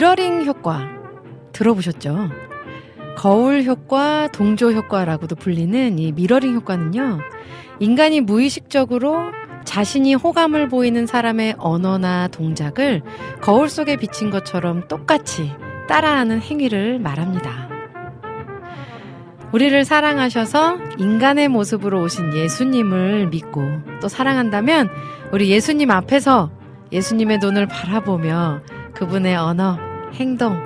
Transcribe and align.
미러링 0.00 0.46
효과 0.46 0.88
들어보셨죠? 1.52 2.30
거울 3.18 3.64
효과, 3.64 4.28
동조 4.28 4.72
효과라고도 4.72 5.36
불리는 5.36 5.98
이 5.98 6.12
미러링 6.12 6.54
효과는요. 6.54 7.18
인간이 7.80 8.22
무의식적으로 8.22 9.18
자신이 9.64 10.14
호감을 10.14 10.70
보이는 10.70 11.04
사람의 11.04 11.56
언어나 11.58 12.28
동작을 12.28 13.02
거울 13.42 13.68
속에 13.68 13.96
비친 13.96 14.30
것처럼 14.30 14.88
똑같이 14.88 15.52
따라하는 15.86 16.40
행위를 16.40 16.98
말합니다. 16.98 17.68
우리를 19.52 19.84
사랑하셔서 19.84 20.78
인간의 20.96 21.48
모습으로 21.48 22.00
오신 22.04 22.34
예수님을 22.34 23.26
믿고 23.26 23.60
또 24.00 24.08
사랑한다면 24.08 24.88
우리 25.30 25.50
예수님 25.50 25.90
앞에서 25.90 26.50
예수님의 26.90 27.36
눈을 27.36 27.66
바라보며 27.68 28.62
그분의 28.94 29.36
언어, 29.36 29.89
행동, 30.14 30.58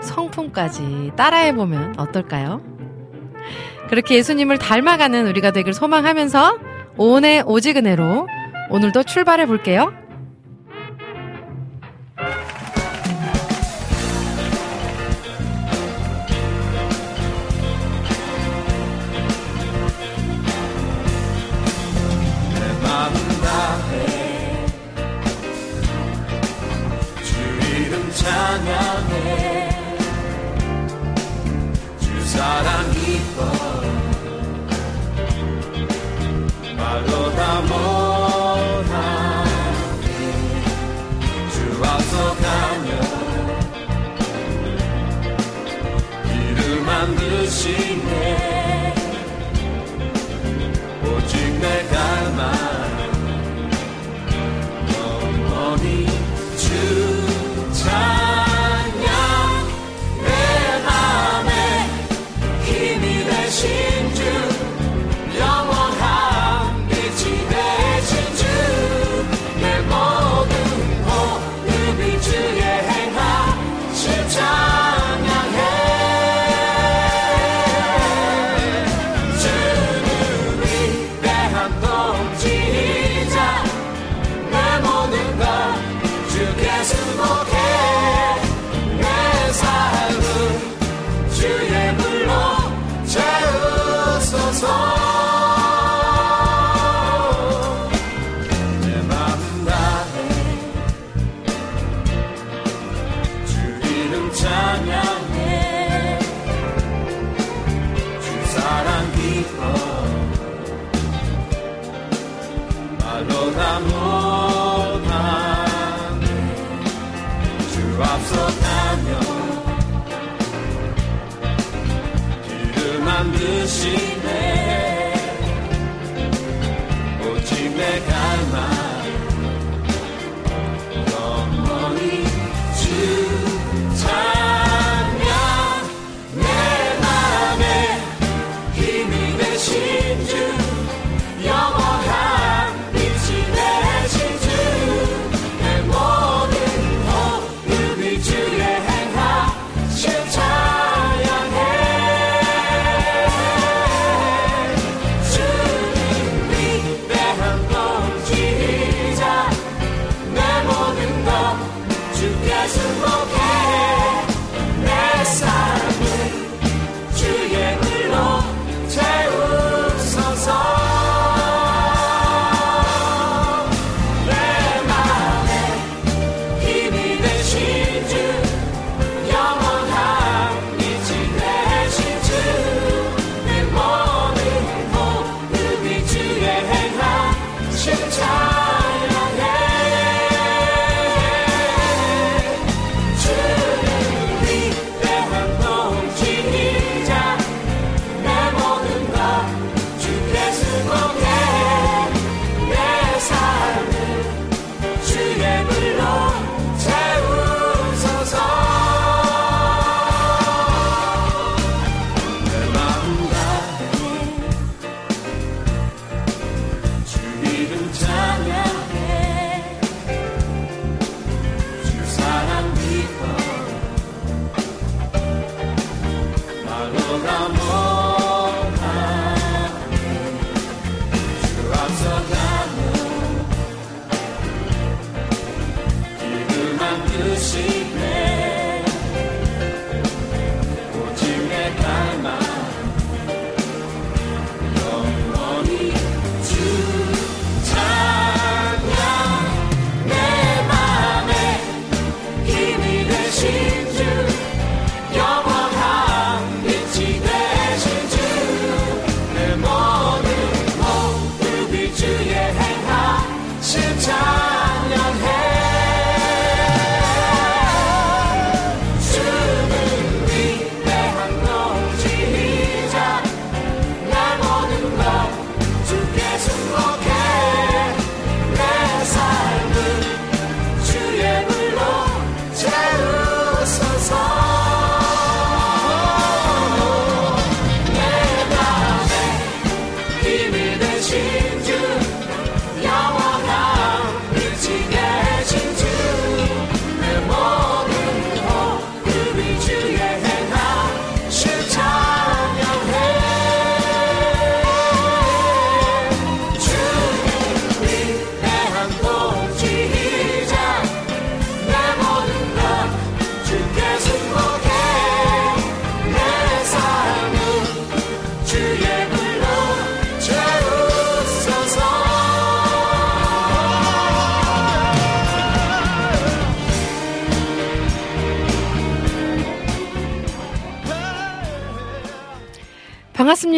성품까지 0.00 1.12
따라해보면 1.16 1.94
어떨까요? 1.98 2.62
그렇게 3.88 4.16
예수님을 4.16 4.58
닮아가는 4.58 5.26
우리가 5.26 5.50
되길 5.50 5.74
소망하면서 5.74 6.58
오은의 6.96 7.42
오지근해로 7.46 8.26
오늘도 8.70 9.02
출발해 9.02 9.46
볼게요. 9.46 9.92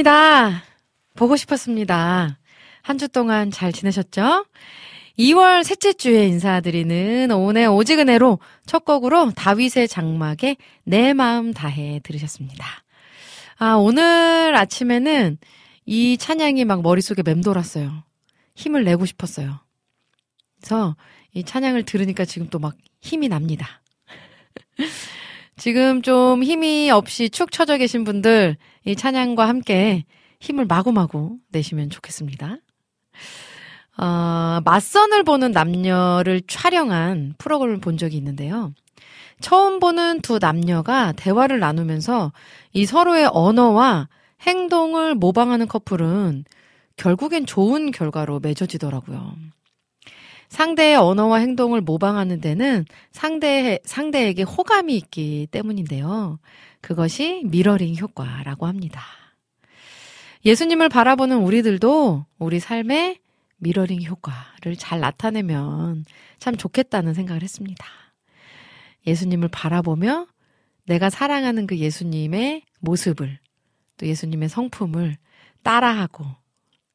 반갑습니다. 0.05 0.63
보고 1.15 1.35
싶었습니다. 1.37 2.39
한 2.83 2.99
주 2.99 3.09
동안 3.09 3.51
잘 3.51 3.73
지내셨죠? 3.73 4.45
2월 5.19 5.65
셋째 5.65 5.95
주에 5.95 6.27
인사드리는 6.27 7.31
오늘 7.31 7.69
오지근해로 7.69 8.39
첫 8.67 8.85
곡으로 8.85 9.31
다윗의 9.31 9.89
장막에 9.89 10.57
내 10.85 11.15
마음 11.15 11.55
다해 11.55 12.01
들으셨습니다. 12.05 12.67
아, 13.57 13.75
오늘 13.77 14.55
아침에는 14.55 15.39
이 15.87 16.19
찬양이 16.19 16.65
막 16.67 16.83
머릿속에 16.83 17.23
맴돌았어요. 17.23 18.05
힘을 18.57 18.85
내고 18.85 19.07
싶었어요. 19.07 19.59
그래서 20.61 20.97
이 21.33 21.45
찬양을 21.45 21.85
들으니까 21.85 22.25
지금 22.27 22.49
또 22.51 22.59
막 22.59 22.77
힘이 23.01 23.29
납니다. 23.29 23.81
지금 25.57 26.03
좀 26.03 26.43
힘이 26.43 26.91
없이 26.91 27.31
축 27.31 27.53
처져 27.53 27.77
계신 27.77 28.05
분들 28.05 28.57
이 28.85 28.97
찬양과 28.97 29.49
함께 29.49 30.05
힘을 30.41 30.67
마구마구 30.67 31.39
내시면 31.51 31.91
좋겠습니다. 31.91 32.59
어, 33.97 34.61
맞선을 34.65 35.23
보는 35.23 35.53
남녀를 35.53 36.43
촬영한 36.49 37.35
프로그램을 37.39 37.81
본 37.81 37.97
적이 37.97 38.17
있는데요. 38.17 38.73
처음 39.41 39.79
보는 39.79 40.21
두 40.21 40.39
남녀가 40.39 41.13
대화를 41.13 41.61
나누면서 41.61 42.33
이 42.73 42.87
서로의 42.87 43.29
언어와 43.33 44.09
행동을 44.43 45.15
모방하는 45.15 45.69
커플은 45.69 46.45
결국엔 46.97 47.47
좋은 47.47 47.91
결과로 47.91 48.41
맺어지더라고요. 48.41 49.35
상대의 50.55 50.95
언어와 50.95 51.39
행동을 51.39 51.81
모방하는 51.81 52.41
데는 52.41 52.85
상대, 53.11 53.81
상대에게 53.85 54.45
호감이 54.45 54.97
있기 54.97 55.49
때문인데요. 55.51 56.39
그것이 56.81 57.43
미러링 57.47 57.97
효과라고 57.97 58.67
합니다. 58.67 59.03
예수님을 60.45 60.91
바라보는 60.91 61.39
우리들도 61.39 62.27
우리 62.39 62.61
삶에 62.61 63.19
미러링 63.57 64.05
효과를 64.05 64.77
잘 64.79 65.01
나타내면 65.01 66.05
참 66.39 66.57
좋겠다는 66.57 67.15
생각을 67.15 67.43
했습니다. 67.43 67.85
예수님을 69.09 69.49
바라보며 69.49 70.29
내가 70.87 71.11
사랑하는 71.11 71.67
그 71.67 71.79
예수님의 71.79 72.63
모습을 72.79 73.41
또 73.97 74.07
예수님의 74.07 74.49
성품을 74.51 75.17
따라하고 75.65 76.25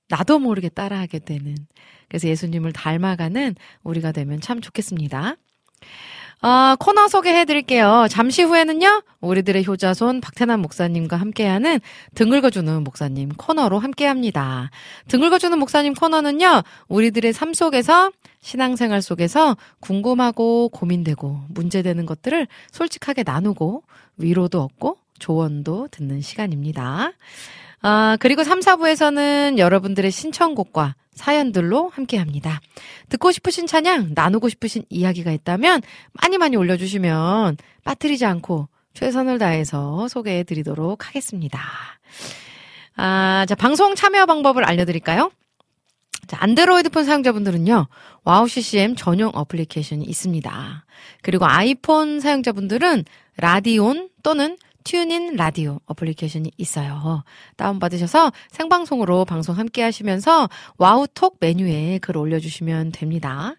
나도 0.07 0.39
모르게 0.39 0.69
따라하게 0.69 1.19
되는 1.19 1.56
그래서 2.09 2.27
예수님을 2.27 2.73
닮아가는 2.73 3.56
우리가 3.83 4.11
되면 4.11 4.41
참 4.41 4.59
좋겠습니다. 4.59 5.35
어, 6.41 6.75
코너 6.79 7.09
소개해 7.09 7.44
드릴게요. 7.44 8.07
잠시 8.09 8.44
후에는요, 8.44 9.03
우리들의 9.19 9.67
효자손 9.67 10.21
박태남 10.21 10.61
목사님과 10.61 11.17
함께하는 11.17 11.81
등 12.15 12.29
긁어주는 12.29 12.83
목사님 12.83 13.29
코너로 13.35 13.79
함께 13.79 14.06
합니다. 14.06 14.69
등 15.09 15.19
긁어주는 15.19 15.59
목사님 15.59 15.94
코너는요, 15.95 16.63
우리들의 16.87 17.33
삶 17.33 17.54
속에서, 17.54 18.11
신앙생활 18.42 19.01
속에서 19.01 19.57
궁금하고 19.81 20.69
고민되고 20.69 21.42
문제되는 21.49 22.06
것들을 22.06 22.47
솔직하게 22.71 23.23
나누고 23.23 23.83
위로도 24.16 24.61
얻고 24.61 24.97
조언도 25.19 25.89
듣는 25.92 26.21
시간입니다. 26.21 27.11
아, 27.81 28.18
그리고 28.19 28.44
3, 28.44 28.59
4부에서는 28.59 29.57
여러분들의 29.57 30.12
신청곡과 30.12 30.95
사연들로 31.14 31.90
함께 31.90 32.18
합니다. 32.18 32.62
듣고 33.09 33.31
싶으신 33.31 33.68
찬양, 33.68 34.12
나누고 34.16 34.50
싶으신 34.50 34.83
이야기가 34.90 35.31
있다면 35.31 35.81
많이 36.14 36.38
많이 36.38 36.56
올려주시면 36.56 37.57
빠뜨리지 37.83 38.26
않고 38.26 38.69
최선을 38.94 39.38
다해서 39.38 40.07
소개해 40.07 40.44
드리도록 40.44 41.07
하겠습니다. 41.07 41.59
아, 42.95 43.45
자, 43.48 43.56
방송 43.56 43.95
참여 43.95 44.26
방법을 44.26 44.64
알려드릴까요? 44.64 45.31
자, 46.28 46.38
안드로이드폰 46.42 47.06
사용자분들은요, 47.06 47.88
와우 48.24 48.48
CCM 48.48 48.95
전용 48.95 49.31
어플리케이션이 49.33 50.06
있습니다. 50.06 50.86
그리고 51.21 51.45
아이폰 51.45 52.19
사용자분들은 52.19 53.06
라디온 53.38 54.09
또는 54.21 54.57
TuneIn 54.83 55.35
라디오 55.36 55.80
어플리케이션이 55.86 56.52
있어요. 56.57 57.24
다운받으셔서 57.57 58.31
생방송으로 58.50 59.26
방송 59.26 59.57
함께 59.57 59.83
하시면서 59.83 60.50
와우톡 60.78 61.38
메뉴에 61.40 62.00
글 62.00 62.18
올려주시면 62.18 62.92
됩니다. 62.92 63.56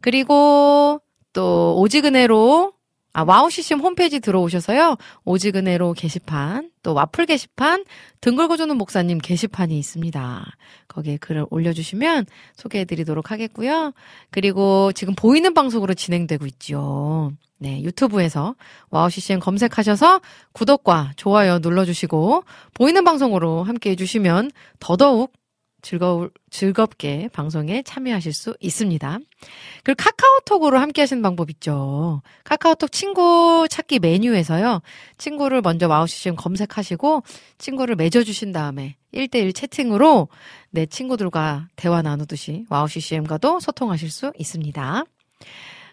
그리고 0.00 1.00
또 1.32 1.78
오직은혜로 1.78 2.72
아, 3.16 3.22
와우 3.22 3.48
CCM 3.48 3.78
홈페이지 3.78 4.18
들어오셔서요. 4.18 4.96
오직은혜로 5.24 5.92
게시판, 5.92 6.72
또 6.82 6.94
와플 6.94 7.26
게시판, 7.26 7.84
등 8.20 8.34
긁어주는 8.34 8.76
목사님 8.76 9.18
게시판이 9.18 9.78
있습니다. 9.78 10.44
거기에 10.88 11.18
글을 11.18 11.46
올려주시면 11.48 12.26
소개해드리도록 12.56 13.30
하겠고요. 13.30 13.92
그리고 14.32 14.90
지금 14.92 15.14
보이는 15.14 15.54
방송으로 15.54 15.94
진행되고 15.94 16.44
있죠. 16.46 17.30
네, 17.60 17.80
유튜브에서 17.84 18.56
와우 18.90 19.08
CCM 19.08 19.38
검색하셔서 19.38 20.20
구독과 20.52 21.12
좋아요 21.14 21.60
눌러주시고 21.60 22.42
보이는 22.74 23.04
방송으로 23.04 23.62
함께 23.62 23.90
해주시면 23.90 24.50
더더욱 24.80 25.32
즐거울, 25.84 26.30
즐겁게 26.50 27.28
방송에 27.32 27.82
참여하실 27.82 28.32
수 28.32 28.56
있습니다. 28.58 29.18
그리고 29.84 30.02
카카오톡으로 30.02 30.78
함께 30.78 31.02
하시는 31.02 31.22
방법 31.22 31.50
있죠. 31.50 32.22
카카오톡 32.42 32.90
친구 32.90 33.66
찾기 33.70 33.98
메뉴에서요. 33.98 34.80
친구를 35.18 35.60
먼저 35.60 35.86
와우 35.86 36.06
CCM 36.06 36.36
검색하시고 36.36 37.22
친구를 37.58 37.96
맺어주신 37.96 38.52
다음에 38.52 38.96
1대1 39.12 39.54
채팅으로 39.54 40.28
내 40.70 40.86
친구들과 40.86 41.68
대화 41.76 42.00
나누듯이 42.00 42.64
와우 42.70 42.88
CCM과도 42.88 43.60
소통하실 43.60 44.10
수 44.10 44.32
있습니다. 44.38 45.04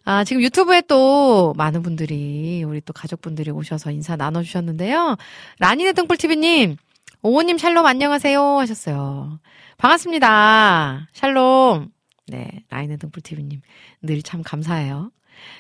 아, 0.04 0.24
지금 0.24 0.42
유튜브에 0.42 0.82
또 0.88 1.54
많은 1.58 1.84
분들이, 1.84 2.64
우리 2.64 2.82
또 2.82 2.92
가족분들이 2.94 3.52
오셔서 3.52 3.92
인사 3.92 4.16
나눠주셨는데요. 4.16 5.18
라니네 5.60 5.94
등불TV님, 5.94 6.78
오호님 7.24 7.60
샬롬 7.60 7.86
안녕하세요 7.86 8.42
하셨어요. 8.42 9.40
반갑습니다. 9.82 11.08
샬롬. 11.12 11.90
네, 12.28 12.64
라니네 12.70 12.98
등불TV님. 12.98 13.62
늘 14.04 14.22
참 14.22 14.44
감사해요. 14.44 15.12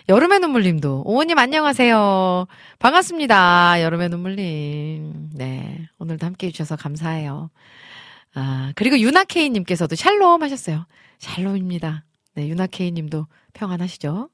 여름의 0.09 0.39
눈물님도, 0.41 1.01
오호님 1.07 1.39
안녕하세요. 1.39 2.45
반갑습니다. 2.77 3.81
여름의 3.81 4.09
눈물님. 4.09 5.31
네, 5.33 5.87
오늘도 5.97 6.23
함께 6.27 6.47
해주셔서 6.47 6.75
감사해요. 6.75 7.49
아, 8.35 8.71
그리고 8.75 8.99
유나케이님께서도 8.99 9.95
샬롬 9.95 10.43
하셨어요. 10.43 10.85
샬롬입니다. 11.17 12.05
네, 12.35 12.47
유나케이님도 12.47 13.25
평안하시죠? 13.53 14.29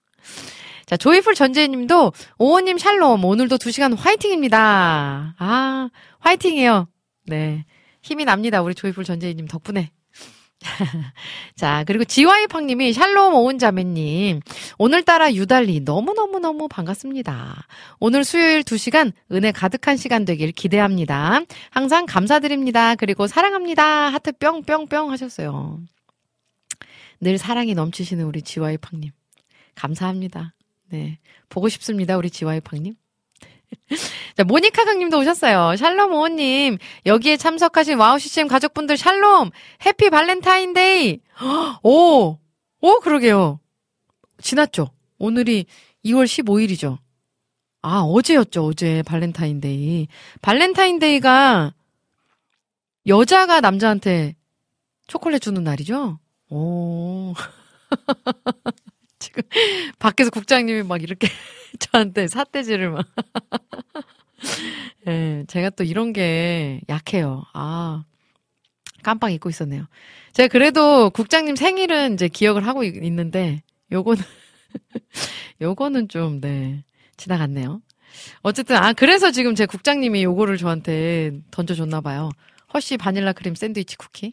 자, 0.86 0.98
조이풀 0.98 1.34
전재님도 1.34 2.12
오호님 2.40 2.78
샬롬 2.78 3.24
오늘도 3.24 3.58
2시간 3.58 3.98
화이팅입니다. 3.98 5.36
아, 5.40 5.90
화이팅이에요. 6.20 6.90
네. 7.28 7.64
힘이 8.08 8.24
납니다. 8.26 8.62
우리 8.62 8.74
조이풀 8.74 9.04
전재님 9.04 9.48
덕분에. 9.48 9.92
자, 11.56 11.84
그리고 11.86 12.04
지와이팡님이 12.04 12.94
샬롬 12.94 13.36
오은 13.36 13.60
자매님. 13.60 14.40
오늘따라 14.78 15.34
유달리 15.34 15.82
너무너무너무 15.82 16.68
반갑습니다. 16.68 17.68
오늘 18.00 18.24
수요일 18.24 18.64
2시간 18.64 19.12
은혜 19.32 19.52
가득한 19.52 19.98
시간 19.98 20.26
되길 20.26 20.54
기대합니다. 20.54 21.42
항상 21.70 22.06
감사드립니다. 22.06 22.96
그리고 22.96 23.28
사랑합니다. 23.28 23.84
하트 23.84 24.32
뿅뿅뿅 24.32 25.12
하셨어요. 25.12 25.80
늘 27.20 27.38
사랑이 27.38 27.76
넘치시는 27.76 28.24
우리 28.24 28.42
지와이팡님. 28.42 29.12
감사합니다. 29.76 30.54
네. 30.90 31.20
보고 31.50 31.68
싶습니다. 31.70 32.18
우리 32.18 32.30
지와이팡님. 32.30 32.96
자, 34.36 34.44
모니카 34.44 34.86
강님도 34.86 35.20
오셨어요. 35.20 35.76
샬롬 35.76 36.14
오호님. 36.14 36.78
여기에 37.06 37.38
참석하신 37.38 37.98
와우 37.98 38.20
CCM 38.20 38.48
가족분들 38.48 38.98
샬롬! 38.98 39.52
Happy 39.86 40.10
Valentine's 40.10 40.90
Day! 40.90 41.20
오! 41.84 42.38
오, 42.82 43.00
그러게요. 43.00 43.60
지났죠? 44.42 44.92
오늘이 45.18 45.66
2월 46.06 46.26
15일이죠. 46.26 46.98
아, 47.82 48.02
어제였죠. 48.02 48.66
어제 48.66 49.04
발렌타인데이. 49.04 50.08
발렌타인데이가 50.42 51.74
여자가 53.08 53.62
남자한테 53.62 54.36
초콜릿 55.08 55.42
주는 55.42 55.64
날이죠? 55.64 56.20
오. 56.50 57.34
지금 59.20 59.44
밖에서 60.00 60.30
국장님이 60.30 60.84
막 60.84 61.02
이렇게 61.02 61.28
저한테 61.92 62.28
삿대질을 62.28 62.92
막. 62.92 63.06
예, 65.08 65.12
네, 65.12 65.44
제가 65.48 65.70
또 65.72 65.84
이런 65.84 66.14
게 66.14 66.82
약해요. 66.90 67.44
아, 67.54 68.04
깜빡 69.04 69.32
잊고 69.32 69.50
있었네요. 69.50 69.88
제가 70.34 70.48
그래도 70.52 71.10
국장님 71.10 71.56
생일은 71.56 72.14
이제 72.14 72.28
기억을 72.28 72.68
하고 72.68 72.84
있는데, 72.84 73.64
요거는, 73.92 74.22
요거는 75.62 76.10
좀, 76.10 76.42
네, 76.42 76.84
지나갔네요. 77.16 77.82
어쨌든, 78.42 78.76
아, 78.76 78.94
그래서 78.94 79.32
지금 79.32 79.56
제 79.56 79.66
국장님이 79.66 80.24
요거를 80.24 80.58
저한테 80.58 81.40
던져줬나봐요. 81.52 82.30
허쉬 82.74 82.98
바닐라 82.98 83.34
크림 83.34 83.56
샌드위치 83.56 83.96
쿠키. 83.98 84.32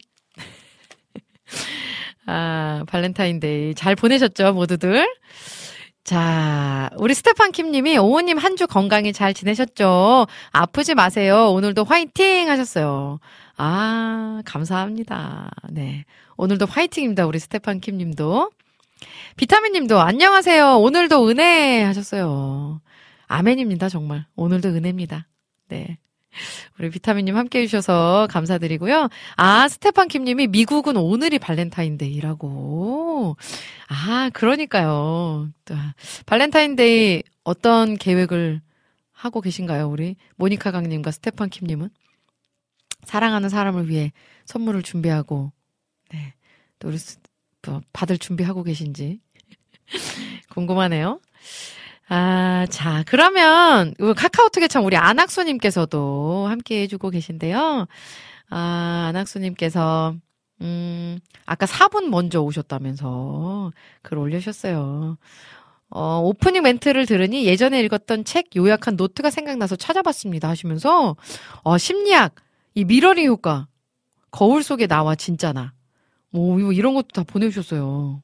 아, 2.27 2.83
발렌타인데이. 2.87 3.75
잘 3.75 3.95
보내셨죠, 3.95 4.53
모두들? 4.53 5.07
자, 6.05 6.89
우리 6.97 7.13
스테판 7.15 7.51
킴님이 7.51 7.97
오호님 7.97 8.37
한 8.37 8.55
주 8.55 8.67
건강히 8.67 9.11
잘 9.11 9.33
지내셨죠? 9.33 10.27
아프지 10.51 10.93
마세요. 10.95 11.51
오늘도 11.51 11.83
화이팅 11.83 12.47
하셨어요. 12.49 13.19
아, 13.57 14.41
감사합니다. 14.45 15.49
네. 15.71 16.05
오늘도 16.37 16.67
화이팅입니다. 16.67 17.25
우리 17.25 17.39
스테판 17.39 17.79
킴님도. 17.81 18.51
비타민 19.35 19.73
님도 19.73 19.99
안녕하세요. 19.99 20.77
오늘도 20.77 21.27
은혜 21.27 21.81
하셨어요. 21.83 22.81
아멘입니다. 23.27 23.89
정말. 23.89 24.25
오늘도 24.35 24.69
은혜입니다. 24.69 25.27
네. 25.69 25.97
우리 26.79 26.89
비타민님 26.89 27.35
함께 27.35 27.61
해주셔서 27.61 28.27
감사드리고요. 28.29 29.09
아, 29.35 29.67
스테판 29.67 30.07
킴님이 30.07 30.47
미국은 30.47 30.97
오늘이 30.97 31.39
발렌타인데이라고. 31.39 33.37
아, 33.87 34.29
그러니까요. 34.33 35.49
발렌타인데이 36.25 37.23
어떤 37.43 37.97
계획을 37.97 38.61
하고 39.11 39.41
계신가요? 39.41 39.89
우리 39.89 40.15
모니카 40.35 40.71
강님과 40.71 41.11
스테판 41.11 41.49
킴님은? 41.49 41.89
사랑하는 43.03 43.49
사람을 43.49 43.87
위해 43.87 44.11
선물을 44.45 44.81
준비하고, 44.81 45.51
네. 46.11 46.33
또 46.79 46.89
우리 46.89 46.97
또 47.61 47.81
받을 47.93 48.17
준비하고 48.17 48.63
계신지 48.63 49.19
궁금하네요. 50.49 51.19
아, 52.07 52.67
자, 52.69 53.03
그러면, 53.07 53.93
카카오톡에 54.15 54.67
참 54.67 54.85
우리 54.85 54.95
안학수님께서도 54.95 56.45
함께 56.47 56.81
해주고 56.81 57.09
계신데요. 57.09 57.87
아, 58.49 59.05
안학수님께서, 59.09 60.15
음, 60.61 61.19
아까 61.45 61.65
4분 61.65 62.09
먼저 62.09 62.41
오셨다면서 62.41 63.71
글 64.03 64.17
올려주셨어요. 64.19 65.17
어, 65.89 66.19
오프닝 66.23 66.63
멘트를 66.63 67.05
들으니 67.05 67.45
예전에 67.45 67.81
읽었던 67.81 68.23
책 68.25 68.55
요약한 68.55 68.95
노트가 68.95 69.29
생각나서 69.31 69.75
찾아봤습니다 69.75 70.47
하시면서, 70.47 71.15
어, 71.63 71.77
심리학, 71.77 72.35
이 72.75 72.85
미러링 72.85 73.25
효과, 73.27 73.67
거울 74.29 74.61
속에 74.61 74.85
나와 74.85 75.15
진짜나. 75.15 75.73
뭐, 76.29 76.59
이런 76.71 76.93
것도 76.93 77.07
다 77.13 77.23
보내주셨어요. 77.23 78.21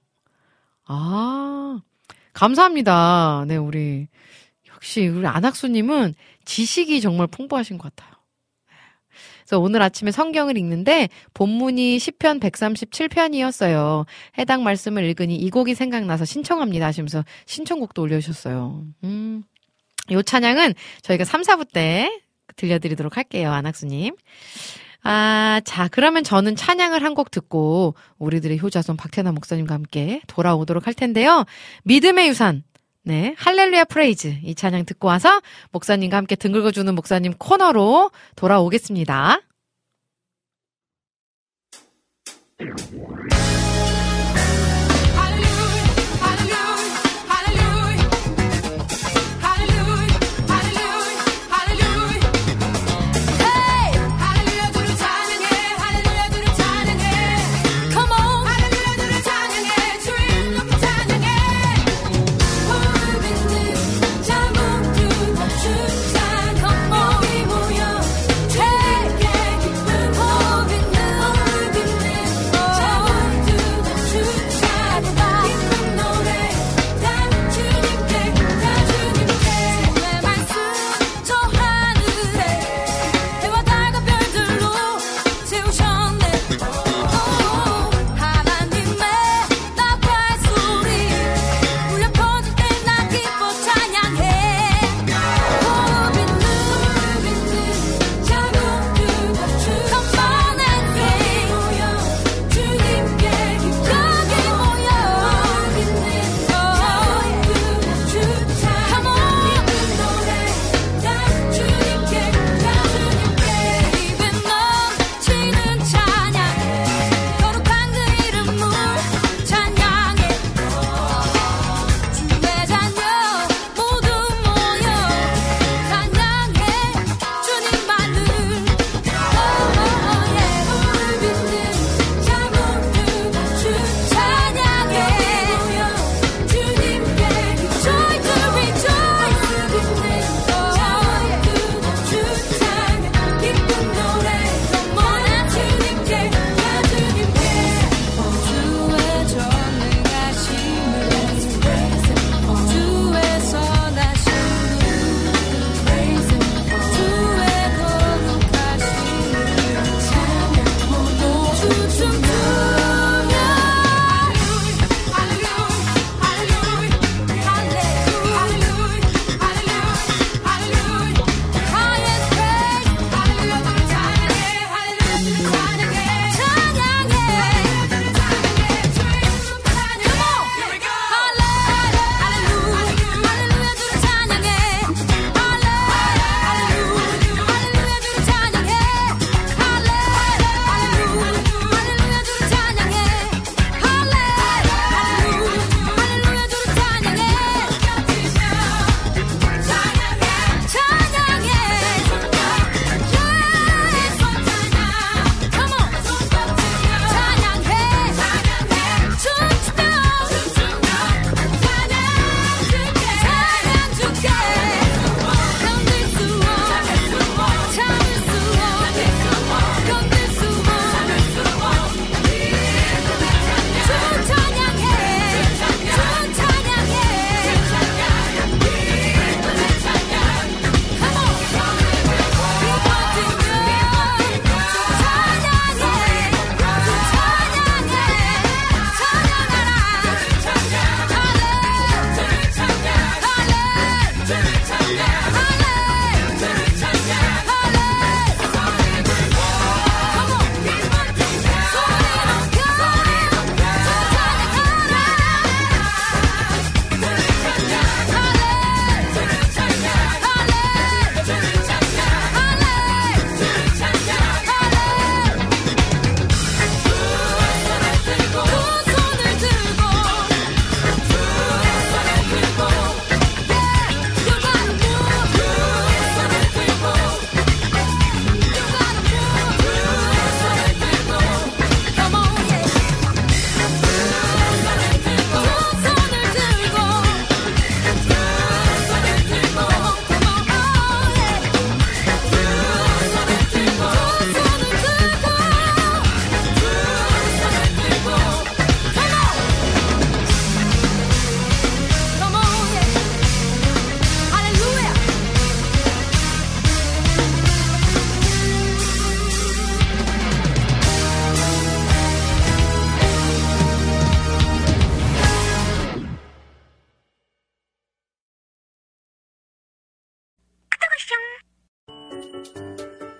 아, 0.86 1.82
감사합니다. 2.34 3.46
네, 3.48 3.58
우리, 3.58 4.08
역시 4.74 5.08
우리 5.08 5.26
안학수님은 5.28 6.16
지식이 6.46 7.02
정말 7.02 7.28
풍부하신 7.28 7.78
것 7.78 7.94
같아요. 7.96 8.12
그래서 9.52 9.60
오늘 9.60 9.82
아침에 9.82 10.12
성경을 10.12 10.58
읽는데 10.58 11.10
본문이 11.34 11.98
10편 11.98 12.40
137편이었어요. 12.40 14.06
해당 14.38 14.64
말씀을 14.64 15.04
읽으니 15.04 15.36
이 15.36 15.50
곡이 15.50 15.76
생각나서 15.76 16.24
신청합니다 16.24 16.86
하시면서 16.86 17.26
신청곡도 17.46 18.02
올려주셨어요. 18.02 18.86
음, 19.04 19.44
요 20.12 20.22
찬양은 20.22 20.74
저희가 21.02 21.26
3, 21.26 21.42
4부 21.42 21.72
때 21.74 22.22
들려드리도록 22.56 23.18
할게요. 23.18 23.52
안학수님. 23.52 24.16
아, 25.04 25.62
자, 25.66 25.88
그러면 25.90 26.24
저는 26.24 26.56
찬양을 26.56 27.04
한 27.04 27.12
곡 27.16 27.30
듣고 27.32 27.96
우리들의 28.20 28.62
효자손 28.62 28.96
박태남 28.98 29.32
목사님과 29.34 29.74
함께 29.74 30.22
돌아오도록 30.28 30.88
할 30.88 30.94
텐데요. 30.94 31.46
믿음의 31.84 32.28
유산. 32.30 32.64
네, 33.04 33.36
할렐루야 33.38 33.86
프레이즈. 33.86 34.38
이 34.44 34.56
찬양 34.56 34.86
듣고 34.86 35.08
와서 35.08 35.42
목사님과 35.72 36.16
함께 36.18 36.36
등 36.36 36.52
긁어주는 36.52 36.94
목사님 36.96 37.34
코너로 37.38 38.12
돌아오겠습니다. 38.36 39.40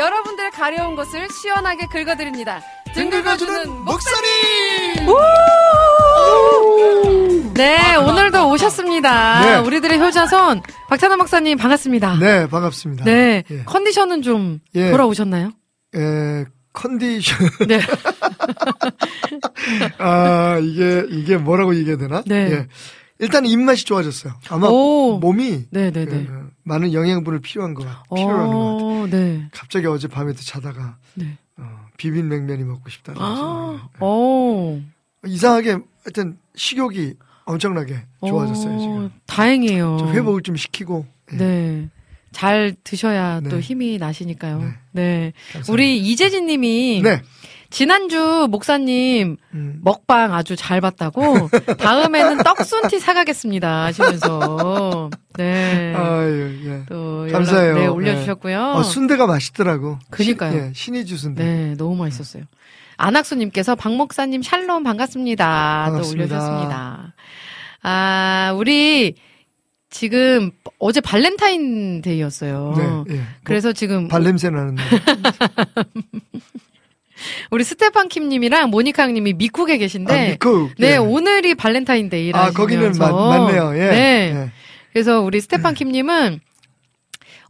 여러분들의 0.00 0.50
가려운 0.52 0.96
곳을 0.96 1.28
시원하게 1.30 1.86
긁어드립니다. 1.86 2.62
등 2.94 3.10
긁어주는 3.10 3.84
목사님! 3.84 4.30
네, 7.52 7.96
오늘도 7.96 8.50
오셨습니다. 8.50 9.40
네. 9.42 9.56
우리들의 9.58 10.00
효자손, 10.00 10.62
박찬호 10.88 11.18
목사님 11.18 11.58
반갑습니다. 11.58 12.16
네, 12.18 12.48
반갑습니다. 12.48 13.04
네, 13.04 13.44
예. 13.50 13.64
컨디션은 13.64 14.22
좀 14.22 14.60
예. 14.74 14.90
돌아오셨나요? 14.90 15.52
에, 15.94 16.46
컨디션. 16.72 17.36
네. 17.68 17.80
아, 19.98 20.58
이게, 20.62 21.04
이게 21.10 21.36
뭐라고 21.36 21.74
얘기해야 21.74 21.98
되나? 21.98 22.22
네. 22.24 22.50
예. 22.52 22.66
일단 23.18 23.44
입맛이 23.44 23.84
좋아졌어요. 23.84 24.32
아마 24.48 24.68
오. 24.68 25.18
몸이 25.18 25.66
네네네. 25.70 26.06
그, 26.06 26.49
많은 26.62 26.92
영양분을 26.92 27.40
필요한 27.40 27.74
것, 27.74 27.84
같- 27.84 28.02
필요한 28.14 28.46
것 28.48 28.58
같아요. 28.58 29.02
어, 29.02 29.06
네. 29.10 29.48
갑자기 29.52 29.86
어제 29.86 30.08
밤에도 30.08 30.40
자다가 30.40 30.96
네. 31.14 31.36
어, 31.56 31.86
비빔 31.96 32.28
냉면이 32.28 32.64
먹고 32.64 32.88
싶다는 32.90 33.20
아, 33.20 33.34
생각이. 33.34 34.04
오. 34.04 34.80
이상하게 35.26 35.78
하여튼 36.04 36.38
식욕이 36.54 37.14
엄청나게 37.44 38.02
좋아졌어요 38.26 38.74
어, 38.74 38.78
지금. 38.78 39.10
다행이에요. 39.26 39.96
좀 39.98 40.12
회복을 40.12 40.42
좀 40.42 40.56
시키고. 40.56 41.06
예. 41.32 41.36
네. 41.36 41.88
잘 42.32 42.76
드셔야 42.84 43.40
또 43.40 43.56
네. 43.56 43.60
힘이 43.60 43.98
나시니까요. 43.98 44.58
네. 44.60 44.72
네. 44.92 45.32
우리 45.68 45.98
이재진 45.98 46.46
님이 46.46 47.00
네. 47.02 47.22
지난주 47.70 48.48
목사님 48.50 49.36
음. 49.54 49.78
먹방 49.82 50.34
아주 50.34 50.56
잘 50.56 50.80
봤다고 50.80 51.48
다음에는 51.78 52.38
떡순티 52.38 52.98
사가겠습니다 52.98 53.84
하시면서 53.84 55.10
네. 55.36 55.94
아유, 55.94 56.58
예. 56.66 56.82
또 56.88 57.22
연락 57.28 57.32
감사해요. 57.32 57.74
네, 57.76 57.86
올려주셨고요. 57.86 58.60
어, 58.60 58.82
순대가 58.82 59.26
맛있더라고. 59.26 59.98
그니까요. 60.10 60.52
시, 60.52 60.58
예, 60.58 60.72
신의 60.74 61.06
주 61.06 61.16
순대. 61.16 61.44
네, 61.44 61.74
너무 61.78 61.94
맛있었어요. 61.96 62.42
안학수님께서 62.96 63.76
박 63.76 63.94
목사님 63.94 64.42
샬롬 64.42 64.82
반갑습니다. 64.82 65.84
또 65.86 65.92
반갑습니다. 65.92 66.24
올려주셨습니다. 66.24 67.14
아, 67.82 68.54
우리 68.58 69.14
지금 69.88 70.50
어제 70.78 71.00
발렌타인데이였어요. 71.00 73.04
네, 73.06 73.14
예. 73.16 73.20
그래서 73.44 73.72
지금 73.72 74.02
뭐, 74.02 74.08
발냄새 74.08 74.50
나는데. 74.50 74.82
우리 77.50 77.64
스테판 77.64 78.08
킴님이랑 78.08 78.70
모니카님이 78.70 79.34
미국에 79.34 79.78
계신데, 79.78 80.12
아, 80.12 80.30
미국. 80.30 80.70
네 80.78 80.92
예. 80.92 80.96
오늘이 80.96 81.54
발렌타인데이라. 81.54 82.38
아, 82.38 82.50
거기는 82.50 82.92
맞, 82.98 83.12
맞네요. 83.12 83.74
예. 83.74 83.90
네. 83.90 84.32
예. 84.34 84.50
그래서 84.92 85.20
우리 85.20 85.40
스테판 85.40 85.74
킴님은 85.74 86.40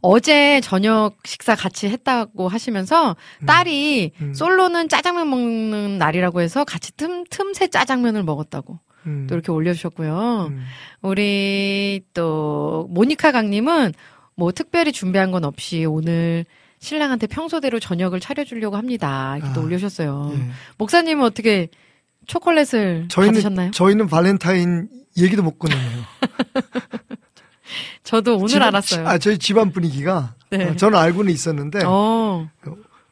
어제 0.01 0.61
저녁 0.61 1.15
식사 1.25 1.55
같이 1.55 1.87
했다고 1.87 2.47
하시면서 2.47 3.15
딸이 3.45 4.11
음. 4.19 4.33
솔로는 4.33 4.89
짜장면 4.89 5.29
먹는 5.29 5.97
날이라고 5.99 6.41
해서 6.41 6.63
같이 6.63 6.91
틈, 6.97 7.23
틈새 7.29 7.67
짜장면을 7.67 8.23
먹었다고 8.23 8.79
음. 9.05 9.27
또 9.29 9.35
이렇게 9.35 9.51
올려주셨고요. 9.51 10.47
음. 10.51 10.63
우리 11.01 12.01
또 12.13 12.87
모니카 12.89 13.31
강님은 13.31 13.93
뭐 14.35 14.51
특별히 14.51 14.91
준비한 14.91 15.31
건 15.31 15.45
없이 15.45 15.85
오늘 15.85 16.45
신랑한테 16.85 17.27
평소대로 17.27 17.79
저녁을 17.79 18.19
차려주려고 18.19 18.75
합니다. 18.75 19.37
이렇게 19.37 19.53
또 19.53 19.61
아, 19.61 19.63
올려주셨어요. 19.63 20.31
예. 20.35 20.49
목사님은 20.79 21.23
어떻게 21.23 21.69
초콜릿을 22.25 23.07
받으셨나요? 23.13 23.69
저희는, 23.69 23.71
저희는 23.71 24.07
발렌타인 24.07 24.89
얘기도 25.17 25.43
못 25.43 25.59
꺼내네요. 25.59 26.01
저도 28.03 28.35
오늘 28.37 28.47
집안- 28.47 28.67
알았어요. 28.69 29.07
아, 29.07 29.17
저희 29.19 29.37
집안 29.37 29.71
분위기가. 29.71 30.33
네. 30.49 30.69
어, 30.69 30.75
저는 30.75 30.97
알고는 30.97 31.31
있었는데. 31.31 31.83
어, 31.85 32.49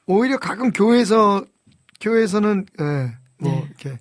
오히려 0.08 0.38
가끔 0.40 0.72
교회에서, 0.72 1.46
교회에서는, 2.02 2.66
예, 2.82 2.84
뭐, 3.38 3.52
네. 3.52 3.66
이렇게, 3.68 4.00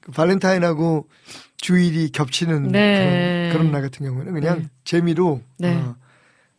그 0.00 0.12
발렌타인하고 0.12 1.08
주일이 1.56 2.10
겹치는 2.10 2.68
네. 2.68 3.48
그런, 3.50 3.68
그런 3.68 3.72
날 3.72 3.82
같은 3.90 4.04
경우에는 4.06 4.32
그냥 4.34 4.58
네. 4.60 4.68
재미로, 4.84 5.40
네. 5.58 5.74
어, 5.76 5.96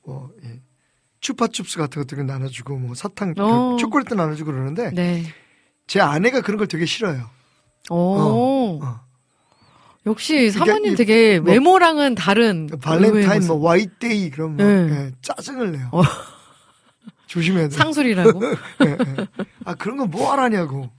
뭐, 0.03 0.31
예, 1.19 1.21
추파춥스 1.21 1.77
같은 1.77 2.01
것들을 2.01 2.25
나눠주고, 2.25 2.77
뭐, 2.77 2.95
사탕, 2.95 3.33
그 3.33 3.43
어. 3.43 3.77
초콜릿도 3.77 4.15
나눠주고 4.15 4.51
그러는데, 4.51 4.91
네. 4.91 5.23
제 5.87 5.99
아내가 5.99 6.41
그런 6.41 6.57
걸 6.57 6.67
되게 6.67 6.85
싫어요. 6.85 7.29
오. 7.89 8.79
어. 8.81 8.99
역시 10.05 10.49
사모님 10.51 10.93
이- 10.93 10.95
되게 10.95 11.39
뭐- 11.39 11.51
외모랑은 11.51 12.15
다른 12.15 12.67
발렌타인, 12.81 13.47
뭐. 13.47 13.69
화이트데이, 13.69 14.29
그런 14.31 14.55
뭐, 14.55 14.65
네. 14.65 14.89
예, 14.91 15.11
짜증을 15.21 15.71
내요. 15.73 15.89
어. 15.91 16.01
조심해야 17.27 17.67
돼. 17.69 17.75
상술이라고. 17.75 18.41
예, 18.85 18.89
예. 18.91 19.27
아, 19.65 19.75
그런 19.75 19.97
거뭐 19.97 20.31
하라냐고. 20.31 20.89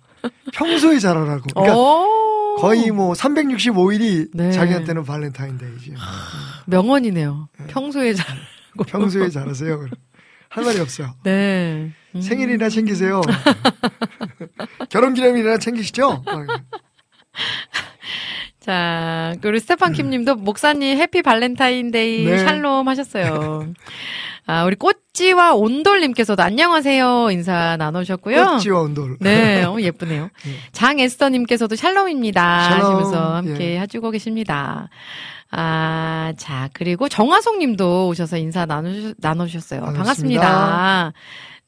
평소에 0.53 0.99
잘하라고. 0.99 1.43
그러니까 1.55 1.77
오. 1.77 2.57
거의 2.61 2.91
뭐 2.91 3.15
365일이 3.15 4.29
네. 4.35 4.53
자기한테는 4.53 5.05
발렌타인데이지. 5.05 5.95
명언이네요. 6.67 7.49
평소에 7.69 8.15
잘. 8.15 8.37
평소에 8.87 9.31
잘하세요. 9.31 9.79
그럼. 9.79 9.91
할 10.51 10.65
말이 10.65 10.79
없어요. 10.81 11.15
네. 11.25 11.91
음. 12.15 12.21
생일이나 12.21 12.69
챙기세요. 12.69 13.23
결혼 14.91 15.15
기념일이나 15.15 15.59
챙기시죠? 15.59 16.09
어, 16.09 16.25
자, 18.61 19.33
우리 19.45 19.61
스테판 19.61 19.93
킴님도 19.93 20.35
목사님 20.37 20.99
happy 20.99 21.23
발렌타인데이 21.23 22.25
네. 22.25 22.39
샬롬 22.39 22.89
하셨어요. 22.89 23.73
아, 24.47 24.65
우리 24.65 24.75
꽃지와 24.75 25.55
온돌님께서도 25.55 26.43
안녕하세요 26.43 27.31
인사 27.31 27.77
나누셨고요. 27.77 28.45
꽃지와 28.45 28.81
온돌. 28.81 29.17
네, 29.21 29.63
어, 29.63 29.81
예쁘네요. 29.81 30.25
네. 30.45 30.53
장에스터님께서도 30.73 31.77
샬롬입니다. 31.77 32.71
샬롬. 32.71 32.85
하시면서 32.85 33.37
함께 33.37 33.77
예. 33.77 33.81
해주고 33.81 34.11
계십니다. 34.11 34.89
아, 35.51 36.33
자, 36.37 36.69
그리고 36.73 37.09
정화송 37.09 37.59
님도 37.59 38.09
오셔서 38.09 38.37
인사 38.39 38.67
나누, 38.67 39.15
나눠주셨어요. 39.19 39.81
반갑습니다. 39.81 40.41
반갑습니다. 40.43 41.13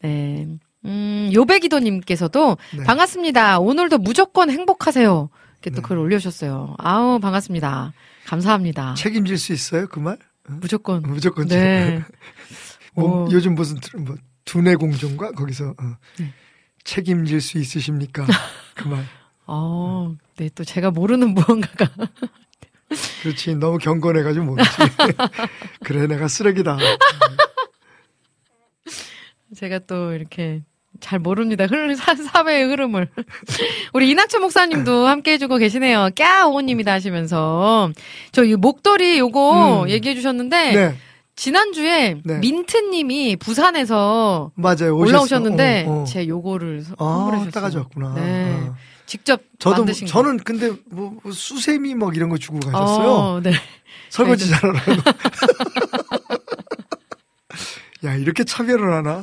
네. 0.03 0.47
음, 0.85 1.31
요배기도님께서도 1.33 2.57
네. 2.77 2.85
반갑습니다. 2.85 3.59
오늘도 3.61 3.99
무조건 3.99 4.51
행복하세요. 4.51 5.31
이렇게 5.55 5.71
또 5.71 5.77
네. 5.77 5.83
글 5.83 5.99
올려주셨어요. 5.99 6.75
아우, 6.79 7.19
반갑습니다. 7.21 7.93
감사합니다. 8.27 8.95
책임질 8.95 9.39
수 9.39 9.53
있어요? 9.53 9.87
그 9.89 9.99
말? 10.01 10.19
무조건. 10.49 11.03
무조건. 11.03 11.47
네. 11.49 12.03
뭐, 12.95 13.25
오. 13.27 13.29
요즘 13.31 13.55
무슨, 13.55 13.79
트- 13.81 13.97
뭐, 13.97 14.17
두뇌 14.45 14.75
공존과 14.75 15.33
거기서 15.33 15.71
어, 15.71 15.97
네. 16.19 16.33
책임질 16.85 17.41
수 17.41 17.59
있으십니까? 17.59 18.27
그 18.75 18.89
말. 18.89 19.05
어, 19.47 20.15
네, 20.37 20.51
또 20.55 20.65
제가 20.65 20.91
모르는 20.91 21.35
무언가가. 21.35 21.89
그렇지. 23.23 23.55
너무 23.57 23.79
경건해가지고 23.79 24.45
모르지. 24.45 24.69
그래, 25.85 26.07
내가 26.07 26.29
쓰레기다. 26.29 26.77
제가 29.57 29.81
또 29.81 30.13
이렇게 30.13 30.63
잘 31.01 31.19
모릅니다. 31.19 31.67
흐름, 31.67 31.95
사, 31.95 32.15
사회의 32.15 32.65
흐름을. 32.65 33.09
우리 33.93 34.11
이낙철 34.11 34.41
목사님도 34.41 35.07
함께 35.07 35.33
해주고 35.33 35.57
계시네요. 35.59 36.11
꺄오님이다 36.15 36.93
하시면서. 36.93 37.91
저 38.33 38.45
이 38.45 38.55
목도리 38.55 39.19
요거 39.19 39.83
음. 39.85 39.89
얘기해 39.91 40.15
주셨는데. 40.15 40.73
네, 40.75 40.95
지난주에 41.35 42.17
네. 42.25 42.39
민트님이 42.39 43.37
부산에서 43.37 44.53
맞아요. 44.55 44.97
올라오셨는데 44.97 45.87
어, 45.89 46.03
어. 46.03 46.05
제 46.05 46.29
요거를 46.29 46.83
서- 46.83 46.95
아, 46.99 47.05
선물해 47.05 47.39
주셨어요. 47.39 47.51
따가져 47.51 47.79
왔구나. 47.81 48.15
네. 48.15 48.55
아. 48.69 48.75
직접 49.13 49.43
저도 49.59 49.75
뭐- 49.77 49.79
만드신 49.85 50.07
거. 50.07 50.11
저는 50.11 50.39
근데 50.39 50.71
뭐, 50.87 51.19
뭐 51.23 51.33
수세미 51.33 51.95
막 51.95 52.17
이런 52.17 52.31
거 52.31 52.39
주고 52.39 52.59
가셨어요. 52.61 53.09
어, 53.11 53.41
네. 53.43 53.53
설거지 54.09 54.49
잘하라고. 54.49 54.91
야 58.07 58.15
이렇게 58.17 58.43
차별을 58.43 58.91
하나? 58.95 59.23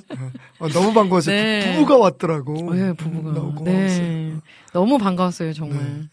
어, 0.59 0.69
너무 0.69 0.93
반가워서 0.93 1.31
네. 1.31 1.73
부부가 1.73 1.97
왔더라고. 1.97 2.71
네, 2.75 2.93
부부가. 2.93 3.31
너무. 3.33 3.63
네. 3.63 4.31
너무 4.73 4.99
반가웠어요, 4.99 5.53
정말. 5.53 6.07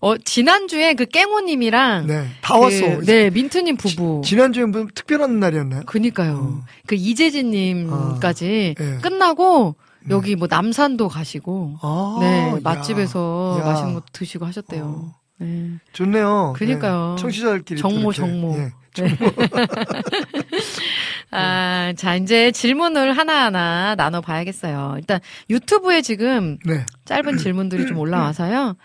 어, 0.00 0.18
지난주에 0.18 0.94
그 0.94 1.06
깽호님이랑. 1.06 2.08
네, 2.08 2.26
다 2.42 2.58
그, 2.58 2.64
왔어. 2.64 3.00
네, 3.02 3.30
민트님 3.30 3.76
부부. 3.76 4.22
지 4.24 4.34
난주에 4.34 4.64
무슨 4.64 4.88
특별한 4.92 5.38
날이었나요? 5.38 5.82
그니까요. 5.86 6.60
어. 6.60 6.64
그 6.88 6.96
이재진님까지 6.96 8.74
아, 8.76 8.82
예. 8.82 8.98
끝나고 9.00 9.76
여기 10.10 10.36
뭐 10.36 10.48
남산도 10.50 11.08
가시고. 11.08 11.76
아, 11.82 12.16
네, 12.20 12.50
야. 12.50 12.58
맛집에서 12.62 13.58
야. 13.60 13.64
맛있는 13.64 13.94
것도 13.94 14.06
드시고 14.12 14.46
하셨대요. 14.46 14.84
어. 14.84 15.14
네. 15.38 15.72
좋네요. 15.92 16.54
그니까요. 16.56 17.14
네, 17.16 17.22
청취자들끼리 17.22 17.80
정모, 17.80 18.12
정모. 18.12 18.56
예. 18.58 18.72
아, 21.30 21.92
자, 21.96 22.16
이제 22.16 22.50
질문을 22.50 23.16
하나하나 23.16 23.94
나눠봐야겠어요. 23.94 24.94
일단 24.96 25.20
유튜브에 25.48 26.02
지금 26.02 26.58
네, 26.64 26.84
짧은 27.04 27.36
질문들이 27.36 27.86
좀 27.86 27.98
올라와서요. 27.98 28.76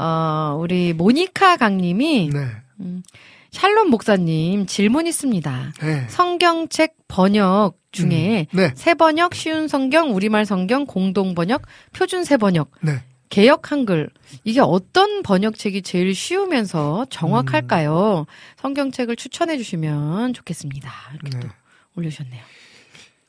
어, 0.00 0.56
우리 0.58 0.92
모니카 0.92 1.58
강님이 1.58 2.30
네, 2.32 3.02
샬롬 3.50 3.90
목사님 3.90 4.66
질문 4.66 5.06
있습니다. 5.06 5.72
네. 5.80 6.06
성경책 6.08 6.96
번역 7.08 7.76
중에 7.92 8.46
음, 8.52 8.56
네, 8.56 8.72
새 8.74 8.94
번역, 8.94 9.34
쉬운 9.34 9.68
성경, 9.68 10.14
우리말 10.14 10.44
성경, 10.46 10.86
공동 10.86 11.34
번역, 11.34 11.62
표준 11.92 12.24
새 12.24 12.36
번역, 12.36 12.70
네. 12.80 13.02
개역 13.28 13.70
한글 13.72 14.10
이게 14.44 14.60
어떤 14.60 15.22
번역책이 15.22 15.82
제일 15.82 16.14
쉬우면서 16.14 17.06
정확할까요? 17.10 18.26
성경책을 18.56 19.16
추천해 19.16 19.56
주시면 19.56 20.32
좋겠습니다. 20.34 20.90
이렇게 21.14 21.38
네. 21.38 21.40
또 21.40 21.48
올려주셨네요. 21.96 22.42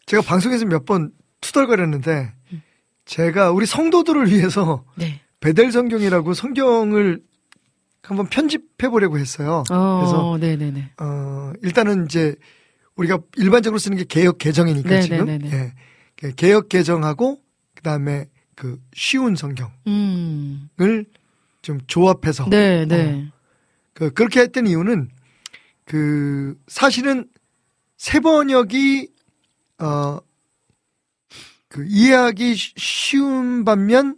제가 0.06 0.24
방송에서 0.24 0.66
몇 0.66 0.86
번 0.86 1.12
투덜거렸는데 1.42 2.32
제가 3.06 3.52
우리 3.52 3.66
성도들을 3.66 4.30
위해서 4.32 4.86
네. 4.96 5.20
베델 5.42 5.72
성경이라고 5.74 6.34
성경을 6.34 7.22
한번 8.02 8.28
편집해 8.28 8.90
보려고 8.90 9.18
했어요. 9.18 9.64
어, 9.72 9.98
그래서 10.00 10.38
네네네. 10.40 10.92
어, 11.02 11.52
일단은 11.62 12.06
이제 12.06 12.36
우리가 12.96 13.20
일반적으로 13.38 13.80
쓰는 13.80 13.98
게 13.98 14.04
개혁 14.04 14.38
개정이니까 14.38 14.90
네, 14.90 15.02
지금 15.02 15.26
네, 15.26 15.38
네, 15.38 15.52
예. 15.52 15.74
그 16.16 16.34
개혁 16.36 16.70
개정하고 16.70 17.42
그다음에 17.76 18.26
그 18.56 18.80
쉬운 18.94 19.36
성경을 19.36 19.72
음. 19.88 20.70
좀 21.62 21.80
조합해서 21.88 22.50
네, 22.50 22.86
네. 22.86 23.28
그 23.94 24.12
그렇게 24.12 24.42
했던 24.42 24.68
이유는 24.68 25.10
그 25.86 26.56
사실은 26.68 27.28
세 27.98 28.20
번역이 28.20 29.10
어 29.80 30.20
그 31.70 31.84
이해하기 31.88 32.54
쉬- 32.56 32.74
쉬운 32.78 33.66
반면 33.66 34.16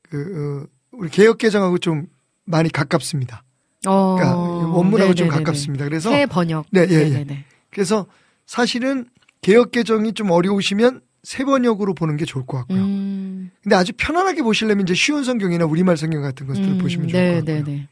그 0.00 0.66
어, 0.66 0.66
우리 0.92 1.10
개혁 1.10 1.36
개정하고 1.36 1.76
좀 1.76 2.06
많이 2.46 2.70
가깝습니다. 2.70 3.44
어. 3.86 4.14
그러니까 4.14 4.36
원문하고 4.74 5.12
좀 5.14 5.26
네네네네. 5.26 5.44
가깝습니다. 5.44 5.84
그래서 5.84 6.08
새 6.10 6.24
번역. 6.24 6.64
네, 6.70 6.86
예, 6.88 6.94
예. 6.94 7.04
네네네. 7.10 7.44
그래서 7.70 8.06
사실은 8.46 9.06
개혁 9.42 9.70
개정이 9.70 10.12
좀 10.12 10.30
어려우시면 10.30 11.00
세 11.22 11.44
번역으로 11.44 11.94
보는 11.94 12.16
게 12.16 12.24
좋을 12.24 12.46
것 12.46 12.58
같고요. 12.58 12.82
음. 12.82 13.50
근데 13.62 13.76
아주 13.76 13.92
편안하게 13.96 14.42
보시려면 14.42 14.84
이제 14.84 14.94
쉬운 14.94 15.24
성경이나 15.24 15.66
우리말 15.66 15.96
성경 15.96 16.22
같은 16.22 16.46
것들을 16.46 16.68
음, 16.68 16.78
보시면 16.78 17.08
좋을 17.08 17.22
것 17.22 17.34
같고요. 17.36 17.54
네네네. 17.56 17.88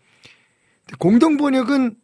공동 0.99 1.37
번역은 1.37 1.95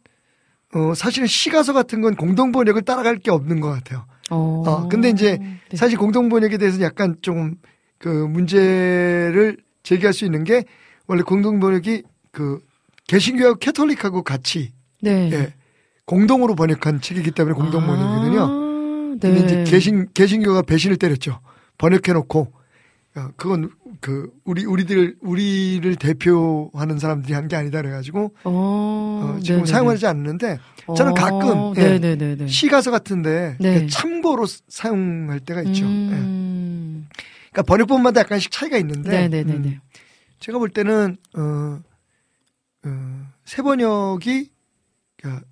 어 0.75 0.93
사실은 0.93 1.27
시가서 1.27 1.73
같은 1.73 2.01
건 2.01 2.15
공동 2.15 2.51
번역을 2.51 2.83
따라갈 2.83 3.17
게 3.17 3.31
없는 3.31 3.59
것 3.59 3.69
같아요. 3.69 4.05
어. 4.29 4.63
어, 4.65 4.87
근데 4.87 5.09
이제 5.09 5.37
네. 5.37 5.77
사실 5.77 5.97
공동 5.97 6.29
번역에 6.29 6.57
대해서 6.57 6.81
약간 6.81 7.15
좀 7.21 7.55
그 7.97 8.09
문제를 8.09 9.57
제기할 9.83 10.13
수 10.13 10.25
있는 10.25 10.43
게 10.43 10.63
원래 11.07 11.21
공동 11.23 11.59
번역이 11.59 12.03
그 12.31 12.59
개신교하고 13.07 13.57
캐톨릭하고 13.59 14.23
같이 14.23 14.73
네. 15.01 15.29
예, 15.31 15.53
공동으로 16.05 16.55
번역한 16.55 17.01
책이기 17.01 17.31
때문에 17.31 17.55
공동 17.55 17.85
번역이거든요. 17.85 18.41
아, 18.41 18.47
근데 19.19 19.31
네. 19.33 19.39
이제 19.39 19.63
개신 19.63 20.07
개신교가 20.13 20.61
배신을 20.63 20.97
때렸죠. 20.97 21.39
번역해놓고 21.77 22.53
어, 23.17 23.29
그건 23.37 23.71
그 24.01 24.29
우리 24.43 24.65
우리들 24.65 25.15
우리를 25.21 25.95
대표하는 25.95 26.99
사람들이 26.99 27.33
한 27.33 27.47
게 27.47 27.55
아니다 27.55 27.81
그래가지고 27.81 28.33
어, 28.43 28.51
어, 28.51 29.39
지금 29.41 29.57
네네네. 29.57 29.71
사용하지 29.71 30.05
않는데 30.07 30.59
저는 30.95 31.11
어, 31.13 31.15
가끔 31.15 31.73
예. 31.77 32.47
시가서 32.47 32.91
같은데 32.91 33.55
네. 33.59 33.87
참고로 33.87 34.45
사- 34.45 34.59
사용할 34.67 35.39
때가 35.39 35.61
있죠. 35.63 35.85
예. 35.85 35.87
음. 35.89 37.07
그러니까 37.51 37.61
번역본마다 37.63 38.19
약간씩 38.21 38.51
차이가 38.51 38.77
있는데. 38.77 39.27
음, 39.27 39.79
제가 40.39 40.59
볼 40.59 40.69
때는 40.69 41.15
어, 41.37 41.79
어, 42.85 43.27
새 43.45 43.61
번역이 43.61 44.49
그러니까 45.17 45.45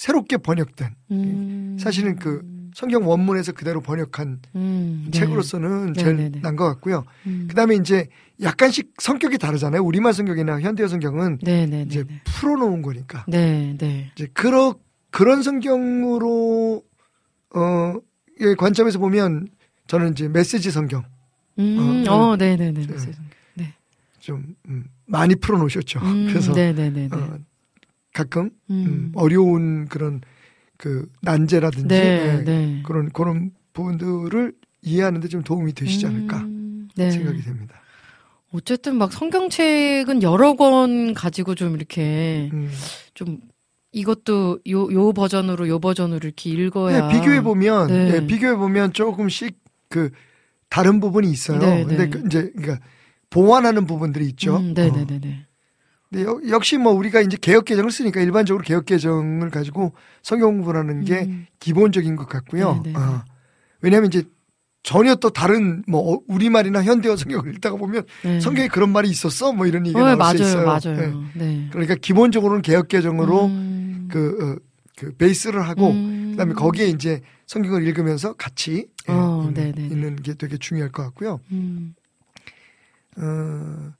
새롭게 0.00 0.38
번역된 0.38 0.94
음. 1.10 1.76
사실은 1.78 2.16
그 2.16 2.40
성경 2.74 3.06
원문에서 3.06 3.52
그대로 3.52 3.82
번역한 3.82 4.40
음, 4.54 5.02
네. 5.04 5.10
책으로서는 5.10 5.92
제일 5.92 6.16
네네네. 6.16 6.40
난것 6.40 6.66
같고요. 6.74 7.04
음. 7.26 7.48
그다음에 7.50 7.74
이제 7.74 8.08
약간씩 8.40 8.94
성격이 8.98 9.36
다르잖아요. 9.36 9.82
우리말 9.82 10.14
성경이나 10.14 10.58
현대어 10.62 10.88
성경은 10.88 11.40
네네네. 11.42 11.82
이제 11.82 12.06
풀어놓은 12.24 12.80
거니까 12.80 13.26
네, 13.28 13.76
네. 13.76 14.10
이제 14.14 14.26
그런 14.32 14.72
그런 15.10 15.42
성경으로 15.42 16.82
어 17.54 17.94
예, 18.40 18.54
관점에서 18.54 18.98
보면 18.98 19.48
저는 19.86 20.12
이제 20.12 20.28
메시지 20.28 20.70
성경 20.70 21.04
음, 21.58 22.04
어, 22.08 22.14
어, 22.14 22.36
네네네. 22.36 22.86
네. 22.86 22.96
네. 23.52 23.74
좀 24.18 24.54
음, 24.66 24.84
많이 25.04 25.34
풀어놓으셨죠. 25.34 26.00
음, 26.00 26.26
그래서 26.30 26.54
네네네네. 26.54 27.14
어, 27.14 27.38
가끔 28.12 28.50
음, 28.70 28.84
음. 28.86 29.12
어려운 29.14 29.86
그런 29.88 30.20
그 30.76 31.10
난제라든지 31.22 31.88
네, 31.88 32.38
예, 32.38 32.44
네. 32.44 32.82
그런 32.84 33.10
그런 33.10 33.52
부분들을 33.72 34.54
이해하는데 34.82 35.28
좀 35.28 35.42
도움이 35.42 35.74
되시지 35.74 36.06
않을까 36.06 36.38
음, 36.38 36.88
네. 36.96 37.10
생각이 37.10 37.42
됩니다. 37.42 37.80
어쨌든 38.52 38.96
막 38.96 39.12
성경책은 39.12 40.22
여러 40.22 40.54
권 40.54 41.14
가지고 41.14 41.54
좀 41.54 41.76
이렇게 41.76 42.50
음. 42.52 42.70
좀 43.14 43.38
이것도 43.92 44.60
요, 44.68 44.92
요 44.92 45.12
버전으로 45.12 45.68
요 45.68 45.78
버전으로 45.78 46.20
이렇게 46.26 46.50
읽어야. 46.50 47.08
네, 47.08 47.18
비교해 47.18 47.42
보면 47.42 47.88
네. 47.88 48.14
예, 48.16 48.26
비교해 48.26 48.56
보면 48.56 48.92
조금씩 48.92 49.58
그 49.88 50.10
다른 50.68 51.00
부분이 51.00 51.30
있어요. 51.30 51.58
네, 51.60 51.84
근데 51.84 52.04
네. 52.04 52.10
그 52.10 52.22
이제 52.26 52.52
그러니까 52.56 52.84
보완하는 53.28 53.86
부분들이 53.86 54.26
있죠. 54.28 54.56
음, 54.56 54.70
어. 54.70 54.74
네네 54.74 55.06
네 55.06 55.20
네. 55.20 55.46
근데 56.10 56.24
여- 56.24 56.40
역시 56.48 56.76
뭐 56.76 56.92
우리가 56.92 57.20
이제 57.20 57.36
개혁 57.40 57.64
개정을 57.66 57.90
쓰니까 57.90 58.20
일반적으로 58.20 58.64
개혁 58.64 58.84
개정을 58.86 59.50
가지고 59.50 59.92
성경 60.22 60.52
공부하는 60.56 61.04
게 61.04 61.20
음. 61.22 61.46
기본적인 61.60 62.16
것 62.16 62.28
같고요. 62.28 62.80
네, 62.84 62.92
네, 62.92 62.98
어. 62.98 63.24
왜냐하면 63.80 64.08
이제 64.08 64.24
전혀 64.82 65.14
또 65.14 65.30
다른 65.30 65.84
뭐 65.86 66.14
어, 66.14 66.20
우리말이나 66.26 66.82
현대어 66.82 67.14
성경을 67.16 67.54
읽다가 67.54 67.76
보면 67.76 68.04
네. 68.24 68.40
성경에 68.40 68.66
그런 68.68 68.90
말이 68.90 69.08
있었어 69.08 69.52
뭐 69.52 69.66
이런 69.66 69.86
얘기가 69.86 70.00
어, 70.00 70.04
나올 70.04 70.16
맞아요, 70.16 70.36
수 70.36 70.42
있어요. 70.42 70.66
맞아요. 70.66 70.96
네. 71.34 71.44
네. 71.44 71.68
그러니까 71.70 71.94
기본적으로는 71.94 72.62
개혁 72.62 72.88
개정으로 72.88 73.46
음. 73.46 74.08
그, 74.10 74.58
어, 74.58 74.66
그 74.96 75.14
베이스를 75.16 75.62
하고 75.68 75.90
음. 75.90 76.30
그다음에 76.32 76.54
거기에 76.54 76.86
이제 76.88 77.20
성경을 77.46 77.86
읽으면서 77.86 78.32
같이 78.34 78.88
예, 79.08 79.12
어, 79.12 79.42
있는, 79.48 79.54
네네네. 79.54 79.86
있는 79.94 80.16
게 80.16 80.34
되게 80.34 80.56
중요할 80.56 80.90
것 80.90 81.02
같고요. 81.04 81.40
음. 81.52 81.94
어, 83.18 83.92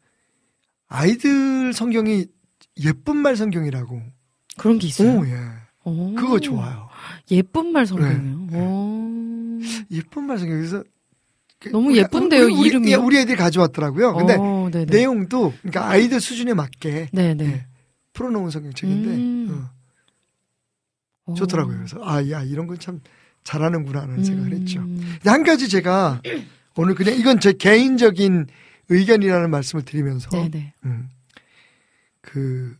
아이들 0.91 1.73
성경이 1.73 2.27
예쁜 2.85 3.17
말 3.17 3.37
성경이라고. 3.37 4.03
그런 4.59 4.79
게 4.79 4.89
있어요. 4.89 5.21
오, 5.21 5.27
예. 5.27 5.37
오. 5.85 6.15
그거 6.15 6.39
좋아요. 6.39 6.89
예쁜 7.31 7.73
말 7.73 7.87
성경이요. 7.87 8.19
네, 8.19 8.47
네. 8.51 8.61
오. 8.61 9.07
음. 9.07 9.61
예쁜 9.91 10.25
말씀 10.25 10.51
여기서 10.51 10.85
그 11.59 11.69
너무 11.69 11.95
예쁜데요, 11.97 12.45
우리, 12.47 12.55
우리, 12.55 12.69
이름이요? 12.69 12.99
우리 13.05 13.19
애들이 13.19 13.37
가져왔더라고요. 13.37 14.15
근데 14.15 14.37
어, 14.39 14.69
네네. 14.73 14.87
내용도 14.87 15.53
그러니까 15.61 15.89
아이들 15.89 16.21
수준에 16.21 16.55
맞게. 16.55 17.11
예, 17.45 17.67
풀어놓은 18.15 18.51
성경책인데 18.51 19.09
음. 19.11 19.67
어, 21.27 21.35
좋더라고요. 21.35 21.77
그래서 21.77 22.01
아, 22.03 22.29
야 22.31 22.43
이런 22.43 22.67
건 22.67 22.79
참 22.79 23.01
잘하는구나 23.45 24.03
하는 24.03 24.25
생각을 24.25 24.53
했죠. 24.53 24.81
음. 24.81 25.17
한 25.25 25.45
가지 25.45 25.69
제가 25.69 26.21
오늘 26.77 26.95
그냥 26.95 27.15
이건 27.17 27.41
제 27.41 27.53
개인적인 27.53 28.47
의견이라는 28.91 29.51
말씀을 29.51 29.85
드리면서 29.85 30.29
네네. 30.31 30.75
음, 30.85 31.09
그 32.21 32.77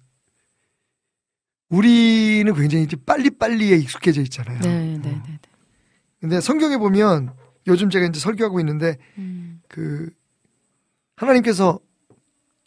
우리는 1.69 2.53
굉장히 2.53 2.85
이제 2.85 2.97
빨리빨리에 3.07 3.77
익숙해져 3.77 4.21
있잖아요. 4.23 4.59
네 4.61 4.99
네네. 4.99 5.17
어. 5.17 5.23
근데 6.21 6.41
성경에 6.41 6.77
보면 6.77 7.33
요즘 7.69 7.89
제가 7.89 8.07
이제 8.07 8.19
설교하고 8.19 8.61
있는데 8.61 8.99
음. 9.17 9.63
그 9.69 10.11
하나님께서 11.17 11.79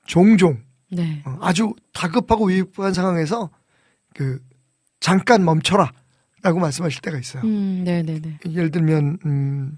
종종 0.06 0.64
네. 0.90 1.22
어, 1.26 1.38
아주 1.42 1.74
다급하고 1.92 2.48
위급한 2.48 2.94
상황에서 2.94 3.50
그 4.14 4.40
잠깐 5.00 5.44
멈춰라라고 5.44 6.60
말씀하실 6.60 7.02
때가 7.02 7.20
있어요. 7.20 7.44
음, 7.44 7.84
네네네. 7.84 8.40
예를 8.48 8.72
들면 8.72 9.20
음 9.26 9.78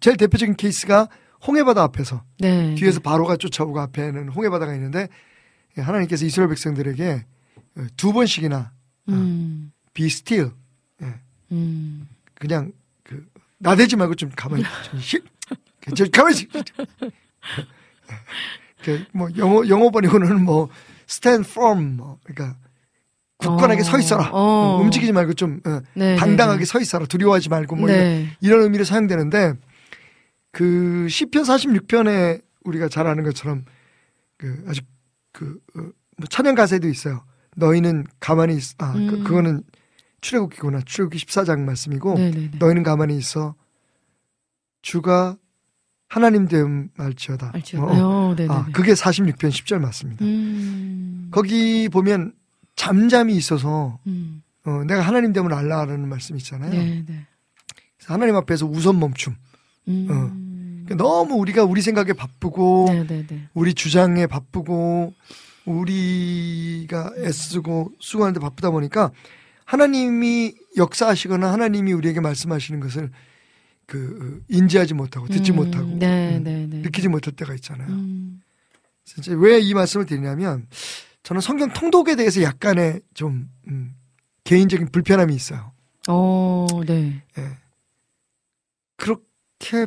제일 0.00 0.16
대표적인 0.16 0.56
케이스가 0.56 1.08
홍해바다 1.46 1.82
앞에서 1.82 2.22
네. 2.38 2.74
뒤에서 2.76 3.00
바로가 3.00 3.36
쫓아오고 3.36 3.80
앞에는 3.80 4.28
홍해바다가 4.28 4.74
있는데 4.74 5.08
하나님께서 5.76 6.24
이스라엘 6.24 6.48
백성들에게 6.50 7.24
두 7.96 8.12
번씩이나 8.12 8.72
음. 9.08 9.72
be 9.94 10.06
still 10.06 10.50
음. 11.50 12.08
그냥 12.34 12.72
그 13.02 13.26
나대지 13.58 13.96
말고 13.96 14.14
좀 14.14 14.30
가만히 14.34 14.62
좀 14.90 15.00
씩. 15.00 15.24
저 15.96 16.04
가만히 16.12 16.40
있- 16.42 16.50
그뭐 18.82 19.28
영어 19.36 19.68
영어 19.68 19.90
번역으로는 19.90 20.44
뭐 20.44 20.68
stand 21.08 21.48
firm 21.50 21.96
뭐 21.96 22.18
그러니까 22.24 22.56
굳건하게 23.38 23.80
어, 23.80 23.84
서 23.84 23.98
있어라 23.98 24.30
어. 24.32 24.78
움직이지 24.80 25.12
말고 25.12 25.34
좀 25.34 25.60
어, 25.66 25.80
네. 25.94 26.16
당당하게 26.16 26.64
서 26.64 26.80
있어라 26.80 27.06
두려워하지 27.06 27.48
말고 27.48 27.76
뭐 27.76 27.88
이런, 27.88 28.00
네. 28.00 28.28
이런 28.40 28.62
의미로 28.62 28.84
사용되는데 28.84 29.54
그 30.52 31.08
시편 31.08 31.42
46편에 31.42 32.42
우리가 32.64 32.88
잘 32.88 33.06
아는 33.06 33.24
것처럼 33.24 33.64
그 34.36 34.64
아주 34.68 34.82
그 35.32 35.58
어, 35.76 35.80
뭐 35.80 36.26
찬양 36.28 36.54
가사에도 36.54 36.88
있어요. 36.88 37.24
너희는 37.56 38.06
가만히 38.20 38.56
있, 38.56 38.62
아 38.78 38.92
음. 38.92 39.06
그, 39.08 39.22
그거는 39.24 39.62
출애굽기구나 40.20 40.82
출애굽기 40.82 41.18
14장 41.24 41.60
말씀이고 41.60 42.14
네네네. 42.14 42.50
너희는 42.58 42.82
가만히 42.82 43.16
있어 43.18 43.54
주가 44.82 45.36
하나님 46.08 46.46
됨 46.46 46.90
알지어다. 46.96 47.52
알죠. 47.54 47.82
어, 47.82 47.86
어. 47.86 48.30
어. 48.30 48.36
아, 48.48 48.66
그게 48.72 48.92
46편 48.92 49.48
10절 49.48 49.78
맞습니다. 49.78 50.24
음. 50.24 51.28
거기 51.30 51.88
보면 51.88 52.34
잠잠이 52.76 53.34
있어서 53.36 53.98
음. 54.06 54.42
어, 54.64 54.84
내가 54.86 55.00
하나님 55.00 55.32
됨을 55.32 55.52
알라라는 55.54 56.08
말씀 56.08 56.36
있잖아요. 56.36 56.70
네네. 56.70 57.26
하나님 58.04 58.36
앞에서 58.36 58.66
우선 58.66 59.00
멈춤. 59.00 59.34
음. 59.88 60.41
그러니까 60.84 60.94
너무 60.96 61.34
우리가 61.34 61.64
우리 61.64 61.82
생각에 61.82 62.12
바쁘고 62.12 62.86
네네네. 62.88 63.48
우리 63.54 63.74
주장에 63.74 64.26
바쁘고 64.26 65.14
우리가 65.64 67.12
애쓰고 67.18 67.92
수고하는데 68.00 68.40
바쁘다 68.40 68.70
보니까 68.70 69.10
하나님이 69.64 70.54
역사하시거나 70.76 71.52
하나님이 71.52 71.92
우리에게 71.92 72.20
말씀하시는 72.20 72.80
것을 72.80 73.10
그 73.86 74.42
인지하지 74.48 74.94
못하고 74.94 75.28
듣지 75.28 75.52
음. 75.52 75.56
못하고 75.56 75.86
음, 75.86 75.98
네네네. 75.98 76.78
느끼지 76.78 77.08
못할 77.08 77.32
때가 77.34 77.54
있잖아요. 77.54 77.88
음. 77.88 78.42
진짜 79.04 79.32
왜 79.34 79.60
이 79.60 79.74
말씀을 79.74 80.06
드리냐면 80.06 80.66
저는 81.22 81.40
성경 81.40 81.72
통독에 81.72 82.16
대해서 82.16 82.42
약간의 82.42 83.00
좀 83.14 83.48
음, 83.68 83.94
개인적인 84.44 84.88
불편함이 84.90 85.34
있어요. 85.34 85.72
어, 86.08 86.66
네. 86.86 87.22
예. 87.38 87.48
그렇게 88.96 89.22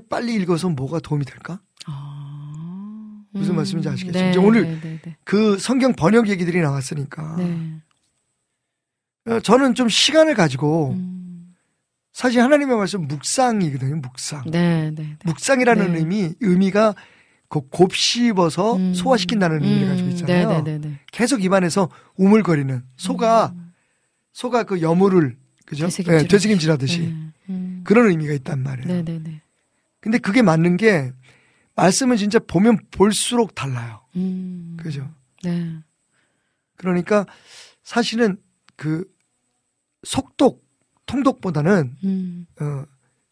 빨리 0.10 0.34
읽어서 0.36 0.70
뭐가 0.70 1.00
도움이 1.00 1.26
될까? 1.26 1.60
아. 1.86 3.22
무슨 3.32 3.56
말씀인지 3.56 3.90
아시겠죠? 3.90 4.18
네, 4.18 4.30
이제 4.30 4.40
오늘 4.40 4.64
네네네. 4.64 5.18
그 5.26 5.58
성경 5.60 5.94
번역 5.94 6.30
얘기들이 6.30 6.62
나왔으니까 6.62 7.36
네. 7.38 7.82
어, 9.28 9.40
저는 9.42 9.76
좀 9.76 9.90
시간을 9.90 10.36
가지고 10.36 10.92
음. 10.92 11.54
사실 12.14 12.42
하나님의 12.42 12.78
말씀 12.78 13.08
묵상이거든요. 13.08 13.98
묵상. 13.98 14.52
네네. 14.52 15.18
묵상이라는 15.26 15.92
네. 15.92 16.00
의미 16.00 16.32
의미가 16.40 16.96
그 17.50 17.62
곱씹어서 17.70 18.78
음. 18.78 18.94
소화시킨다는 18.94 19.64
의미를 19.64 19.88
음. 19.88 19.90
가지고 19.90 20.10
있잖아요. 20.10 20.64
계속 21.12 21.44
입안에서 21.44 21.90
우물거리는 22.16 22.84
소가 22.96 23.52
음. 23.54 23.74
소가 24.32 24.64
그 24.64 24.82
여물을 24.82 25.38
그죠? 25.66 25.86
되새김질 25.88 26.14
하듯이. 26.14 26.24
네, 26.24 26.28
되새김질하듯이 26.30 27.00
네. 27.02 27.16
음. 27.50 27.82
그런 27.84 28.10
의미가 28.10 28.34
있단 28.34 28.64
말이에요. 28.64 28.88
네네네. 28.88 29.42
근데 30.06 30.20
그게 30.20 30.44
맞는 30.44 30.78
게 30.78 31.12
말씀은 31.76 32.18
진짜 32.18 32.38
보면 32.38 32.78
볼수록 32.91 33.56
달라요. 33.56 34.02
음. 34.15 34.78
그죠? 34.80 35.12
네. 35.44 35.80
그러니까 36.76 37.26
사실은 37.82 38.38
그 38.76 39.04
속독 40.04 40.63
통독보다는 41.08 41.96
음. 42.04 42.46
어, 42.62 42.86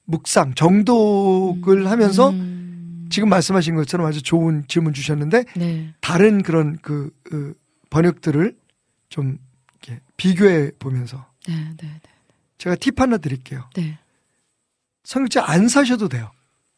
묵상 0.05 0.55
정독을 0.55 1.91
하면서 1.91 2.31
음. 2.31 3.07
지금 3.11 3.29
말씀하신 3.29 3.75
것처럼 3.75 4.07
아주 4.07 4.23
좋은 4.23 4.63
질문 4.67 4.93
주셨는데 4.93 5.45
네. 5.55 5.93
다른 6.01 6.41
그런 6.41 6.79
그, 6.81 7.15
그 7.21 7.53
번역들을 7.91 8.57
좀 9.09 9.37
이렇게 9.73 10.01
비교해 10.17 10.71
보면서 10.79 11.23
네, 11.47 11.53
네, 11.77 12.01
제가 12.57 12.77
팁 12.77 12.99
하나 12.99 13.17
드릴게요. 13.17 13.69
네. 13.75 13.99
성경책 15.03 15.47
안 15.47 15.67
사셔도 15.67 16.09
돼요. 16.09 16.31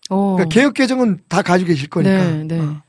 어. 0.09 0.35
그러니까 0.35 0.53
개혁 0.53 0.73
개정은 0.73 1.19
다 1.27 1.41
가지고 1.41 1.69
계실 1.69 1.89
거니까. 1.89 2.31
네, 2.31 2.43
네. 2.43 2.59
어. 2.59 2.81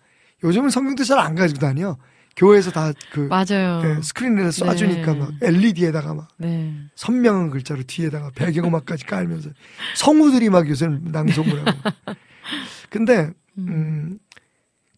요즘은 0.45 0.71
성경도 0.71 1.05
잘 1.05 1.19
안 1.19 1.35
가지고 1.35 1.61
다녀. 1.61 1.97
교회에서 2.37 2.71
다그 2.71 3.21
맞아요. 3.31 3.81
그 3.83 4.03
스크린에서 4.03 4.67
쏴주니까 4.67 5.07
네. 5.07 5.19
막 5.19 5.31
LED에다가 5.41 6.13
막 6.13 6.29
네. 6.37 6.75
선명한 6.95 7.49
글자로 7.49 7.83
뒤에다가 7.85 8.31
배경음악까지 8.35 9.07
깔면서 9.07 9.49
성우들이 9.95 10.51
막 10.51 10.69
요새는 10.69 11.05
낭송을 11.13 11.67
하고. 11.67 11.79
근데 12.91 13.31
음. 13.57 13.69
음, 13.69 14.19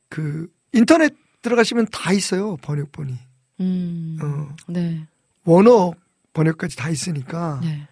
그 0.08 0.48
인터넷 0.72 1.14
들어가시면 1.42 1.86
다 1.92 2.12
있어요 2.12 2.56
번역본이 2.56 3.14
음. 3.60 4.18
어. 4.20 4.56
네. 4.66 5.06
원어 5.44 5.92
번역까지 6.32 6.76
다 6.76 6.90
있으니까 6.90 7.60
네. 7.62 7.86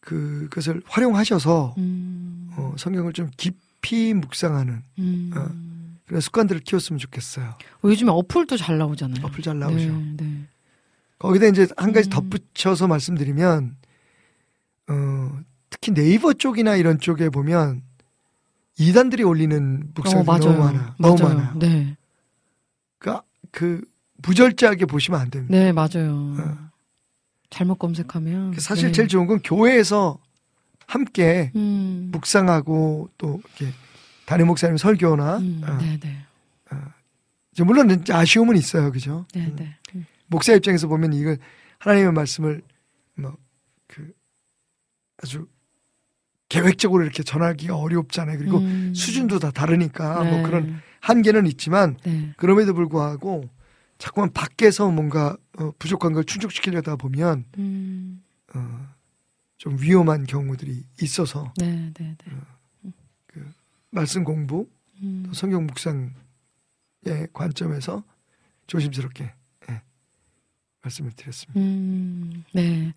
그 0.00 0.46
그것을 0.50 0.82
활용하셔서 0.86 1.74
음. 1.78 2.35
어, 2.56 2.74
성경을 2.76 3.12
좀 3.12 3.30
깊이 3.36 4.14
묵상하는 4.14 4.82
음. 4.98 5.30
어. 5.36 5.48
그런 6.06 6.20
습관들을 6.20 6.62
키웠으면 6.62 6.98
좋겠어요. 6.98 7.48
어, 7.48 7.88
요즘에 7.88 8.10
어플도 8.10 8.56
잘 8.56 8.78
나오잖아요. 8.78 9.24
어플 9.26 9.42
잘 9.42 9.58
나오죠. 9.58 9.76
네, 9.76 10.16
네. 10.16 10.44
거기다 11.18 11.46
이제 11.46 11.66
한 11.76 11.92
가지 11.92 12.08
음. 12.08 12.10
덧붙여서 12.10 12.86
말씀드리면 12.86 13.76
어, 14.88 15.38
특히 15.70 15.92
네이버 15.92 16.32
쪽이나 16.32 16.76
이런 16.76 17.00
쪽에 17.00 17.28
보면 17.28 17.82
이단들이 18.78 19.22
올리는 19.24 19.90
묵상이 19.94 20.22
어. 20.28 20.38
너무 20.38 20.58
많아. 20.58 20.96
너무 20.98 21.22
맞아요. 21.22 21.34
많아요. 21.34 21.58
네. 21.58 21.96
그, 22.98 23.18
그 23.50 23.80
부절제하게 24.22 24.86
보시면 24.86 25.20
안 25.20 25.30
됩니다. 25.30 25.56
네, 25.56 25.72
맞아요. 25.72 26.36
어. 26.38 26.66
잘못 27.50 27.78
검색하면. 27.78 28.54
사실 28.58 28.88
네. 28.88 28.92
제일 28.92 29.08
좋은 29.08 29.26
건 29.26 29.40
교회에서 29.42 30.18
함께 30.86 31.52
음. 31.56 32.08
묵상하고 32.12 33.10
또 33.18 33.40
이렇게 33.58 33.74
담임 34.24 34.46
목사님 34.48 34.76
설교나 34.76 35.38
음, 35.38 35.62
어. 35.66 35.78
이제 37.52 37.64
물론 37.64 38.04
아쉬움은 38.10 38.56
있어요, 38.56 38.92
그죠? 38.92 39.26
네, 39.34 39.46
음. 39.46 39.56
네. 39.56 39.76
음. 39.94 40.06
목사 40.26 40.52
입장에서 40.52 40.88
보면 40.88 41.12
이걸 41.14 41.38
하나님의 41.78 42.12
말씀을 42.12 42.62
뭐 43.16 43.36
그 43.86 44.12
아주 45.22 45.46
계획적으로 46.48 47.02
이렇게 47.02 47.22
전하기가 47.22 47.76
어렵잖아요. 47.76 48.38
그리고 48.38 48.58
음. 48.58 48.92
수준도 48.94 49.38
다 49.38 49.50
다르니까 49.50 50.22
네. 50.22 50.30
뭐 50.30 50.42
그런 50.42 50.80
한계는 51.00 51.46
있지만 51.46 51.96
네. 52.04 52.32
그럼에도 52.36 52.74
불구하고 52.74 53.48
자꾸만 53.98 54.32
밖에서 54.32 54.90
뭔가 54.90 55.36
어, 55.58 55.72
부족한 55.78 56.12
걸 56.12 56.24
충족시키려다 56.24 56.96
보면 56.96 57.46
음. 57.58 58.22
어, 58.54 58.88
좀 59.58 59.76
위험한 59.80 60.26
경우들이 60.26 60.84
있어서 61.00 61.52
네, 61.56 61.90
네, 61.94 62.16
네. 62.24 62.32
말씀 63.90 64.24
공부, 64.24 64.68
음. 65.02 65.24
또 65.26 65.32
성경 65.32 65.66
묵상의 65.66 66.10
관점에서 67.32 68.02
조심스럽게 68.66 69.32
예, 69.70 69.80
말씀을 70.82 71.12
드렸습니다. 71.16 71.58
음, 71.58 72.44
네. 72.52 72.92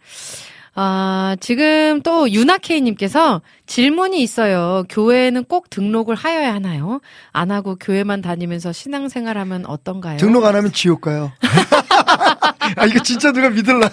아, 0.75 1.37
지금 1.39 2.01
또 2.03 2.29
유나케이님께서 2.29 3.41
질문이 3.65 4.21
있어요. 4.21 4.83
교회에는 4.89 5.45
꼭 5.45 5.69
등록을 5.69 6.15
하여야 6.15 6.53
하나요? 6.53 6.99
안 7.31 7.51
하고 7.51 7.75
교회만 7.75 8.21
다니면서 8.21 8.71
신앙생활하면 8.71 9.65
어떤가요? 9.65 10.17
등록 10.17 10.43
안 10.45 10.55
하면 10.55 10.71
지옥 10.73 11.01
가요. 11.01 11.31
아 12.75 12.85
이거 12.85 13.01
진짜 13.03 13.31
누가 13.31 13.49
믿을라? 13.49 13.89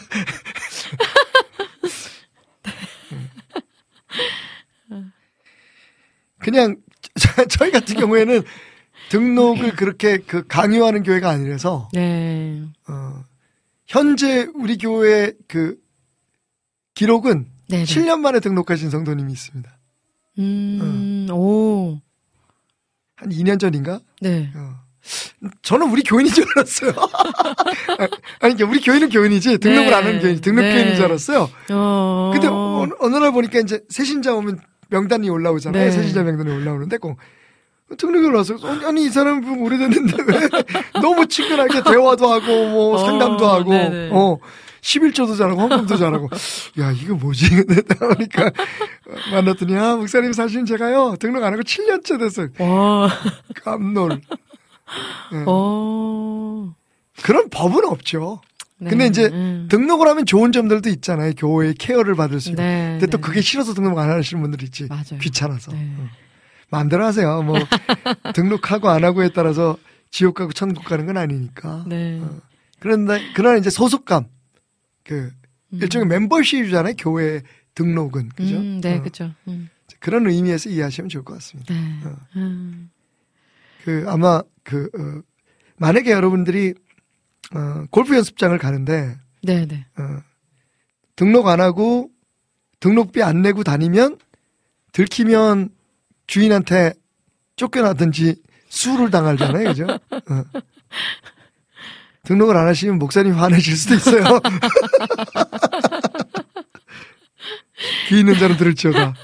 그냥 6.46 6.76
저- 7.18 7.44
저희 7.50 7.72
같은 7.72 7.96
경우에는 7.96 8.44
등록을 9.10 9.74
그렇게 9.74 10.18
그 10.18 10.46
강요하는 10.46 11.02
교회가 11.02 11.28
아니라서 11.28 11.88
네. 11.92 12.62
어, 12.86 13.24
현재 13.88 14.46
우리 14.54 14.78
교회 14.78 15.32
그 15.48 15.76
기록은 16.94 17.46
네. 17.68 17.78
네. 17.78 17.84
7년 17.84 18.20
만에 18.20 18.38
등록하신 18.38 18.90
성도님이 18.90 19.32
있습니다. 19.32 19.76
음, 20.38 21.26
오. 21.32 22.00
한 23.16 23.28
2년 23.30 23.58
전인가? 23.58 23.98
네. 24.20 24.52
어. 24.54 24.76
저는 25.62 25.90
우리 25.90 26.02
교인인 26.02 26.32
줄 26.32 26.44
알았어요. 26.56 26.92
아니, 28.40 28.54
그러니까 28.54 28.66
우리 28.66 28.80
교인은 28.80 29.08
교인이지, 29.08 29.58
등록을 29.58 29.90
네. 29.90 29.94
안 29.94 30.04
하는 30.04 30.20
교인, 30.20 30.40
등록 30.40 30.62
네. 30.62 30.74
교인인 30.74 30.94
줄 30.96 31.04
알았어요. 31.06 31.50
어. 31.70 32.30
근데 32.32 32.46
어느, 32.48 32.92
어느 33.00 33.16
날 33.16 33.32
보니까 33.32 33.58
이제 33.60 33.82
새신자 33.88 34.34
오면 34.34 34.60
명단이 34.88 35.28
올라오잖아요. 35.28 35.84
네. 35.84 35.90
새신자 35.90 36.22
명단이 36.22 36.50
올라오는데 36.50 36.98
꼭 36.98 37.18
등록을 37.98 38.32
와서 38.32 38.56
아니 38.84 39.04
이 39.04 39.08
사람 39.08 39.42
좀 39.42 39.62
오래됐는데 39.62 40.16
왜 40.26 40.48
너무 41.00 41.26
친근하게 41.26 41.82
대화도 41.82 42.28
하고 42.28 42.46
뭐 42.68 42.94
어, 42.94 42.98
상담도 42.98 43.46
하고 43.46 43.70
네네. 43.70 44.10
어 44.12 44.38
11조도 44.80 45.36
잘하고 45.36 45.60
헌금도 45.60 45.96
잘하고 45.96 46.28
야 46.80 46.90
이거 46.92 47.14
뭐지 47.14 47.48
그러니까 47.98 48.50
만났더니 49.32 49.76
아 49.76 49.96
목사님 49.96 50.32
사실은 50.32 50.64
제가요 50.66 51.16
등록 51.18 51.42
안 51.44 51.52
하고 51.52 51.62
7년째 51.62 52.18
됐어요 52.18 52.48
와. 52.58 53.08
깜놀 53.62 54.20
네. 55.32 55.44
어. 55.46 56.74
그런 57.22 57.48
법은 57.50 57.84
없죠 57.84 58.40
네. 58.78 58.90
근데 58.90 59.06
이제 59.06 59.26
음. 59.28 59.68
등록을 59.70 60.06
하면 60.08 60.26
좋은 60.26 60.52
점들도 60.52 60.88
있잖아요 60.90 61.32
교회의 61.36 61.74
케어를 61.74 62.14
받을 62.14 62.40
수 62.40 62.50
있는 62.50 62.62
네. 62.62 62.88
근데 62.92 63.06
또 63.06 63.16
네. 63.18 63.22
그게 63.22 63.40
싫어서 63.40 63.72
등록 63.72 63.98
안 63.98 64.10
하시는 64.10 64.40
분들이 64.42 64.66
있지 64.66 64.86
맞아요. 64.88 65.18
귀찮아서 65.20 65.72
네. 65.72 65.94
어. 65.98 66.08
마음대로 66.70 67.04
하세요 67.04 67.42
뭐 67.42 67.56
등록하고 68.34 68.88
안 68.88 69.04
하고에 69.04 69.30
따라서 69.30 69.78
지옥 70.10 70.34
가고 70.34 70.52
천국 70.52 70.84
가는 70.84 71.06
건 71.06 71.16
아니니까 71.16 71.84
네. 71.88 72.20
어. 72.20 72.40
그런데 72.78 73.20
그러나 73.34 73.56
이제 73.56 73.70
소속감 73.70 74.26
그 75.04 75.30
음. 75.72 75.78
일종의 75.80 76.06
멤버십이잖아요 76.08 76.94
교회 76.98 77.40
등록은 77.74 78.28
그죠 78.30 78.56
음, 78.56 78.80
네, 78.82 78.98
어. 78.98 79.02
그죠. 79.02 79.32
음. 79.48 79.70
그런 80.00 80.26
의미에서 80.26 80.68
이해하시면 80.68 81.08
좋을 81.08 81.24
것 81.24 81.34
같습니다 81.34 81.72
네. 81.72 81.80
어. 82.04 82.16
음. 82.36 82.90
그 83.84 84.04
아마 84.08 84.42
그 84.64 84.90
어, 84.98 85.22
만약에 85.78 86.10
여러분들이 86.10 86.74
어, 87.54 87.84
골프 87.90 88.14
연습장을 88.16 88.56
가는데 88.58 89.16
네, 89.42 89.66
네. 89.66 89.86
어, 89.98 90.22
등록 91.14 91.48
안 91.48 91.60
하고 91.60 92.10
등록비 92.80 93.22
안 93.22 93.42
내고 93.42 93.64
다니면 93.64 94.18
들키면 94.92 95.70
주인한테 96.26 96.94
쫓겨나든지 97.56 98.36
수를 98.68 99.10
당하잖아요, 99.10 99.68
그죠? 99.68 99.86
어. 100.10 100.44
등록을 102.24 102.56
안 102.56 102.66
하시면 102.66 102.98
목사님 102.98 103.34
화내실 103.34 103.76
수도 103.76 103.94
있어요. 103.94 104.24
귀 108.08 108.18
있는 108.20 108.34
자는 108.34 108.56
들을 108.56 108.74
지어다. 108.74 109.14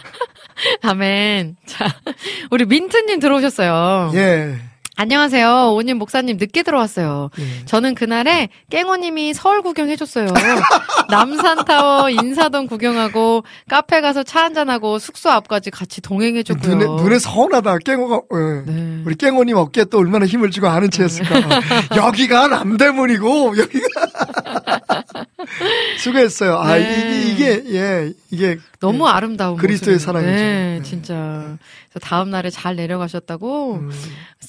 아멘. 0.82 1.56
자, 1.66 1.86
우리 2.50 2.64
민트님 2.64 3.18
들어오셨어요. 3.18 4.12
예. 4.14 4.58
안녕하세요. 5.02 5.72
오님 5.74 5.98
목사님 5.98 6.36
늦게 6.36 6.62
들어왔어요. 6.62 7.30
예. 7.40 7.64
저는 7.64 7.96
그날에 7.96 8.50
깽호님이 8.70 9.34
서울 9.34 9.60
구경해줬어요. 9.60 10.28
남산타워, 11.10 12.10
인사동 12.10 12.68
구경하고 12.68 13.42
카페 13.68 14.00
가서 14.00 14.22
차 14.22 14.44
한잔하고 14.44 15.00
숙소 15.00 15.28
앞까지 15.30 15.72
같이 15.72 16.00
동행해줬고요. 16.02 16.76
눈에, 16.76 17.02
눈에 17.02 17.18
서운하다. 17.18 17.78
깽호가, 17.78 18.20
예. 18.32 18.70
네. 18.70 19.02
우리 19.04 19.16
깽호님 19.16 19.56
어깨에 19.56 19.86
또 19.86 19.98
얼마나 19.98 20.24
힘을 20.24 20.52
주고 20.52 20.68
아는 20.68 20.88
체 20.88 21.02
했을까. 21.02 21.34
여기가 21.96 22.46
남대문이고, 22.46 23.58
여기가. 23.58 23.86
수고했어요. 25.98 26.58
아, 26.58 26.76
네. 26.76 27.32
이게, 27.32 27.54
이게, 27.54 27.76
예, 27.76 28.12
이게. 28.30 28.58
너무 28.78 29.08
아름다운 29.08 29.56
그리스도의 29.56 29.96
모습이에요. 29.96 30.06
사랑이죠. 30.06 30.30
네, 30.32 30.78
네. 30.78 30.82
진짜. 30.88 31.58
그래서 31.92 31.98
다음 32.08 32.30
날에 32.30 32.48
잘 32.50 32.74
내려가셨다고. 32.76 33.74
음, 33.74 33.90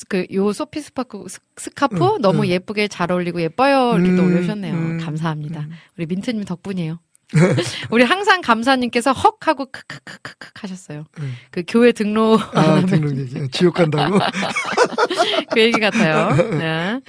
그요 0.07 0.53
소피 0.53 0.79
스파크 0.81 1.25
스- 1.27 1.39
스카프 1.57 1.95
응, 2.15 2.21
너무 2.21 2.43
응. 2.43 2.47
예쁘게 2.47 2.87
잘 2.87 3.11
어울리고 3.11 3.41
예뻐요 3.41 3.95
이렇게 3.97 4.15
또 4.15 4.23
음, 4.23 4.27
올려주셨네요. 4.27 4.73
음, 4.73 4.97
감사합니다. 5.03 5.59
음. 5.61 5.71
우리 5.97 6.05
민트님 6.05 6.43
덕분이에요. 6.45 6.99
우리 7.89 8.03
항상 8.03 8.41
감사님께서 8.41 9.11
헉 9.11 9.37
하고 9.47 9.65
크크크크크 9.65 10.49
하셨어요. 10.61 11.03
음. 11.19 11.33
그 11.51 11.63
교회 11.67 11.91
등록 11.91 12.39
아, 12.55 12.79
등록 12.85 13.17
얘기. 13.17 13.49
지옥 13.51 13.73
간다고? 13.75 14.19
그 15.51 15.59
얘기 15.61 15.79
같아요. 15.79 16.35
네. 16.57 16.99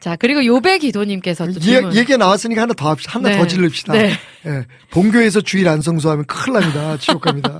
자 0.00 0.14
그리고 0.16 0.44
요배 0.44 0.78
기도님께서 0.78 1.46
또 1.46 1.52
얘, 1.56 1.60
질문. 1.60 1.96
얘기 1.96 2.16
나왔으니까 2.16 2.62
하나 2.62 2.74
더 2.74 2.90
합시다. 2.90 3.12
하나 3.14 3.30
네. 3.30 3.38
더 3.38 3.46
질릅시다. 3.46 3.92
네. 3.94 4.12
예. 4.46 4.64
본교에서 4.90 5.40
주일 5.40 5.68
안 5.68 5.80
성수하면 5.80 6.24
큰일 6.26 6.60
납니다. 6.60 6.96
지옥 6.98 7.22
갑니다. 7.22 7.58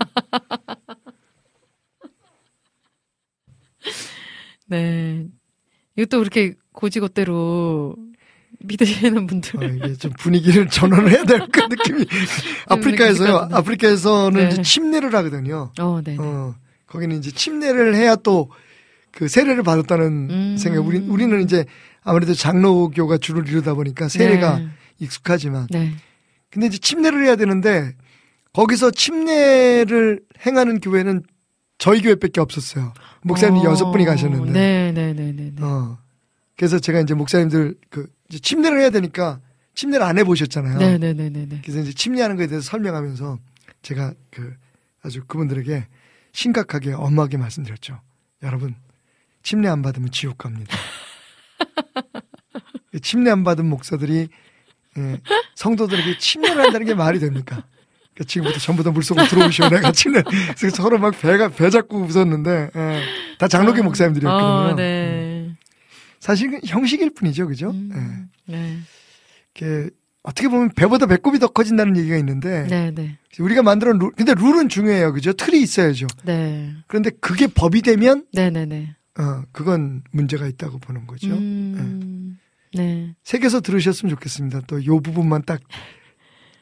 네. 4.66 5.26
이것도 5.96 6.18
그렇게 6.18 6.54
고지고대로 6.72 7.96
믿으시는 8.60 9.26
분들. 9.26 9.64
어, 9.64 9.66
이게 9.68 9.94
좀 9.94 10.12
분위기를 10.18 10.68
전환을 10.68 11.10
해야 11.10 11.24
될 11.24 11.40
그 11.50 11.60
느낌이. 11.68 12.04
아프리카에서요. 12.68 13.48
아프리카에서는 13.52 14.48
네. 14.50 14.62
침례를 14.62 15.14
하거든요. 15.14 15.72
어, 15.78 16.00
네. 16.02 16.12
네. 16.12 16.18
어, 16.20 16.54
거기는 16.86 17.16
이제 17.18 17.30
침례를 17.30 17.94
해야 17.94 18.16
또 18.16 18.48
그 19.16 19.28
세례를 19.28 19.62
받았다는 19.62 20.06
음. 20.30 20.56
생각. 20.58 20.86
우리 20.86 20.98
우리는 20.98 21.40
이제 21.42 21.64
아무래도 22.04 22.34
장로교가 22.34 23.16
주를 23.16 23.48
이루다 23.48 23.72
보니까 23.72 24.08
세례가 24.10 24.58
네. 24.58 24.68
익숙하지만, 24.98 25.66
네. 25.70 25.92
근데 26.50 26.66
이제 26.66 26.76
침례를 26.76 27.24
해야 27.24 27.34
되는데 27.34 27.94
거기서 28.52 28.90
침례를 28.90 30.20
행하는 30.44 30.80
교회는 30.80 31.22
저희 31.78 32.00
교회밖에 32.00 32.40
없었어요. 32.40 32.92
목사님 33.22 33.60
어, 33.60 33.64
여섯 33.64 33.90
분이 33.90 34.04
가셨는데. 34.04 34.52
네, 34.52 34.92
네, 34.92 35.12
네, 35.12 35.32
네. 35.32 35.52
네. 35.54 35.62
어. 35.62 35.98
그래서 36.56 36.78
제가 36.78 37.00
이제 37.00 37.14
목사님들 37.14 37.76
그 37.90 38.10
이제 38.28 38.38
침례를 38.38 38.80
해야 38.80 38.90
되니까 38.90 39.40
침례를 39.74 40.04
안 40.04 40.18
해보셨잖아요. 40.18 40.78
네, 40.78 40.98
네, 40.98 41.12
네, 41.12 41.28
네, 41.28 41.46
네. 41.46 41.60
그래서 41.62 41.80
이제 41.80 41.92
침례하는 41.92 42.36
거에 42.36 42.46
대해서 42.46 42.66
설명하면서 42.70 43.38
제가 43.82 44.14
그 44.30 44.54
아주 45.02 45.22
그분들에게 45.26 45.86
심각하게 46.32 46.92
엄하게 46.92 47.36
말씀드렸죠. 47.36 48.00
여러분 48.42 48.74
침례 49.42 49.68
안 49.68 49.82
받으면 49.82 50.10
지옥 50.10 50.38
갑니다. 50.38 50.74
침례 53.02 53.30
안 53.30 53.44
받은 53.44 53.66
목사들이 53.66 54.28
예, 54.98 55.20
성도들에게 55.54 56.18
침례를 56.18 56.62
한다는 56.62 56.86
게 56.86 56.94
말이 56.94 57.18
됩니까? 57.18 57.66
그러니까 58.16 58.24
지금부터 58.26 58.58
전부 58.58 58.82
다 58.82 58.90
물속으로 58.90 59.26
들어오시오. 59.26 59.68
내가 59.68 59.92
침례. 59.92 60.22
그래서 60.58 60.82
서로 60.82 60.98
막 60.98 61.18
배가 61.20 61.48
배 61.50 61.68
잡고 61.68 61.98
웃었는데 62.00 62.70
예, 62.74 63.02
다 63.38 63.46
장로교 63.46 63.82
목사님들이었거든요. 63.82 64.72
어, 64.72 64.74
네. 64.74 65.54
사실 66.18 66.54
은 66.54 66.60
형식일 66.64 67.10
뿐이죠, 67.14 67.46
그죠? 67.46 67.70
음, 67.70 68.28
네. 68.46 68.56
예. 68.56 68.76
이렇게 69.54 69.90
어떻게 70.22 70.48
보면 70.48 70.70
배보다 70.74 71.06
배꼽이 71.06 71.38
더 71.38 71.46
커진다는 71.48 71.96
얘기가 71.96 72.16
있는데 72.16 72.66
네, 72.68 72.90
네. 72.90 73.18
우리가 73.38 73.62
만들어 73.62 73.92
룰, 73.92 74.10
근데 74.16 74.32
룰은 74.34 74.68
중요해요, 74.70 75.12
그죠? 75.12 75.32
틀이 75.34 75.60
있어야죠. 75.60 76.06
네. 76.24 76.72
그런데 76.88 77.10
그게 77.20 77.46
법이 77.46 77.82
되면 77.82 78.24
네, 78.32 78.48
네, 78.50 78.64
네. 78.64 78.96
어 79.18 79.42
그건 79.52 80.02
문제가 80.10 80.46
있다고 80.46 80.78
보는 80.78 81.06
거죠. 81.06 81.28
음, 81.28 82.38
네. 82.74 83.14
책에서 83.24 83.60
들으셨으면 83.60 84.10
좋겠습니다. 84.14 84.62
또 84.66 84.82
요 84.84 85.00
부분만 85.00 85.42
딱 85.46 85.60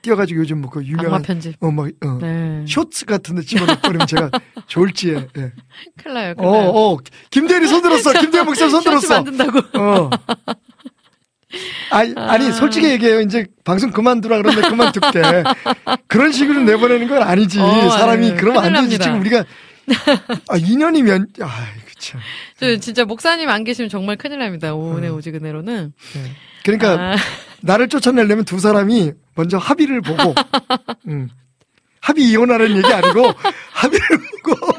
띄어가지고 0.04 0.40
요즘 0.40 0.60
뭐 0.60 0.70
그 0.70 0.84
유명한 0.84 1.22
편집. 1.22 1.54
어 1.60 1.70
막 1.70 1.88
어, 2.04 2.18
네. 2.20 2.64
쇼츠 2.68 3.06
같은 3.06 3.36
데 3.36 3.42
집어넣고 3.42 3.80
그러면 3.82 4.06
제가 4.06 4.30
좋을지에. 4.68 5.14
예. 5.36 5.52
큰일 5.96 6.14
나요, 6.14 6.34
큰일 6.34 6.48
어, 6.48 6.52
나요. 6.52 6.68
어, 6.70 6.98
김대리 7.30 7.66
손 7.66 7.82
들었어. 7.82 8.12
김대리 8.20 8.44
목사 8.44 8.68
손 8.68 8.82
쇼츠 8.82 8.90
들었어. 9.06 9.22
만든다고. 9.22 9.78
어. 9.80 10.10
아니, 11.90 12.12
아니, 12.16 12.52
솔직히 12.52 12.88
얘기해요. 12.90 13.20
이제 13.20 13.46
방송 13.64 13.90
그만두라 13.92 14.38
그러는데 14.38 14.68
그만둘게. 14.68 15.22
그런 16.08 16.32
식으로 16.32 16.62
내보내는 16.64 17.06
건 17.08 17.22
아니지. 17.22 17.60
어, 17.60 17.90
사람이 17.90 18.26
아유, 18.30 18.36
그러면 18.36 18.64
안 18.64 18.72
큰일 18.72 18.88
되지. 18.88 18.98
납니다. 18.98 19.04
지금 19.04 19.20
우리가, 19.20 19.44
아, 20.48 20.58
2년이 20.58 21.02
몇, 21.02 21.22
아, 21.42 21.48
참. 21.98 22.20
저 22.58 22.76
진짜 22.78 23.04
목사님 23.04 23.48
안 23.48 23.62
계시면 23.62 23.88
정말 23.88 24.16
큰일 24.16 24.40
납니다. 24.40 24.74
오네 24.74 25.08
음. 25.08 25.14
오지근해로는. 25.14 25.92
네. 26.14 26.22
그러니까 26.64 27.12
아, 27.12 27.16
나를 27.60 27.88
쫓아내려면 27.88 28.44
두 28.44 28.58
사람이 28.58 29.12
먼저 29.34 29.58
합의를 29.58 30.00
보고, 30.00 30.34
음. 31.08 31.28
합의 32.00 32.24
이혼하라는 32.24 32.76
얘기 32.76 32.92
아니고, 32.92 33.32
합의를 33.72 34.18
보고, 34.44 34.72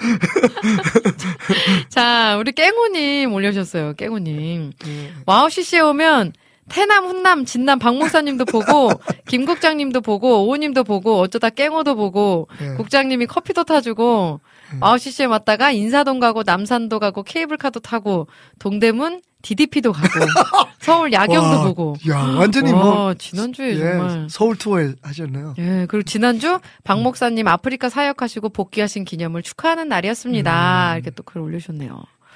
자, 1.90 2.36
우리 2.38 2.52
깽호님 2.52 3.32
올려주셨어요. 3.32 3.94
깽호님. 3.94 4.72
예. 4.86 5.12
WOW 5.26 5.50
CC에 5.50 5.80
오면 5.80 6.32
태남, 6.70 7.04
훈남, 7.06 7.44
진남, 7.44 7.78
박 7.78 7.96
목사님도 7.96 8.46
보고, 8.46 8.90
김 9.26 9.44
국장님도 9.44 10.00
보고, 10.00 10.46
오우님도 10.46 10.84
보고, 10.84 11.18
어쩌다 11.20 11.50
깽호도 11.50 11.96
보고, 11.96 12.48
예. 12.62 12.76
국장님이 12.76 13.26
커피도 13.26 13.64
타주고, 13.64 14.40
WOW 14.80 14.98
CC에 14.98 15.26
왔다가 15.26 15.70
인사동 15.72 16.20
가고, 16.20 16.42
남산도 16.44 16.98
가고, 17.00 17.22
케이블카도 17.22 17.80
타고, 17.80 18.28
동대문 18.58 19.22
DDP도 19.42 19.92
가고, 19.92 20.08
서울 20.80 21.12
야경도 21.12 21.40
와, 21.58 21.64
보고. 21.64 21.96
야, 22.08 22.18
완전히 22.38 22.72
와, 22.72 22.82
뭐, 22.84 23.14
지난주에 23.14 23.74
예, 23.74 23.78
정말. 23.78 24.26
서울 24.30 24.56
투어에 24.56 24.92
하셨네요. 25.02 25.54
예, 25.58 25.86
그리고 25.88 26.02
지난주 26.04 26.60
박 26.84 27.00
목사님 27.00 27.48
아프리카 27.48 27.88
사역하시고 27.88 28.50
복귀하신 28.50 29.04
기념을 29.04 29.42
축하하는 29.42 29.88
날이었습니다. 29.88 30.94
이렇게 30.96 31.10
또 31.10 31.22
글 31.22 31.40
올려주셨네요. 31.40 31.90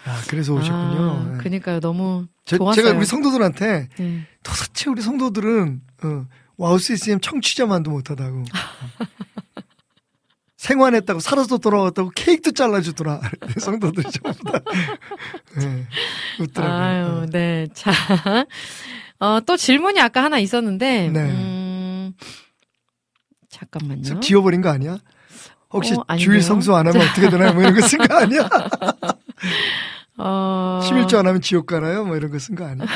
야, 0.08 0.14
그래서 0.28 0.52
음. 0.54 0.58
오셨군요. 0.58 1.28
아, 1.30 1.32
예. 1.34 1.38
그니까요. 1.42 1.80
너무 1.80 2.26
제, 2.44 2.56
좋았어요. 2.58 2.82
제가 2.82 2.96
우리 2.96 3.06
성도들한테 3.06 3.88
예. 4.00 4.20
도대체 4.42 4.90
우리 4.90 5.00
성도들은 5.02 5.80
어, 6.04 6.26
WOW 6.56 6.78
CCM 6.78 7.20
청취자만도 7.20 7.90
못하다고 7.90 8.44
생환했다고 10.64 11.20
살아서 11.20 11.58
돌아왔다고 11.58 12.10
케이크도 12.14 12.52
잘라주더라 12.52 13.20
성도들이 13.60 14.10
전부 14.10 14.50
다 14.50 14.58
네, 15.60 15.86
웃더라고요. 16.40 16.76
아유, 16.78 17.26
네. 17.30 17.66
자, 17.74 17.92
어, 19.18 19.40
또 19.44 19.56
질문이 19.58 20.00
아까 20.00 20.24
하나 20.24 20.38
있었는데, 20.38 21.10
네. 21.10 21.20
음, 21.20 22.12
잠깐만요. 23.50 24.02
저 24.04 24.20
지워버린 24.20 24.62
거 24.62 24.70
아니야? 24.70 24.96
혹시 25.70 25.94
어? 26.08 26.16
주일 26.16 26.40
성수 26.40 26.74
안 26.74 26.86
하면 26.86 27.02
어떻게 27.02 27.28
되나요? 27.28 27.52
뭐 27.52 27.62
이런 27.62 27.74
거 27.74 27.86
쓴 27.86 27.98
거 27.98 28.16
아니야? 28.16 28.48
어, 30.16 30.80
11조 30.82 31.18
안 31.18 31.26
하면 31.26 31.40
지옥 31.42 31.66
가나요? 31.66 32.04
뭐 32.04 32.16
이런 32.16 32.30
거 32.30 32.38
쓴 32.38 32.54
거 32.56 32.64
아니야? 32.64 32.86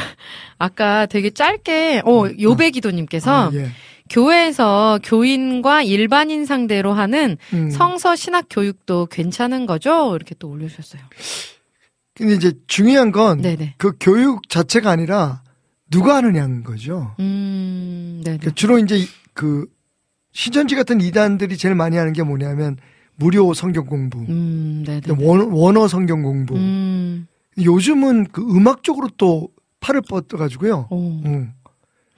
아까 0.59 1.05
되게 1.07 1.31
짧게, 1.31 2.03
어, 2.07 2.29
요배기도님께서 2.41 3.49
아, 3.49 3.51
예. 3.55 3.71
교회에서 4.09 4.99
교인과 5.03 5.83
일반인 5.83 6.45
상대로 6.45 6.93
하는 6.93 7.37
음. 7.53 7.71
성서 7.71 8.17
신학 8.17 8.47
교육도 8.51 9.07
괜찮은 9.07 9.67
거죠? 9.67 10.15
이렇게 10.15 10.35
또 10.39 10.49
올려주셨어요. 10.49 11.03
근데 12.15 12.35
이제 12.35 12.53
중요한 12.67 13.13
건 13.13 13.43
그. 13.77 13.93
교육 14.01 14.49
자체가 14.49 14.91
아니라 14.91 15.43
누가 15.91 16.17
하느냐는 16.17 16.65
거죠. 16.65 17.15
음, 17.21 18.21
네네. 18.25 18.39
그 18.39 18.55
주로 18.55 18.79
이제 18.79 19.07
그 19.33 19.67
신천지 20.33 20.75
같은 20.75 21.01
이단들이 21.01 21.57
제일 21.57 21.75
많이 21.75 21.97
하는 21.97 22.13
게 22.13 22.23
뭐냐면 22.23 22.77
무료 23.17 23.53
성경 23.55 23.87
공부, 23.87 24.19
음. 24.29 24.85
원, 25.21 25.51
원어 25.51 25.89
성경 25.89 26.23
공부. 26.23 26.55
음, 26.57 27.27
요즘은 27.61 28.29
그 28.33 28.43
음악 28.43 28.83
쪽으로 28.83 29.09
또 29.17 29.49
팔을 29.81 30.03
뻗어가지고요. 30.03 30.89
오, 30.91 31.23
응. 31.25 31.53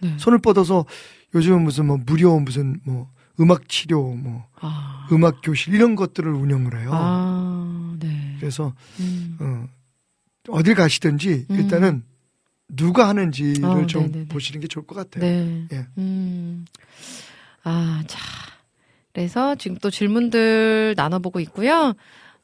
네. 0.01 0.14
손을 0.18 0.38
뻗어서 0.38 0.86
요즘은 1.35 1.62
무슨 1.62 1.87
뭐 1.87 1.99
무료 2.05 2.39
무슨 2.39 2.81
뭐 2.85 3.09
음악 3.41 3.68
치료, 3.68 4.14
뭐 4.14 4.47
아, 4.61 5.09
음악 5.12 5.41
교실 5.43 5.74
이런 5.74 5.97
것들을 5.97 6.31
운영을 6.31 6.78
해요. 6.78 6.91
아, 6.93 7.97
네. 7.99 8.37
그래서 8.39 8.74
음, 8.99 9.37
어, 9.41 9.68
어딜 10.49 10.74
가시든지 10.74 11.47
음. 11.51 11.57
일단은 11.57 12.05
누가 12.68 13.09
하는지를 13.09 13.64
어, 13.64 13.87
좀 13.87 14.07
네네네. 14.07 14.26
보시는 14.26 14.61
게 14.61 14.68
좋을 14.68 14.87
것 14.87 14.95
같아요. 14.95 15.24
네. 15.24 15.66
예. 15.72 15.87
음, 15.99 16.64
아, 17.64 18.03
자. 18.07 18.18
그래서 19.12 19.57
지금 19.57 19.76
또 19.78 19.91
질문들 19.91 20.95
나눠보고 20.97 21.41
있고요. 21.41 21.95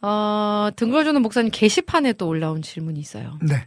어, 0.02 0.68
등걸주는 0.74 1.20
목사님 1.22 1.50
게시판에 1.52 2.14
또 2.14 2.26
올라온 2.26 2.60
질문이 2.60 2.98
있어요. 2.98 3.38
네. 3.40 3.64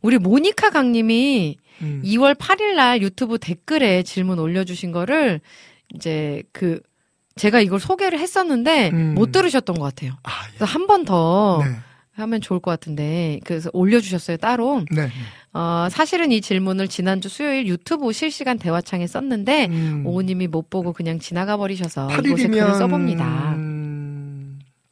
우리 0.00 0.18
모니카 0.18 0.70
강님이 0.70 1.58
음. 1.82 2.02
2월 2.04 2.34
8일 2.34 2.74
날 2.74 3.02
유튜브 3.02 3.38
댓글에 3.38 4.02
질문 4.02 4.38
올려주신 4.38 4.92
거를 4.92 5.40
이제 5.94 6.42
그 6.52 6.80
제가 7.36 7.60
이걸 7.60 7.80
소개를 7.80 8.18
했었는데 8.18 8.90
음. 8.90 9.14
못 9.14 9.32
들으셨던 9.32 9.78
것 9.78 9.84
같아요. 9.84 10.12
아, 10.24 10.30
예. 10.48 10.56
그래서 10.56 10.64
한 10.64 10.86
번더 10.86 11.62
네. 11.64 11.76
하면 12.12 12.40
좋을 12.40 12.60
것 12.60 12.70
같은데 12.70 13.40
그래서 13.44 13.70
올려주셨어요 13.72 14.36
따로. 14.38 14.82
네. 14.90 15.08
어, 15.54 15.88
사실은 15.90 16.30
이 16.30 16.40
질문을 16.40 16.88
지난주 16.88 17.28
수요일 17.28 17.66
유튜브 17.66 18.12
실시간 18.12 18.58
대화창에 18.58 19.06
썼는데 19.06 19.66
음. 19.70 20.02
오우님이 20.04 20.48
못 20.48 20.68
보고 20.68 20.92
그냥 20.92 21.18
지나가 21.18 21.56
버리셔서 21.56 22.10
이곳에 22.10 22.48
글을 22.48 22.62
8일이면 22.62 22.78
써봅니다. 22.78 23.56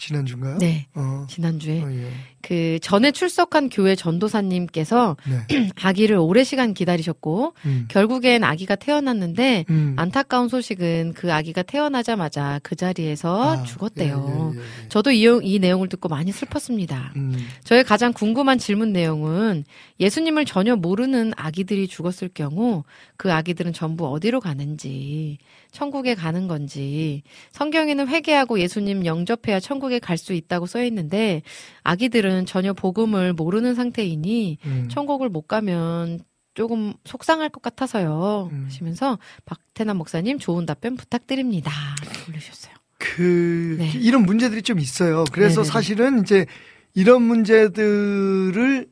지난주인가요? 0.06 0.58
네, 0.58 0.86
어. 0.94 1.26
지난주에 1.28 1.82
어, 1.82 1.90
예. 1.90 2.10
그 2.40 2.78
전에 2.80 3.10
출석한 3.10 3.68
교회 3.68 3.96
전도사님께서 3.96 5.16
네. 5.28 5.68
아기를 5.82 6.16
오래 6.16 6.44
시간 6.44 6.74
기다리셨고 6.74 7.54
음. 7.64 7.86
결국엔 7.88 8.44
아기가 8.44 8.76
태어났는데 8.76 9.64
음. 9.68 9.94
안타까운 9.98 10.48
소식은 10.48 11.14
그 11.16 11.32
아기가 11.32 11.62
태어나자마자 11.62 12.60
그 12.62 12.76
자리에서 12.76 13.58
아, 13.58 13.62
죽었대요. 13.64 14.54
예, 14.54 14.58
예, 14.58 14.60
예, 14.60 14.64
예. 14.84 14.88
저도 14.88 15.10
이, 15.10 15.24
이 15.42 15.58
내용을 15.58 15.88
듣고 15.88 16.08
많이 16.08 16.30
슬펐습니다. 16.30 17.12
음. 17.16 17.36
저의 17.64 17.82
가장 17.82 18.12
궁금한 18.12 18.58
질문 18.58 18.92
내용은 18.92 19.64
예수님을 19.98 20.44
전혀 20.44 20.76
모르는 20.76 21.32
아기들이 21.36 21.88
죽었을 21.88 22.28
경우 22.32 22.84
그 23.16 23.32
아기들은 23.32 23.72
전부 23.72 24.06
어디로 24.08 24.40
가는지, 24.40 25.38
천국에 25.76 26.14
가는 26.14 26.48
건지, 26.48 27.22
성경에는 27.52 28.08
회개하고 28.08 28.58
예수님 28.60 29.04
영접해야 29.04 29.60
천국에 29.60 29.98
갈 29.98 30.16
수 30.16 30.32
있다고 30.32 30.64
써 30.64 30.82
있는데 30.84 31.42
아기들은 31.82 32.46
전혀 32.46 32.72
복음을 32.72 33.34
모르는 33.34 33.74
상태이니 33.74 34.56
음. 34.64 34.88
천국을 34.90 35.28
못 35.28 35.42
가면 35.42 36.20
조금 36.54 36.94
속상할 37.04 37.50
것 37.50 37.60
같아서요. 37.60 38.48
음. 38.50 38.64
하시면서 38.64 39.18
박태남 39.44 39.98
목사님 39.98 40.38
좋은 40.38 40.64
답변 40.64 40.96
부탁드립니다. 40.96 41.70
이렇게 42.02 42.18
올려주셨어요. 42.30 42.74
그 42.96 43.76
네. 43.78 43.92
이런 44.00 44.22
문제들이 44.22 44.62
좀 44.62 44.78
있어요. 44.80 45.24
그래서 45.30 45.60
네네네. 45.60 45.70
사실은 45.70 46.22
이제 46.22 46.46
이런 46.94 47.20
문제들을 47.20 48.88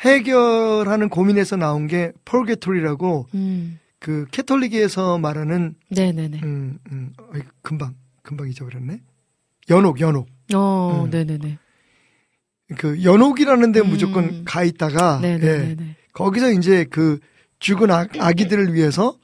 해결하는 0.00 1.08
고민에서 1.08 1.54
나온 1.54 1.86
게 1.86 2.10
폴게토리라고 2.24 3.26
음, 3.34 3.78
그 4.00 4.26
캐톨릭에서 4.30 5.18
말하는 5.18 5.74
네네네. 5.90 6.40
음, 6.42 6.78
음, 6.92 7.12
금방 7.62 7.94
금방 8.22 8.48
잊어버렸네. 8.48 9.00
연옥 9.70 10.00
연옥. 10.00 10.28
어, 10.54 11.04
음. 11.04 11.10
네네네. 11.10 11.58
그 12.76 13.02
연옥이라는 13.02 13.72
데 13.72 13.80
음. 13.80 13.88
무조건 13.88 14.44
가 14.44 14.62
있다가 14.62 15.20
예, 15.24 15.38
네네네. 15.38 15.96
거기서 16.12 16.52
이제 16.52 16.84
그 16.90 17.18
죽은 17.58 17.90
아, 17.90 18.06
아기들을 18.18 18.74
위해서 18.74 19.16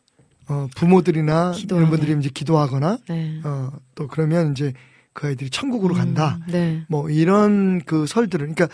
어, 0.48 0.66
부모들이나 0.76 1.52
기도하네. 1.52 1.86
이런 1.86 1.90
분들이 1.90 2.18
이제 2.18 2.30
기도하거나 2.32 2.98
네. 3.08 3.40
어, 3.44 3.70
또 3.94 4.08
그러면 4.08 4.52
이제 4.52 4.72
그 5.12 5.28
아이들이 5.28 5.50
천국으로 5.50 5.94
간다. 5.94 6.38
음, 6.48 6.52
네. 6.52 6.84
뭐 6.88 7.08
이런 7.10 7.80
그 7.84 8.06
설들을 8.06 8.46
그러니까 8.54 8.68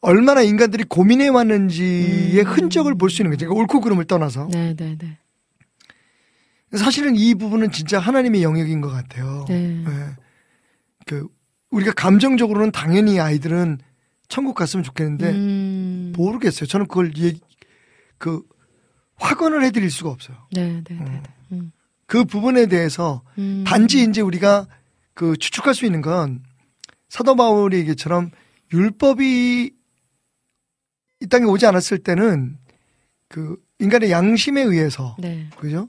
얼마나 0.00 0.42
인간들이 0.42 0.84
고민해 0.84 1.28
왔는지의 1.28 2.40
음. 2.40 2.44
흔적을 2.46 2.94
볼 2.96 3.08
수 3.10 3.22
있는 3.22 3.30
거죠. 3.30 3.46
그러니까 3.46 3.60
옳고 3.60 3.80
그름을 3.80 4.04
떠나서 4.06 4.48
네 4.50 4.74
네 4.74 4.96
네. 4.98 5.18
사실은 6.76 7.16
이 7.16 7.34
부분은 7.34 7.70
진짜 7.70 7.98
하나님의 7.98 8.42
영역인 8.42 8.80
것 8.80 8.88
같아요. 8.88 9.44
네. 9.48 9.84
예. 9.86 10.16
그 11.06 11.28
우리가 11.70 11.92
감정적으로는 11.92 12.72
당연히 12.72 13.20
아이들은 13.20 13.78
천국 14.28 14.54
갔으면 14.54 14.82
좋겠는데 14.82 15.30
음, 15.30 16.12
모르겠어요. 16.16 16.66
저는 16.66 16.86
그걸 16.86 17.16
얘기, 17.16 17.40
그 18.18 18.42
확언을 19.16 19.64
해드릴 19.64 19.90
수가 19.90 20.10
없어요. 20.10 20.36
네 20.52 20.82
네네. 20.84 21.22
음. 21.52 21.72
그 22.06 22.24
부분에 22.24 22.66
대해서 22.66 23.22
음. 23.38 23.64
단지 23.66 24.02
이제 24.02 24.20
우리가 24.20 24.66
그 25.14 25.36
추측할 25.36 25.74
수 25.74 25.84
있는 25.84 26.00
건 26.00 26.42
사도 27.08 27.36
바울이 27.36 27.78
얘기처럼 27.78 28.30
율법이 28.72 29.70
이 31.20 31.26
땅에 31.28 31.44
오지 31.44 31.66
않았을 31.66 31.98
때는 31.98 32.58
그 33.28 33.56
인간의 33.78 34.10
양심에 34.10 34.62
의해서 34.62 35.16
네. 35.18 35.48
그죠? 35.56 35.88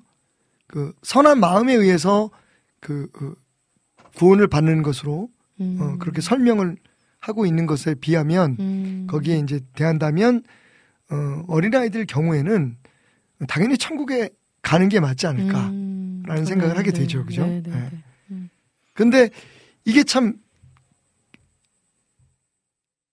그 0.67 0.93
선한 1.03 1.39
마음에 1.39 1.73
의해서 1.73 2.29
그, 2.79 3.07
그 3.11 3.35
구원을 4.15 4.47
받는 4.47 4.83
것으로 4.83 5.29
음. 5.61 5.77
어, 5.79 5.97
그렇게 5.97 6.21
설명을 6.21 6.77
하고 7.19 7.45
있는 7.45 7.65
것에 7.65 7.95
비하면 7.95 8.57
음. 8.59 9.07
거기에 9.09 9.39
이제 9.39 9.59
대한다면 9.75 10.43
어, 11.11 11.43
어린아이들 11.47 12.05
경우에는 12.05 12.77
당연히 13.47 13.77
천국에 13.77 14.29
가는 14.61 14.89
게 14.89 14.99
맞지 14.99 15.27
않을까. 15.27 15.69
음. 15.69 16.23
라는 16.25 16.45
생각을 16.45 16.77
하게 16.77 16.91
되죠. 16.91 17.25
그죠? 17.25 17.45
네네. 17.45 17.61
네. 17.61 17.91
음. 18.31 18.49
근데 18.93 19.29
이게 19.85 20.03
참 20.03 20.33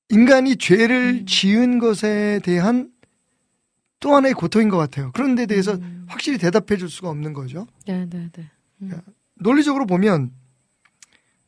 인간이 0.09 0.57
죄를 0.57 1.21
음. 1.23 1.27
지은 1.27 1.79
것에 1.79 2.41
대한 2.43 2.91
또 4.03 4.15
하나의 4.15 4.35
고통인 4.35 4.69
것 4.69 4.77
같아요. 4.77 5.13
그런 5.13 5.35
데 5.37 5.47
대해서 5.47 5.75
음. 5.75 6.05
확실히 6.09 6.37
대답해 6.37 6.77
줄 6.77 6.91
수가 6.91 7.09
없는 7.09 7.33
거죠. 7.33 7.67
네, 7.87 8.05
네, 8.11 8.29
네. 8.79 8.91
논리적으로 9.37 9.87
보면 9.87 10.33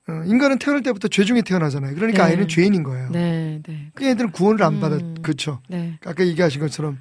어, 0.08 0.22
인간은 0.24 0.58
태어날 0.58 0.82
때부터 0.82 1.08
죄 1.08 1.24
중에 1.24 1.42
태어나잖아요. 1.42 1.94
그러니까 1.94 2.24
네. 2.24 2.30
아이는 2.30 2.46
죄인인 2.48 2.82
거예요. 2.84 3.10
네, 3.10 3.60
네. 3.66 3.90
그 3.94 4.04
애들은 4.04 4.30
구원을 4.30 4.62
안 4.62 4.74
음. 4.74 4.80
받아. 4.80 4.98
그렇죠. 5.22 5.60
네. 5.68 5.98
아까 6.04 6.24
얘기하신 6.26 6.60
것처럼 6.60 6.98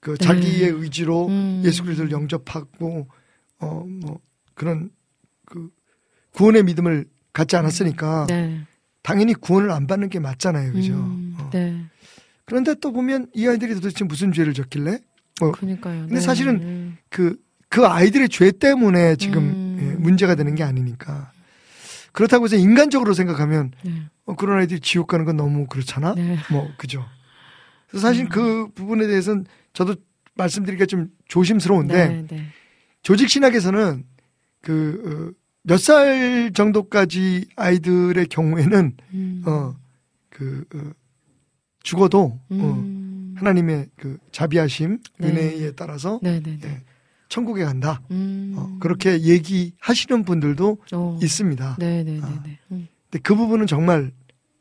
그 0.00 0.16
자기의 0.16 0.70
의지로 0.70 1.26
음. 1.26 1.62
예수 1.64 1.82
그리스도를 1.82 2.10
영접하고 2.12 3.08
어 3.60 3.84
뭐 3.86 4.20
그런 4.54 4.90
그 5.46 5.70
구원의 6.32 6.62
믿음을 6.64 7.06
갖지 7.32 7.56
않았으니까 7.56 8.26
네. 8.28 8.60
당연히 9.02 9.34
구원을 9.34 9.70
안 9.72 9.86
받는 9.86 10.08
게 10.08 10.20
맞잖아요. 10.20 10.72
그죠? 10.72 10.92
음, 10.94 11.36
어. 11.38 11.50
네. 11.52 11.84
그런데 12.46 12.74
또 12.74 12.92
보면 12.92 13.28
이 13.34 13.46
아이들이 13.46 13.74
도대체 13.74 14.04
무슨 14.04 14.32
죄를 14.32 14.52
졌길래 14.54 14.98
그러니까요. 15.40 16.00
근데 16.02 16.14
네. 16.16 16.20
사실은 16.20 16.96
그, 17.08 17.36
그 17.68 17.86
아이들의 17.86 18.28
죄 18.28 18.50
때문에 18.52 19.16
지금 19.16 19.42
음. 19.42 19.78
예, 19.80 19.84
문제가 20.00 20.34
되는 20.34 20.54
게 20.54 20.62
아니니까. 20.62 21.32
그렇다고 22.12 22.44
해서 22.44 22.56
인간적으로 22.56 23.12
생각하면 23.14 23.72
네. 23.84 24.02
어, 24.24 24.36
그런 24.36 24.58
아이들이 24.60 24.78
지옥 24.80 25.08
가는 25.08 25.24
건 25.24 25.36
너무 25.36 25.66
그렇잖아? 25.66 26.14
네. 26.14 26.36
뭐, 26.50 26.70
그죠. 26.76 27.04
그래서 27.88 28.06
사실 28.06 28.28
그 28.28 28.68
부분에 28.74 29.06
대해서는 29.06 29.46
저도 29.72 29.96
말씀드리기가 30.36 30.86
좀 30.86 31.08
조심스러운데 31.26 32.08
네, 32.08 32.26
네. 32.28 32.46
조직 33.02 33.28
신학에서는 33.28 34.04
그, 34.62 35.32
어, 35.34 35.40
몇 35.66 35.78
살 35.78 36.52
정도까지 36.54 37.46
아이들의 37.56 38.26
경우에는 38.26 38.92
음. 39.14 39.42
어, 39.46 39.74
그, 40.28 40.64
어, 40.74 40.78
죽어도, 41.84 42.40
어, 42.40 42.40
음. 42.50 43.34
하나님의 43.36 43.90
그 43.96 44.18
자비하심, 44.32 44.98
네. 45.18 45.28
은혜에 45.28 45.72
따라서 45.72 46.18
네, 46.22 46.40
네, 46.40 46.58
네. 46.58 46.68
예, 46.68 46.82
천국에 47.28 47.62
간다. 47.64 48.00
음. 48.10 48.54
어, 48.56 48.78
그렇게 48.80 49.20
얘기하시는 49.20 50.24
분들도 50.24 50.78
어. 50.92 51.18
있습니다. 51.22 51.76
네, 51.78 52.02
네, 52.02 52.14
네, 52.14 52.20
아. 52.22 52.42
네. 52.44 52.58
음. 52.72 52.88
근데 53.10 53.22
그 53.22 53.36
부분은 53.36 53.66
정말 53.66 54.12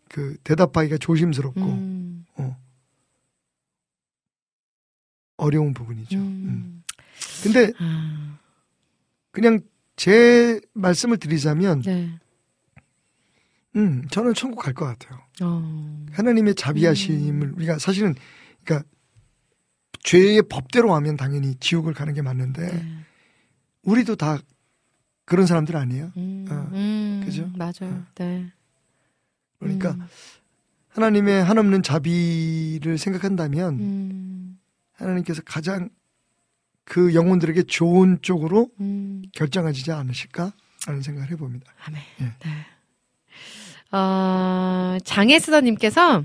그 0.09 0.35
대답하기가 0.43 0.97
조심스럽고 0.97 1.61
음. 1.61 2.25
어, 2.35 2.57
어려운 5.37 5.73
부분이죠. 5.73 6.17
음. 6.17 6.21
음. 6.21 6.83
근데 7.41 7.71
아. 7.79 8.37
그냥 9.31 9.61
제 9.95 10.59
말씀을 10.73 11.17
드리자면, 11.17 11.81
네. 11.83 12.09
음, 13.75 14.07
저는 14.09 14.33
천국 14.33 14.59
갈 14.61 14.73
것 14.73 14.85
같아요. 14.85 15.19
어. 15.41 16.05
하나님의 16.11 16.55
자비하심을 16.55 17.53
우리가 17.53 17.79
사실은 17.79 18.15
그러니까 18.63 18.87
죄의 20.03 20.43
법대로 20.49 20.93
하면 20.95 21.15
당연히 21.17 21.55
지옥을 21.55 21.93
가는 21.93 22.13
게 22.13 22.21
맞는데 22.21 22.61
네. 22.71 22.85
우리도 23.83 24.15
다 24.15 24.37
그런 25.25 25.45
사람들 25.45 25.75
아니에요? 25.75 26.11
음. 26.17 26.45
어, 26.49 26.69
음. 26.73 27.21
그죠? 27.25 27.49
맞아요. 27.55 28.05
네. 28.15 28.51
그러니까 29.59 29.91
음. 29.91 30.05
하나님의 30.89 31.43
한없는 31.43 31.81
자비를 31.81 32.97
생각한다면 32.97 33.79
음. 33.79 34.59
하나님께서 34.91 35.41
가장 35.43 35.89
그 36.83 37.15
영혼들에게 37.15 37.63
좋은 37.63 38.19
쪽으로 38.21 38.69
음. 38.81 39.23
결정하지 39.33 39.89
않으실까 39.91 40.51
하는 40.85 41.01
생각을 41.01 41.31
해봅니다. 41.31 41.73
아멘. 41.85 42.01
예. 42.19 42.23
네. 42.25 42.65
어, 43.93 44.97
장혜수사님께서 45.03 46.23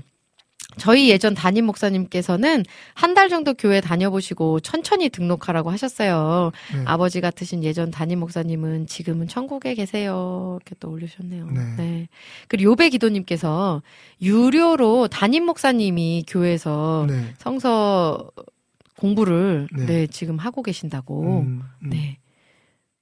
저희 0.77 1.09
예전 1.09 1.33
담임 1.33 1.65
목사님께서는 1.65 2.63
한 2.93 3.13
달 3.13 3.27
정도 3.29 3.53
교회 3.53 3.81
다녀보시고 3.81 4.59
천천히 4.61 5.09
등록하라고 5.09 5.71
하셨어요. 5.71 6.51
네. 6.73 6.83
아버지 6.85 7.19
같으신 7.21 7.63
예전 7.63 7.91
담임 7.91 8.19
목사님은 8.19 8.87
지금은 8.87 9.27
천국에 9.27 9.73
계세요. 9.75 10.57
이렇게 10.61 10.75
또 10.79 10.89
올려주셨네요. 10.91 11.47
네. 11.77 12.07
그리고 12.47 12.71
요배 12.71 12.89
기도님께서 12.89 13.81
유료로 14.21 15.09
담임 15.09 15.45
목사님이 15.45 16.23
교회에서 16.27 17.07
네. 17.09 17.33
성서 17.39 18.31
공부를 18.97 19.67
네. 19.75 19.85
네, 19.85 20.07
지금 20.07 20.37
하고 20.37 20.61
계신다고. 20.63 21.41
음, 21.41 21.63
음. 21.83 21.89
네. 21.89 22.19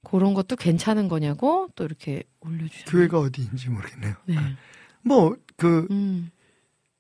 그런 0.10 0.34
것도 0.34 0.56
괜찮은 0.56 1.10
거냐고 1.10 1.68
또 1.76 1.84
이렇게 1.84 2.24
올려주셨네요. 2.40 2.86
교회가 2.88 3.20
어디인지 3.20 3.70
모르겠네요. 3.70 4.16
네. 4.26 4.36
뭐그 5.04 5.88
음. 5.92 6.32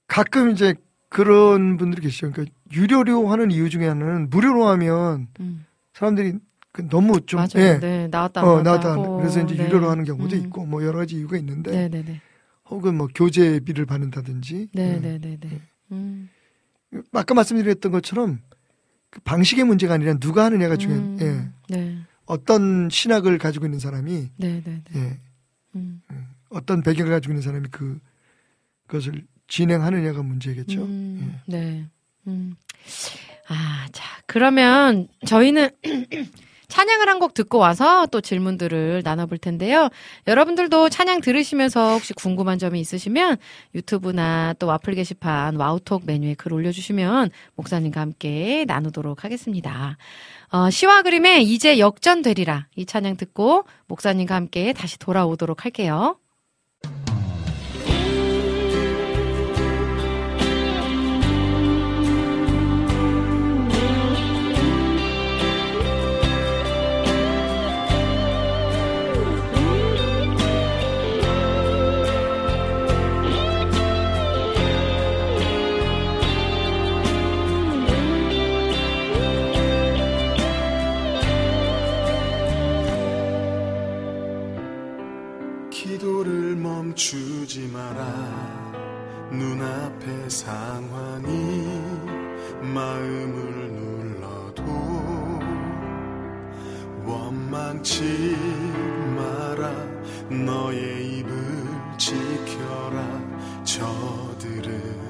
가끔 0.08 0.52
이제 0.52 0.76
그런 1.10 1.78
분들이 1.78 2.02
계시죠. 2.02 2.32
그러니까 2.32 2.54
유료로 2.72 3.30
하는 3.30 3.52
이유 3.52 3.70
중에 3.70 3.88
하나는 3.88 4.30
무료로 4.30 4.68
하면 4.68 5.28
음. 5.40 5.66
사람들이 5.94 6.34
그 6.74 6.88
너무 6.90 7.22
좀 7.22 7.40
맞아요. 7.40 7.66
예. 7.66 7.80
네. 7.80 8.08
나왔다. 8.10 8.44
어, 8.44 8.62
나왔다. 8.62 8.92
하고. 8.92 9.18
그래서 9.18 9.42
이제 9.42 9.56
네. 9.56 9.66
유료로 9.66 9.90
하는 9.90 10.04
경우도 10.04 10.36
음. 10.36 10.42
있고 10.42 10.66
뭐 10.66 10.84
여러 10.84 11.00
가지 11.00 11.16
이유가 11.16 11.38
있는데 11.38 11.72
네네네. 11.72 12.22
혹은 12.70 12.96
뭐 12.96 13.08
교재비를 13.16 13.86
받는다든지 13.86 14.56
음. 14.56 14.68
네네네네. 14.74 15.62
음. 15.94 16.30
아까 17.14 17.34
말씀드렸던 17.34 17.92
것처럼 17.92 18.40
그 19.10 19.22
방식의 19.22 19.64
문제가 19.64 19.94
아니라 19.94 20.16
누가 20.16 20.44
하느냐가 20.46 20.76
중요한 20.76 21.04
음. 21.04 21.54
예. 21.70 21.76
네. 21.76 21.98
어떤 22.28 22.90
신학을 22.90 23.38
가지고 23.40 23.66
있는 23.66 23.80
사람이 23.80 24.30
네네네. 24.38 24.84
예. 24.96 25.20
음. 25.76 26.02
어떤 26.50 26.84
배경을 26.84 27.12
가지고 27.12 27.34
있는 27.34 27.42
사람이 27.42 27.68
그 27.72 28.00
그것을 28.88 29.26
진행하느냐가 29.48 30.22
문제겠죠. 30.24 30.84
음, 30.84 31.40
네. 31.46 31.86
음. 32.28 32.56
아, 33.50 33.88
자, 33.92 34.04
그러면 34.28 35.08
저희는 35.26 35.70
찬양을 36.68 37.08
한 37.08 37.18
곡 37.20 37.34
듣고 37.34 37.58
와서 37.58 38.06
또 38.08 38.20
질문들을 38.22 39.02
나눠볼 39.04 39.38
텐데요. 39.40 39.90
여러분들도 40.28 40.90
찬양 40.90 41.22
들으시면서 41.22 41.94
혹시 41.94 42.14
궁금한 42.14 42.60
점이 42.60 42.80
있으시면 42.82 43.38
유튜브나 43.74 44.54
또 44.60 44.68
와플 44.68 44.94
게시판 44.96 45.56
와우톡 45.56 46.04
메뉴에 46.06 46.36
글 46.36 46.52
올려주시면 46.54 47.32
목사님과 47.56 48.02
함께 48.02 48.66
나누도록 48.68 49.24
하겠습니다. 49.24 49.98
어, 50.50 50.70
시와 50.70 51.02
그림의 51.02 51.44
이제 51.44 51.78
역전되리라 51.78 52.68
이 52.76 52.86
찬양 52.86 53.18
듣고 53.18 53.66
목사님과 53.88 54.36
함께 54.36 54.74
다시 54.74 54.98
돌아오도록 54.98 55.66
할게요. 55.66 56.18
멈추지 86.56 87.68
마라. 87.68 88.06
눈앞의 89.32 90.30
상황이 90.30 91.68
마음을 92.62 93.72
눌러도 93.74 94.64
원망치 97.06 98.36
마라. 99.16 99.72
너의 100.30 101.20
입을 101.20 101.34
지켜라. 101.98 103.04
저들은 103.64 105.08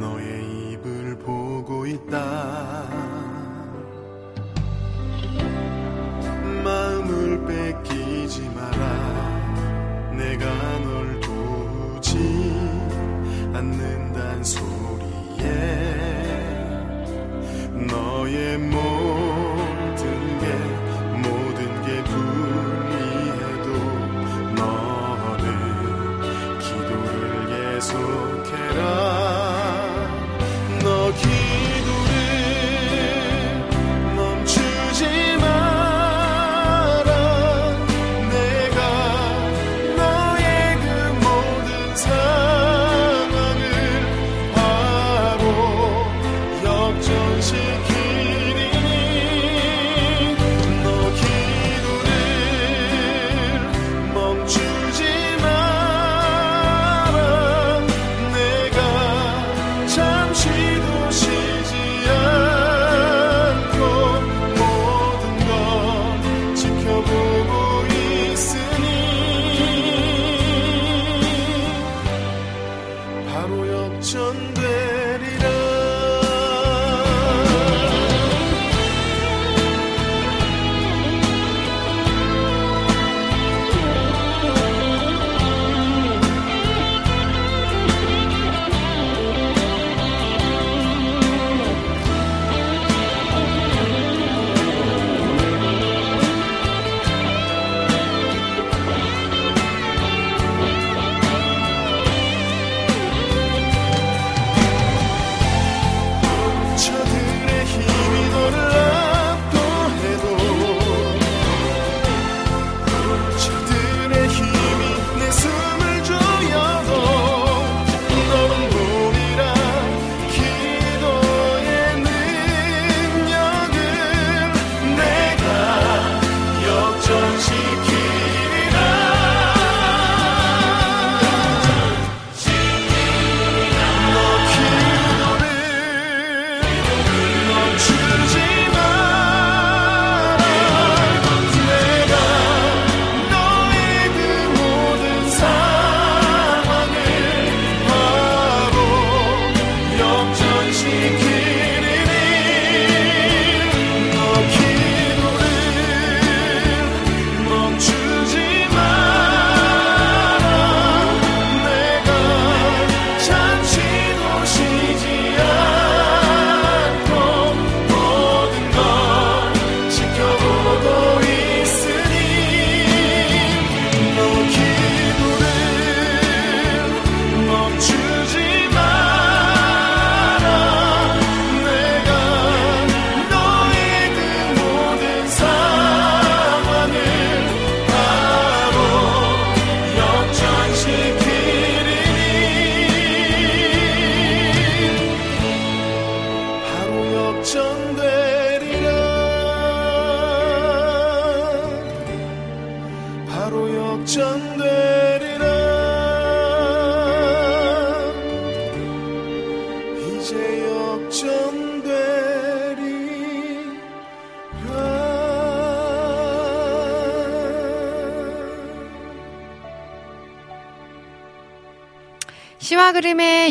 너의 0.00 0.72
입을 0.72 1.18
보고 1.18 1.86
있다. 1.86 2.84
마음을 6.64 7.44
뺏기지 7.46 8.48
마라 8.54 9.03
내가 10.16 10.78
널 10.78 11.20
도우지 11.20 12.16
않는단 13.52 14.44
소리에 14.44 15.44
너의 17.88 18.58
모 18.58 18.93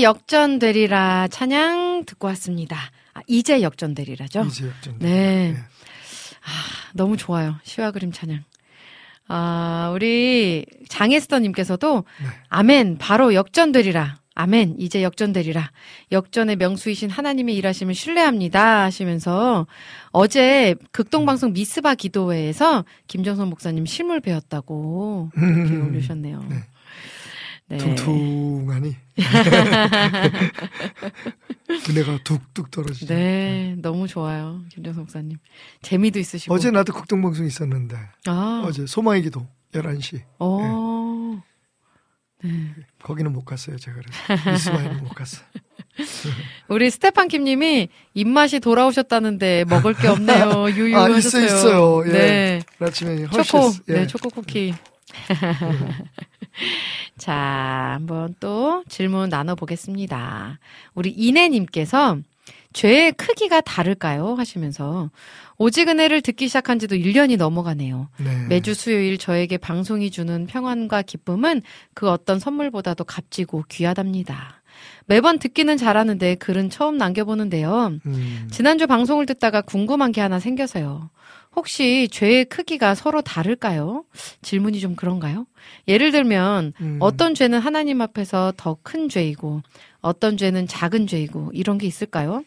역전되리라 0.03 1.29
찬양 1.29 2.05
듣고 2.05 2.27
왔습니다. 2.27 2.77
아, 3.13 3.21
이제 3.27 3.61
역전되리라죠? 3.61 4.43
이제 4.43 4.67
역전. 4.67 4.99
네. 4.99 5.55
너무 6.93 7.17
좋아요. 7.17 7.55
시와 7.63 7.91
그림 7.91 8.11
찬양. 8.11 8.43
아, 9.27 9.91
우리 9.93 10.65
장에스터님께서도 10.89 12.03
네. 12.21 12.27
아멘, 12.49 12.97
바로 12.97 13.33
역전되리라. 13.33 14.17
아멘, 14.35 14.75
이제 14.79 15.03
역전되리라. 15.03 15.71
역전의 16.11 16.55
명수이신 16.55 17.09
하나님의 17.09 17.55
일하심을 17.55 17.93
신뢰합니다. 17.93 18.83
하시면서 18.83 19.67
어제 20.11 20.75
극동방송 20.91 21.53
미스바 21.53 21.95
기도회에서 21.95 22.83
김정선 23.07 23.49
목사님 23.49 23.85
실물 23.85 24.19
배웠다고 24.21 25.29
이렇게 25.35 25.73
음. 25.73 25.87
올리셨네요. 25.87 26.45
네. 26.49 26.63
네. 27.73 27.77
퉁퉁하니 27.77 28.95
은혜가 31.89 32.19
뚝뚝 32.23 32.71
떨어지죠. 32.71 33.13
네, 33.13 33.75
너무 33.79 34.07
좋아요. 34.07 34.61
김정선 34.69 35.03
목사님. 35.03 35.37
재미도 35.81 36.19
있으시고. 36.19 36.53
어제 36.53 36.71
나도 36.71 36.93
극동방송 36.93 37.45
있었는데 37.45 37.97
아, 38.27 38.63
어제 38.65 38.85
소망의 38.85 39.23
기도 39.23 39.47
11시 39.73 40.21
어. 40.39 41.41
거기는 43.01 43.31
못 43.31 43.45
갔어요 43.45 43.77
제가 43.77 43.97
그래서 43.97 44.51
미스마이는 44.51 45.03
못 45.03 45.09
갔어. 45.09 45.41
우리 46.67 46.89
스테판 46.89 47.27
킴님이 47.27 47.89
입맛이 48.13 48.59
돌아오셨다는데 48.59 49.65
먹을 49.65 49.93
게 49.93 50.07
없네요. 50.07 50.69
유유 50.71 50.95
아 50.97 51.03
하셨어요. 51.03 51.45
있어 51.45 51.57
있어요. 51.57 52.03
예. 52.07 52.11
네. 52.11 52.61
아침에 52.79 53.27
초코. 53.27 53.71
예. 53.89 53.93
네, 53.93 54.07
초코 54.07 54.29
쿠키. 54.29 54.73
자, 57.23 57.93
한번 57.93 58.35
또 58.41 58.83
질문 58.89 59.29
나눠보겠습니다. 59.29 60.59
우리 60.93 61.09
이내님께서 61.09 62.17
죄의 62.73 63.13
크기가 63.13 63.61
다를까요? 63.61 64.35
하시면서 64.35 65.09
오직 65.57 65.87
은혜를 65.87 66.19
듣기 66.21 66.49
시작한 66.49 66.79
지도 66.79 66.97
1년이 66.97 67.37
넘어가네요. 67.37 68.09
네. 68.17 68.47
매주 68.49 68.73
수요일 68.73 69.17
저에게 69.17 69.57
방송이 69.57 70.11
주는 70.11 70.47
평안과 70.47 71.03
기쁨은 71.03 71.61
그 71.93 72.09
어떤 72.09 72.39
선물보다도 72.39 73.05
값지고 73.05 73.63
귀하답니다. 73.69 74.61
매번 75.05 75.39
듣기는 75.39 75.77
잘하는데 75.77 76.35
글은 76.35 76.69
처음 76.69 76.97
남겨보는데요. 76.97 77.99
음. 78.05 78.49
지난주 78.51 78.85
방송을 78.85 79.27
듣다가 79.27 79.61
궁금한 79.61 80.11
게 80.11 80.19
하나 80.19 80.39
생겨서요. 80.41 81.09
혹시 81.55 82.07
죄의 82.11 82.45
크기가 82.45 82.95
서로 82.95 83.21
다를까요? 83.21 84.03
질문이 84.41 84.79
좀 84.79 84.95
그런가요? 84.95 85.45
예를 85.87 86.11
들면 86.11 86.73
음. 86.81 86.97
어떤 86.99 87.35
죄는 87.35 87.59
하나님 87.59 88.01
앞에서 88.01 88.53
더 88.57 88.77
큰 88.83 89.07
죄이고 89.07 89.61
어떤 90.01 90.35
죄는 90.35 90.67
작은 90.67 91.07
죄이고 91.07 91.51
이런 91.53 91.77
게 91.77 91.87
있을까요? 91.87 92.43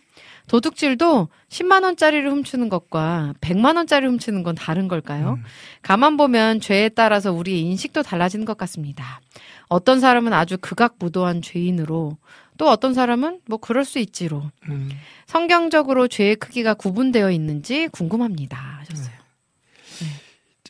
도둑질도 0.49 1.29
10만 1.49 1.83
원짜리를 1.83 2.31
훔치는 2.31 2.69
것과 2.69 3.35
100만 3.41 3.77
원짜리 3.77 4.07
훔치는 4.07 4.43
건 4.43 4.55
다른 4.55 4.87
걸까요? 4.89 5.35
음. 5.39 5.45
가만 5.83 6.17
보면 6.17 6.61
죄에 6.61 6.89
따라서 6.91 7.33
우리의 7.33 7.63
인식도 7.63 8.03
달라지는 8.03 8.45
것 8.45 8.57
같습니다. 8.59 9.21
어떤 9.69 9.99
사람은 10.01 10.33
아주 10.33 10.59
극악무도한 10.59 11.43
죄인으로 11.43 12.17
또 12.57 12.69
어떤 12.69 12.95
사람은 12.95 13.41
뭐 13.47 13.59
그럴 13.59 13.85
수 13.85 13.99
있지로 13.99 14.51
음. 14.69 14.91
성경적으로 15.27 16.09
죄의 16.09 16.37
크기가 16.37 16.75
구분되어 16.75 17.31
있는지 17.31 17.89
궁금합니다. 17.89 18.57
하셨어요. 18.81 19.17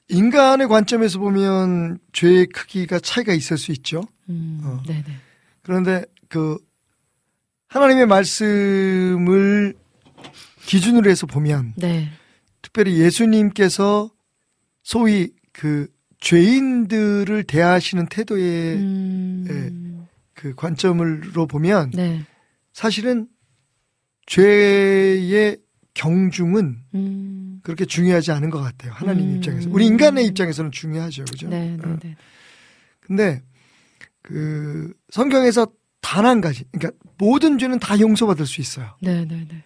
인간의 0.09 0.69
관점에서 0.69 1.19
보면 1.19 1.99
죄의 2.13 2.47
크기가 2.47 2.99
차이가 3.01 3.33
있을 3.33 3.59
수 3.59 3.73
있죠. 3.73 4.03
음, 4.29 4.61
어. 4.65 4.83
그런데 5.63 6.05
그 6.29 6.59
하나님의 7.69 8.07
말씀을 8.07 9.75
기준으로 10.67 11.11
해서 11.11 11.27
보면 11.27 11.75
네. 11.77 12.09
특별히 12.63 12.99
예수님께서 13.01 14.11
소위 14.83 15.31
그 15.53 15.89
죄인들을 16.21 17.45
대하시는 17.45 18.07
태도의 18.07 18.77
음, 18.77 19.45
그 20.37 20.55
관점으로 20.55 21.47
보면 21.47 21.91
네. 21.95 22.23
사실은 22.73 23.27
죄의 24.27 25.59
경중은 25.95 26.77
음, 26.95 27.61
그렇게 27.63 27.85
중요하지 27.87 28.31
않은 28.33 28.51
것 28.51 28.61
같아요. 28.61 28.93
하나님 28.93 29.31
음. 29.31 29.37
입장에서. 29.37 29.69
우리 29.71 29.87
인간의 29.87 30.27
입장에서는 30.27 30.71
중요하죠. 30.73 31.25
그죠? 31.25 31.49
네, 31.49 31.77
어. 31.83 31.87
네, 31.87 31.97
네. 32.03 32.17
근데 33.01 33.43
그 34.23 34.93
성경에서 35.11 35.67
단 36.03 36.25
한 36.25 36.41
가지, 36.41 36.65
그러니까 36.71 36.97
모든 37.19 37.59
죄는 37.59 37.79
다 37.81 37.99
용서받을 37.99 38.47
수 38.47 38.61
있어요. 38.61 38.97
네, 39.03 39.25
네, 39.25 39.47
네. 39.51 39.65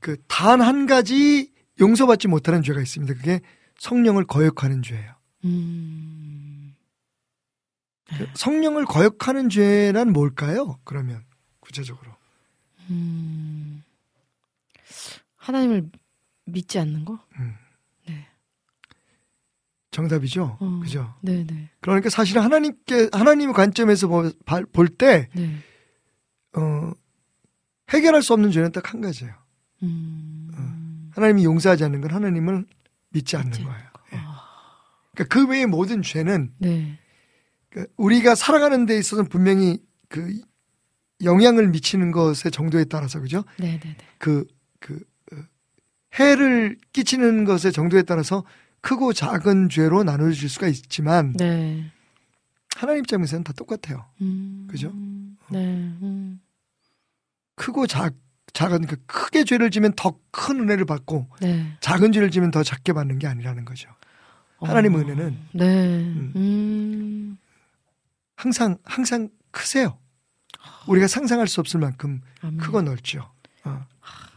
그 0.00 0.16
단 0.28 0.60
한 0.62 0.86
가지 0.86 1.50
용서받지 1.80 2.28
못하는 2.28 2.62
죄가 2.62 2.80
있습니다. 2.80 3.12
그게 3.14 3.40
성령을 3.80 4.24
거역하는 4.26 4.82
죄예요. 4.82 5.12
음, 5.44 5.50
그 5.50 6.13
성령을 8.34 8.84
거역하는 8.84 9.48
죄란 9.48 10.12
뭘까요? 10.12 10.78
그러면 10.84 11.24
구체적으로 11.60 12.12
음. 12.90 13.82
하나님을 15.36 15.90
믿지 16.44 16.78
않는 16.78 17.04
거? 17.04 17.18
정답이죠. 19.90 20.58
어. 20.58 20.80
그죠? 20.82 21.14
네, 21.20 21.46
네. 21.46 21.70
그러니까 21.80 22.10
사실은 22.10 22.42
하나님께 22.42 23.10
하나님의 23.12 23.54
관점에서 23.54 24.08
볼때 24.72 25.28
네. 25.32 25.56
어, 26.56 26.90
해결할 27.90 28.20
수 28.22 28.32
없는 28.32 28.50
죄는 28.50 28.72
딱 28.72 28.92
한 28.92 29.00
가지예요. 29.00 29.32
음. 29.84 31.10
하나님이 31.12 31.44
용서하지 31.44 31.84
않는 31.84 32.00
건 32.00 32.10
하나님을 32.10 32.66
믿지 33.10 33.36
않는 33.36 33.50
믿지 33.50 33.62
거예요. 33.62 33.84
예. 34.14 34.16
아. 34.16 34.42
그러니까 35.14 35.32
그 35.32 35.46
외의 35.46 35.66
모든 35.66 36.02
죄는 36.02 36.54
네. 36.58 36.98
그 37.74 37.86
우리가 37.96 38.36
살아가는 38.36 38.86
데 38.86 38.96
있어서는 38.96 39.28
분명히 39.28 39.82
그 40.08 40.40
영향을 41.24 41.68
미치는 41.68 42.12
것의 42.12 42.52
정도에 42.52 42.84
따라서 42.84 43.18
그죠? 43.20 43.44
네, 43.58 43.72
네, 43.72 43.80
네. 43.80 43.96
그, 44.18 44.46
그, 44.78 44.94
어, 45.32 45.36
해를 46.20 46.78
끼치는 46.92 47.44
것의 47.44 47.72
정도에 47.72 48.02
따라서 48.02 48.44
크고 48.80 49.12
작은 49.12 49.70
죄로 49.70 50.04
나눠질 50.04 50.48
수가 50.48 50.68
있지만 50.68 51.32
네. 51.32 51.90
하나님 52.76 53.00
입장에서는 53.00 53.42
다 53.42 53.52
똑같아요. 53.54 54.04
음. 54.20 54.68
그죠? 54.70 54.92
네. 55.50 55.58
음. 55.58 56.40
크고 57.56 57.88
작, 57.88 58.14
작은 58.52 58.86
그 58.86 58.96
크게 59.06 59.42
죄를 59.42 59.72
지면 59.72 59.92
더 59.96 60.16
큰 60.30 60.60
은혜를 60.60 60.84
받고 60.84 61.28
네. 61.40 61.76
작은 61.80 62.12
죄를 62.12 62.30
지면 62.30 62.50
더 62.50 62.62
작게 62.62 62.92
받는 62.92 63.18
게 63.18 63.26
아니라는 63.26 63.64
거죠. 63.64 63.88
하나님 64.60 64.94
어. 64.94 64.98
은혜는 64.98 65.38
네. 65.54 65.64
음. 66.36 67.38
항상 68.36 68.76
항상 68.84 69.28
크세요. 69.50 69.98
우리가 70.88 71.06
상상할 71.06 71.46
수 71.48 71.60
없을 71.60 71.80
만큼 71.80 72.20
아멘. 72.42 72.58
크고 72.58 72.82
넓죠. 72.82 73.30
어. 73.64 73.86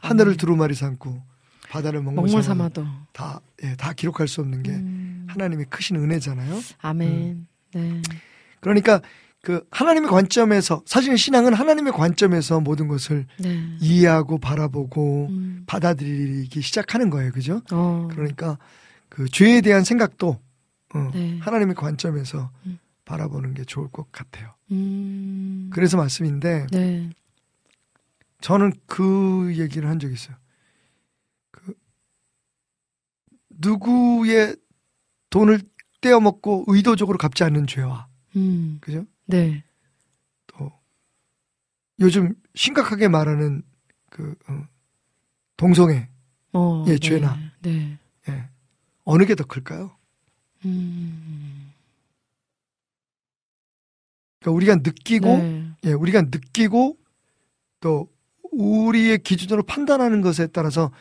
하늘을 0.01 0.37
두루마리 0.37 0.75
삼고 0.75 1.21
바다를 1.69 2.01
먹물 2.01 2.41
삼아도. 2.41 2.85
다, 3.11 3.41
예, 3.63 3.75
다 3.75 3.93
기록할 3.93 4.27
수 4.27 4.41
없는 4.41 4.63
게 4.63 4.71
음. 4.71 5.27
하나님의 5.29 5.65
크신 5.69 5.97
은혜잖아요. 5.97 6.61
아멘. 6.79 7.47
네. 7.73 8.01
그러니까 8.61 9.01
그 9.41 9.65
하나님의 9.71 10.09
관점에서 10.09 10.81
사실은 10.85 11.17
신앙은 11.17 11.53
하나님의 11.53 11.93
관점에서 11.93 12.59
모든 12.59 12.87
것을 12.87 13.25
네. 13.39 13.77
이해하고 13.79 14.39
바라보고 14.39 15.27
음. 15.29 15.63
받아들이기 15.67 16.61
시작하는 16.61 17.09
거예요. 17.09 17.31
그죠? 17.31 17.61
어. 17.71 18.07
그러니까 18.11 18.57
그 19.09 19.29
죄에 19.29 19.61
대한 19.61 19.83
생각도 19.83 20.39
어, 20.93 21.11
네. 21.13 21.37
하나님의 21.41 21.75
관점에서 21.75 22.51
음. 22.65 22.79
바라보는 23.11 23.53
게 23.53 23.63
좋을 23.63 23.87
것 23.89 24.11
같아요. 24.11 24.53
음. 24.71 25.69
그래서 25.73 25.95
말씀인데 25.97 26.67
네. 26.71 27.09
저는 28.41 28.73
그 28.85 29.53
얘기를 29.57 29.89
한 29.89 29.97
적이 29.97 30.13
있어요. 30.13 30.35
그 31.51 31.73
누구의 33.49 34.57
돈을 35.29 35.61
떼어먹고 36.01 36.65
의도적으로 36.67 37.17
갚지 37.17 37.43
않는 37.45 37.65
죄와 37.65 38.07
음. 38.35 38.77
그죠? 38.81 39.05
네. 39.25 39.63
또 40.47 40.71
요즘 42.01 42.35
심각하게 42.55 43.07
말하는 43.07 43.63
그 44.09 44.35
어, 44.49 44.67
동성애 45.55 46.09
어, 46.53 46.83
예, 46.87 46.91
네, 46.91 46.97
죄나. 46.99 47.37
네. 47.61 47.97
예. 48.29 48.49
어느 49.05 49.25
게 49.25 49.33
더 49.35 49.45
클까요? 49.45 49.95
음. 50.65 51.46
그러니까 54.47 54.51
우리가 54.51 54.75
느끼고 54.75 55.37
네. 55.37 55.63
예, 55.85 55.93
우리가 55.93 56.21
느끼고 56.23 56.97
또 57.81 58.09
우리의 58.51 59.19
기준으로 59.19 59.63
판단하는 59.63 60.21
것에 60.21 60.47
따라서 60.47 60.91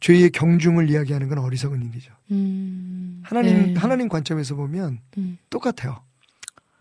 죄의 0.00 0.30
경중을 0.30 0.90
이야기하는 0.90 1.28
건 1.28 1.38
어리석은 1.38 1.82
일이죠. 1.86 2.12
음. 2.32 3.22
하나님 3.24 3.74
네. 3.74 3.80
하나님 3.80 4.08
관점에서 4.08 4.54
보면 4.56 4.98
음. 5.18 5.38
똑같아요. 5.50 6.02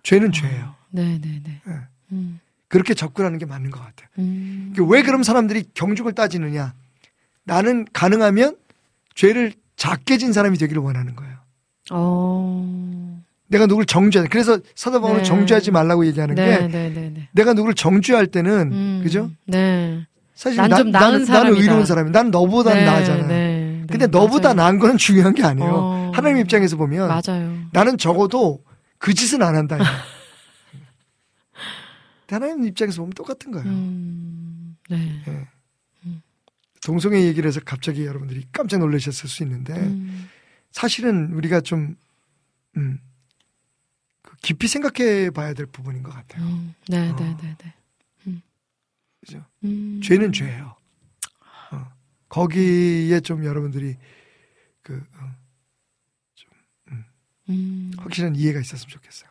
죄는 0.03 0.31
죄예요. 0.31 0.75
네, 0.89 1.19
네, 1.19 1.41
네. 1.43 1.61
예. 1.67 1.79
음. 2.11 2.39
그렇게 2.67 2.93
접근하는 2.93 3.37
게 3.37 3.45
맞는 3.45 3.71
것 3.71 3.79
같아요. 3.79 4.09
음. 4.19 4.73
그왜 4.75 5.03
그럼 5.03 5.23
사람들이 5.23 5.63
경중을 5.73 6.13
따지느냐? 6.13 6.73
나는 7.43 7.85
가능하면 7.93 8.57
죄를 9.13 9.53
작게 9.77 10.17
진 10.17 10.33
사람이 10.33 10.57
되기를 10.57 10.81
원하는 10.81 11.15
거예요. 11.15 11.37
어. 11.91 13.23
내가 13.47 13.65
누구를 13.67 13.85
정죄하는 13.85 14.29
그래서 14.29 14.59
사도 14.75 14.99
바울은 15.01 15.19
네. 15.19 15.23
정죄하지 15.23 15.71
말라고 15.71 16.05
얘기하는 16.07 16.35
네, 16.35 16.45
게 16.45 16.67
네, 16.67 16.89
네, 16.89 17.09
네. 17.13 17.29
내가 17.31 17.53
누구를 17.53 17.75
정죄할 17.75 18.27
때는 18.27 18.71
음. 18.71 19.01
그죠? 19.03 19.29
네. 19.45 20.05
사실 20.33 20.57
난 20.57 20.69
좀 20.69 20.77
나은 20.77 20.91
나는, 20.91 21.11
나는 21.11 21.25
사람이다. 21.25 21.61
의로운 21.61 21.85
사람이 21.85 22.11
난 22.11 22.31
너보다는 22.31 22.79
네, 22.79 22.85
나아잖아. 22.85 23.27
네, 23.27 23.81
네, 23.81 23.85
근데 23.89 24.07
너보다 24.07 24.53
맞아요. 24.53 24.55
나은 24.71 24.79
거는 24.79 24.97
중요한 24.97 25.33
게 25.33 25.43
아니에요. 25.43 25.71
어. 25.71 26.11
하나님 26.13 26.37
입장에서 26.39 26.75
보면 26.75 27.07
맞아요. 27.07 27.57
나는 27.71 27.97
적어도 27.97 28.63
그 28.97 29.13
짓은 29.13 29.41
안 29.43 29.55
한다. 29.55 29.77
하나님 32.27 32.65
입장에서 32.65 33.01
보면 33.01 33.13
똑같은 33.13 33.51
거예요. 33.51 33.67
음. 33.67 34.75
네. 34.89 35.21
예. 35.27 35.47
동성애 36.83 37.23
얘기를 37.23 37.47
해서 37.47 37.59
갑자기 37.63 38.05
여러분들이 38.05 38.45
깜짝 38.51 38.79
놀라셨을 38.79 39.27
수 39.29 39.41
있는데 39.43 39.73
음. 39.73 40.27
사실은 40.71 41.31
우리가 41.33 41.61
좀 41.61 41.95
음, 42.77 42.99
그 42.99 43.04
깊이 44.45 44.67
생각해 44.67 45.31
봐야 45.31 45.55
될 45.55 45.65
부분인 45.65 46.03
것 46.03 46.13
같아요. 46.13 46.43
음. 46.45 46.75
네, 46.87 47.09
어. 47.09 47.15
네, 47.15 47.35
네, 47.41 47.55
네. 47.57 47.73
음. 48.27 48.41
그죠? 49.19 49.43
음. 49.63 49.99
죄는 50.03 50.31
죄예요. 50.33 50.75
어. 51.71 51.91
거기에 52.29 53.21
좀 53.21 53.43
여러분들이 53.43 53.95
그 54.83 55.03
어, 55.19 56.95
음. 57.49 57.91
확실한 57.97 58.35
이해가 58.35 58.59
있었으면 58.59 58.87
좋겠어요. 58.87 59.27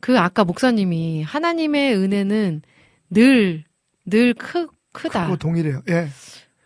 그 0.00 0.18
아까 0.18 0.44
목사님이 0.44 1.22
하나님의 1.22 1.96
은혜는 1.96 2.62
늘, 3.10 3.64
늘 4.06 4.32
크, 4.32 4.68
크다. 4.92 5.24
그거 5.26 5.36
동일해요. 5.36 5.82
예. 5.90 6.08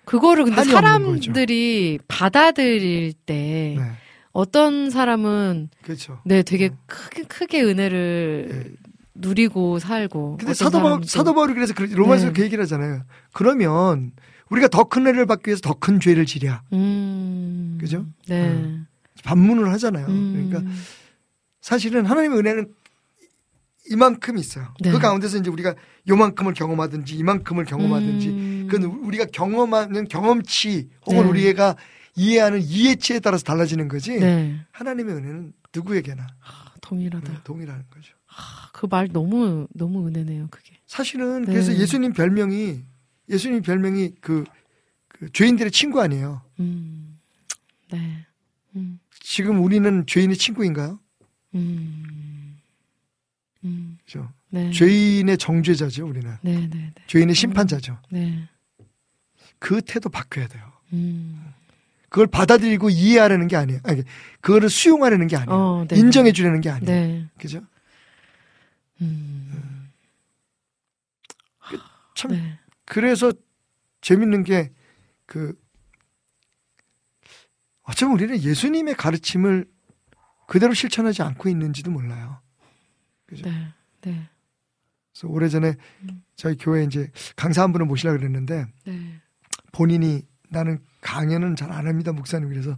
그거를 0.05 0.45
근데. 0.45 0.63
사람들이 0.63 1.99
받아들일 2.07 3.13
때 3.13 3.75
네. 3.77 3.93
어떤 4.39 4.89
사람은 4.91 5.69
그렇죠. 5.83 6.21
네 6.25 6.45
되게 6.45 6.71
크게 6.87 7.25
크게 7.25 7.61
은혜를 7.65 8.77
누리고 9.15 9.81
살고 9.81 10.37
근데 10.37 10.55
사도 10.55 10.81
바울, 10.81 11.03
사도 11.05 11.35
바울이 11.35 11.55
그래서 11.55 11.75
그 11.75 11.83
로마서 11.83 12.27
네. 12.29 12.33
그 12.33 12.43
얘기를 12.45 12.63
하잖아요. 12.63 13.03
그러면 13.33 14.13
우리가 14.49 14.69
더 14.69 14.85
큰 14.85 15.03
은혜를 15.09 15.27
받기 15.27 15.49
위해서 15.49 15.61
더 15.61 15.75
큰 15.75 15.99
죄를 15.99 16.25
지랴. 16.25 16.63
음 16.73 17.79
그죠? 17.81 18.07
네 18.29 18.45
음. 18.51 18.87
반문을 19.25 19.73
하잖아요. 19.73 20.07
음. 20.07 20.49
그러니까 20.49 20.73
사실은 21.61 22.07
하나님의 22.07 22.39
은혜는 22.39 22.69
이만큼 23.91 24.39
있어요. 24.39 24.73
네. 24.81 24.93
그 24.93 25.01
가운데서 25.01 25.39
이제 25.39 25.51
우리가 25.51 25.75
요만큼을 26.09 26.55
경험하든지 26.55 27.17
이만큼을 27.17 27.65
경험하든지 27.65 28.29
음. 28.29 28.69
그건 28.71 28.89
우리가 29.03 29.25
경험하는 29.33 30.07
경험치 30.07 30.91
혹은 31.07 31.23
네. 31.25 31.29
우리가 31.29 31.75
이해하는 32.19 32.61
이해치에 32.61 33.21
따라서 33.21 33.45
달라지는 33.45 33.89
거지. 33.89 34.19
네 34.19 34.61
하나님의 34.73 35.15
은혜는 35.15 35.53
누구에게나 35.75 36.27
동일하다. 36.81 37.33
네, 37.33 37.39
동일한 37.45 37.85
거죠. 37.91 38.15
그말 38.73 39.09
너무 39.13 39.67
너무 39.75 40.07
은혜네요. 40.07 40.49
그게. 40.51 40.79
사실은 40.87 41.43
네. 41.45 41.53
그래서 41.53 41.75
예수님 41.75 42.13
별명이 42.13 42.83
예수님 43.29 43.63
별명이 43.63 44.15
그, 44.21 44.45
그 45.09 45.31
죄인들의 45.33 45.71
친구 45.71 46.01
아니에요. 46.01 46.43
음. 46.61 47.19
네. 47.91 48.25
음. 48.77 48.99
지금 49.21 49.63
우리는 49.63 50.07
죄인의 50.07 50.37
친구인가요? 50.37 50.99
음. 51.55 52.59
음. 53.65 53.99
그죠? 54.05 54.33
네. 54.51 54.71
죄인의 54.71 55.37
정죄자죠, 55.37 56.07
우리는. 56.07 56.37
네, 56.43 56.61
네, 56.61 56.69
네. 56.69 56.93
죄인의 57.07 57.35
심판자죠. 57.35 57.99
네. 58.11 58.49
그 59.59 59.83
태도 59.83 60.09
바뀌어야 60.09 60.49
돼요. 60.49 60.73
음. 60.93 61.48
그걸 62.09 62.27
받아들이고 62.27 62.91
이해하려는 62.91 63.49
게 63.49 63.57
아니에요. 63.57 63.81
아니, 63.85 64.03
그거를 64.41 64.71
수용하려는 64.71 65.27
게 65.27 65.37
아니에요. 65.37 65.59
어, 65.59 65.87
네. 65.89 65.97
인정해 65.97 66.33
주려는 66.33 66.61
게 66.61 66.71
아니에요. 66.71 66.91
네. 66.91 67.29
그죠? 67.39 67.61
음. 69.01 69.91
참 72.15 72.33
네. 72.33 72.59
그래서 72.85 73.33
재밌는 74.01 74.45
게 74.45 74.73
그 75.29 75.55
어쩌면 77.83 78.15
우리는 78.15 78.43
예수님의 78.43 78.95
가르침을 78.95 79.67
그대로 80.47 80.73
실천하지 80.73 81.23
않고 81.23 81.51
있는지도 81.51 81.91
몰라요. 81.91 82.41
그죠? 83.27 83.49
네. 83.49 83.69
네. 84.01 84.29
그래서 85.13 85.29
오래전에 85.29 85.77
음. 86.03 86.25
저희 86.35 86.57
교회에 86.57 86.85
이제 86.85 87.11
강사 87.37 87.63
한 87.63 87.73
분을 87.73 87.85
모시려고 87.87 88.17
그랬는데 88.19 88.67
네. 88.87 89.21
본인이 89.73 90.23
나는 90.49 90.83
강연은 91.01 91.57
잘 91.57 91.71
안 91.73 91.87
합니다 91.87 92.13
목사님 92.13 92.49
그래서 92.49 92.77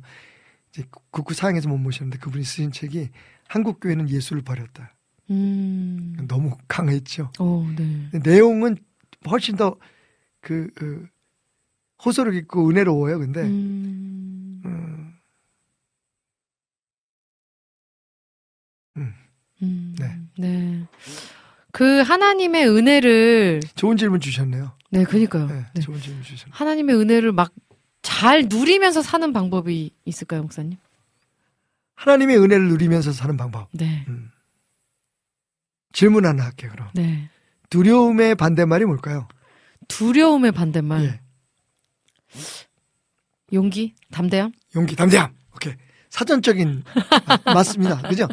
이제 0.71 0.85
국구 1.11 1.35
사양에서 1.35 1.68
못 1.68 1.79
모셨는데 1.79 2.18
그분이 2.18 2.45
쓰신 2.45 2.73
책이 2.73 3.11
한국 3.49 3.81
교회는 3.81 4.09
예수를 4.09 4.43
버렸다. 4.43 4.95
음. 5.31 6.16
너무 6.29 6.57
강했죠. 6.68 7.31
어, 7.39 7.68
네. 7.77 8.11
내용은 8.25 8.77
훨씬 9.29 9.57
더그 9.57 11.09
호소력 12.05 12.35
있고 12.37 12.68
은혜로워요. 12.68 13.18
근데 13.18 13.43
음. 13.43 14.62
음, 18.97 19.14
음. 19.62 19.95
네. 19.99 20.18
네. 20.39 20.87
그 21.73 22.01
하나님의 22.01 22.68
은혜를 22.68 23.61
좋은 23.77 23.97
질문 23.97 24.21
주셨네요. 24.21 24.73
네, 24.91 25.05
그니까요. 25.05 25.47
네, 25.47 25.66
네. 25.75 25.81
좋은 25.81 26.01
질문 26.01 26.23
주셨네요. 26.23 26.53
하나님의 26.55 26.97
은혜를 26.97 27.33
막 27.33 27.53
잘 28.03 28.46
누리면서 28.48 29.03
사는 29.03 29.32
방법이 29.32 29.90
있을까요, 30.05 30.42
목사님? 30.42 30.78
하나님의 31.94 32.38
은혜를 32.38 32.68
누리면서 32.68 33.12
사는 33.12 33.36
방법. 33.36 33.68
네. 33.72 34.05
음. 34.09 34.30
질문 35.92 36.24
하나 36.24 36.44
할게요. 36.44 36.70
그럼 36.72 36.88
네. 36.94 37.28
두려움의 37.68 38.36
반대말이 38.36 38.84
뭘까요? 38.84 39.28
두려움의 39.88 40.53
반대말. 40.53 41.05
예. 41.05 41.20
용기? 43.53 43.94
담대함? 44.12 44.53
용기, 44.76 44.96
담대함. 44.96 45.34
오케이. 45.57 45.74
사전적인 46.09 46.84
아, 47.26 47.38
맞습니다. 47.53 48.03
그죠? 48.03 48.28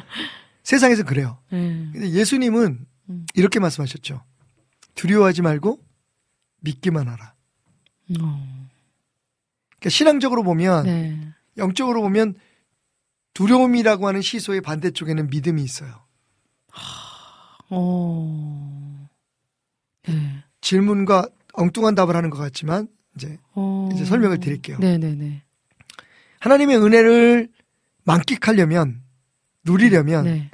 세상에서 0.63 1.03
그래요. 1.03 1.39
네. 1.51 1.89
근데 1.91 2.09
예수님은 2.11 2.85
음. 3.09 3.25
이렇게 3.33 3.59
말씀하셨죠. 3.59 4.23
두려워하지 4.95 5.41
말고 5.41 5.79
믿기만 6.61 7.07
하라. 7.07 7.33
어. 8.21 8.56
그러니까 9.87 9.89
신앙적으로 9.89 10.43
보면 10.43 10.85
네. 10.85 11.17
영적으로 11.57 12.01
보면 12.01 12.35
두려움이라고 13.33 14.07
하는 14.07 14.21
시소의 14.21 14.61
반대쪽에는 14.61 15.29
믿음이 15.29 15.63
있어요. 15.63 16.03
어. 17.69 19.07
네. 20.07 20.43
질문과 20.61 21.27
엉뚱한 21.53 21.95
답을 21.95 22.15
하는 22.15 22.29
것 22.29 22.37
같지만 22.37 22.87
이제 23.15 23.37
어. 23.53 23.89
이제 23.93 24.05
설명을 24.05 24.39
드릴게요. 24.39 24.77
네네네. 24.79 25.43
하나님의 26.39 26.77
은혜를 26.77 27.49
만끽하려면 28.03 29.01
누리려면 29.63 30.25
네. 30.25 30.51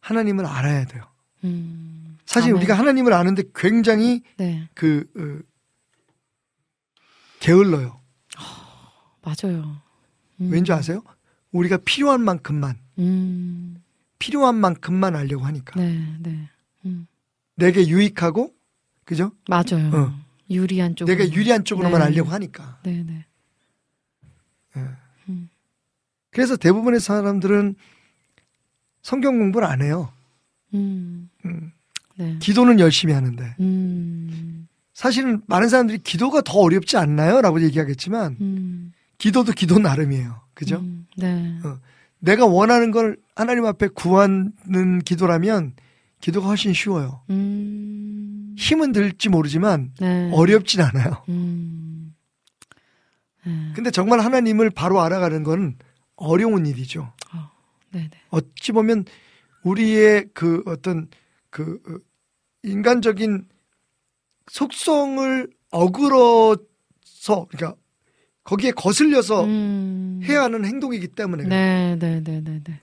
하나님을 0.00 0.46
알아야 0.46 0.84
돼요. 0.86 1.04
음. 1.44 2.18
사실 2.26 2.50
아멘. 2.50 2.58
우리가 2.58 2.74
하나님을 2.74 3.12
아는데 3.12 3.42
굉장히 3.54 4.22
네. 4.36 4.68
그 4.74 5.04
어, 5.16 5.42
게을러요. 7.40 8.00
맞아요. 9.26 9.76
음. 10.40 10.50
왠지 10.52 10.72
아세요? 10.72 11.02
우리가 11.50 11.78
필요한 11.78 12.22
만큼만 12.22 12.78
음. 12.98 13.82
필요한 14.18 14.54
만큼만 14.54 15.16
알려고 15.16 15.44
하니까 15.44 15.80
네, 15.80 16.16
네. 16.20 16.48
음. 16.84 17.06
내게 17.56 17.86
유익하고 17.88 18.54
그죠? 19.04 19.32
맞아요. 19.48 19.90
어. 19.92 20.26
유리한 20.48 20.94
쪽. 20.94 21.06
내가 21.06 21.24
유리한 21.24 21.64
쪽으로만 21.64 22.00
네. 22.00 22.06
알려고 22.06 22.30
하니까. 22.30 22.78
네, 22.84 23.02
네. 23.02 23.24
그래서 26.36 26.54
대부분의 26.54 27.00
사람들은 27.00 27.76
성경 29.00 29.38
공부를 29.38 29.66
안 29.66 29.80
해요. 29.80 30.12
음. 30.74 31.30
음, 31.46 31.72
네. 32.16 32.36
기도는 32.40 32.78
열심히 32.78 33.14
하는데 33.14 33.56
음. 33.58 34.68
사실은 34.92 35.40
많은 35.46 35.70
사람들이 35.70 35.98
기도가 35.98 36.42
더 36.42 36.58
어렵지 36.58 36.98
않나요? 36.98 37.40
라고 37.40 37.62
얘기하겠지만 37.62 38.36
음. 38.42 38.85
기도도 39.18 39.52
기도 39.52 39.78
나름이에요. 39.78 40.40
그죠? 40.54 40.76
음, 40.76 41.06
네. 41.16 41.58
어. 41.64 41.78
내가 42.18 42.46
원하는 42.46 42.90
걸 42.90 43.16
하나님 43.34 43.66
앞에 43.66 43.88
구하는 43.88 44.52
기도라면 45.04 45.74
기도가 46.20 46.48
훨씬 46.48 46.72
쉬워요. 46.72 47.22
음. 47.30 48.54
힘은 48.58 48.92
들지 48.92 49.28
모르지만 49.28 49.92
네. 50.00 50.30
어렵진 50.32 50.80
않아요. 50.80 51.22
음. 51.28 52.14
네. 53.44 53.72
근데 53.74 53.90
정말 53.90 54.20
하나님을 54.20 54.70
바로 54.70 55.00
알아가는 55.00 55.42
건 55.42 55.76
어려운 56.16 56.66
일이죠. 56.66 57.12
네, 57.92 58.00
네. 58.00 58.10
어찌 58.30 58.72
보면 58.72 59.04
우리의 59.62 60.30
그 60.34 60.62
어떤 60.66 61.08
그 61.50 61.80
어, 61.88 61.98
인간적인 62.62 63.46
속성을 64.50 65.48
어그러서 65.70 67.46
그러니까 67.50 67.74
거기에 68.46 68.70
거슬려서 68.70 69.44
음. 69.44 70.20
해야 70.24 70.44
하는 70.44 70.64
행동이기 70.64 71.08
때문에 71.08 71.44
네, 71.44 71.96
네, 71.98 72.22
네, 72.22 72.40
네, 72.42 72.60
네. 72.62 72.80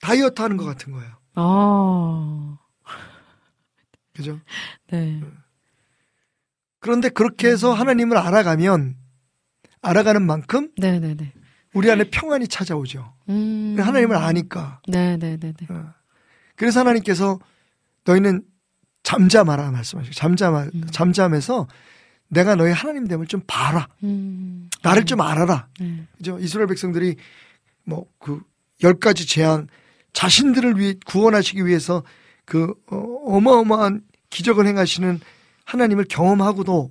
다이어트 0.00 0.40
하는 0.40 0.56
것 0.56 0.64
같은 0.64 0.92
거예요. 0.92 1.10
어. 1.34 2.56
그죠? 4.14 4.40
네. 4.90 5.20
그런데 6.78 7.08
그렇게 7.08 7.48
해서 7.48 7.72
하나님을 7.72 8.16
알아가면 8.16 8.96
알아가는 9.82 10.22
만큼 10.24 10.70
네, 10.78 11.00
네, 11.00 11.14
네. 11.14 11.32
우리 11.74 11.90
안에 11.90 12.04
평안이 12.04 12.46
찾아오죠. 12.46 13.12
음. 13.28 13.76
하나님을 13.78 14.16
아니까. 14.16 14.80
네, 14.86 15.16
네, 15.16 15.36
네, 15.36 15.52
네. 15.52 15.66
어. 15.68 15.92
그래서 16.54 16.80
하나님께서 16.80 17.40
너희는 18.04 18.42
잠잠하라 19.02 19.72
말씀하시고 19.72 20.14
잠잠하 20.14 20.62
음. 20.72 20.86
잠잠해서 20.92 21.66
내가 22.28 22.54
너희 22.56 22.72
하나님 22.72 23.06
됨을 23.06 23.26
좀 23.26 23.40
봐라. 23.46 23.88
음. 24.02 24.68
나를 24.82 25.04
좀 25.04 25.20
알아라. 25.20 25.68
네. 25.80 26.06
그죠? 26.16 26.38
이스라엘 26.38 26.66
백성들이 26.68 27.16
뭐 27.84 28.06
그 28.18 28.40
열 28.82 28.98
가지 28.98 29.26
재앙 29.26 29.68
자신들을 30.12 30.78
위해 30.78 30.94
구원하시기 31.06 31.64
위해서 31.64 32.02
그 32.44 32.74
어, 32.90 32.96
어마어마한 33.24 34.02
기적을 34.28 34.66
행하시는 34.66 35.18
하나님을 35.64 36.04
경험하고도 36.10 36.90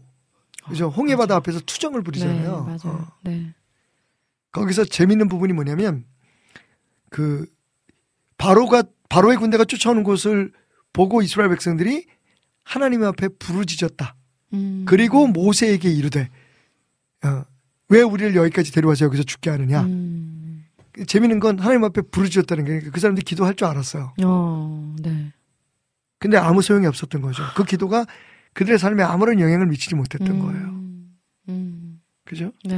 그죠? 0.67 0.89
홍해 0.89 1.15
바다 1.15 1.35
앞에서 1.35 1.59
투정을 1.59 2.01
부리잖아요. 2.01 2.65
네, 2.67 2.77
맞아요. 2.83 2.97
어. 2.97 3.07
네. 3.21 3.53
거기서 4.51 4.85
재밌는 4.85 5.29
부분이 5.29 5.53
뭐냐면 5.53 6.05
그 7.11 7.45
바로가 8.39 8.83
바로의 9.09 9.37
군대가 9.37 9.63
쫓아오는 9.63 10.01
곳을 10.03 10.51
보고 10.91 11.21
이스라엘 11.21 11.49
백성들이 11.51 12.07
하나님 12.63 13.03
앞에 13.03 13.27
부르짖었다. 13.27 14.15
음. 14.55 14.85
그리고 14.87 15.27
모세에게 15.27 15.89
이르되 15.89 16.29
어, 17.23 17.43
왜 17.89 18.01
우리를 18.01 18.35
여기까지 18.35 18.71
데려와서 18.71 19.05
여기서 19.05 19.23
죽게 19.23 19.49
하느냐. 19.49 19.83
음. 19.83 20.65
재밌는 21.07 21.39
건 21.39 21.59
하나님 21.59 21.83
앞에 21.83 22.01
부르짖었다는 22.03 22.65
게 22.65 22.89
그 22.89 22.99
사람들이 22.99 23.23
기도할 23.25 23.55
줄 23.55 23.67
알았어요. 23.67 24.13
어, 24.23 24.95
네. 25.01 25.33
근데 26.19 26.37
아무 26.37 26.61
소용이 26.61 26.85
없었던 26.87 27.21
거죠. 27.21 27.43
그 27.55 27.65
기도가 27.65 28.05
그들의 28.53 28.79
삶에 28.79 29.03
아무런 29.03 29.39
영향을 29.39 29.67
미치지 29.67 29.95
못했던 29.95 30.27
음. 30.27 30.39
거예요. 30.39 30.67
음. 31.49 32.01
그죠? 32.23 32.51
네. 32.63 32.75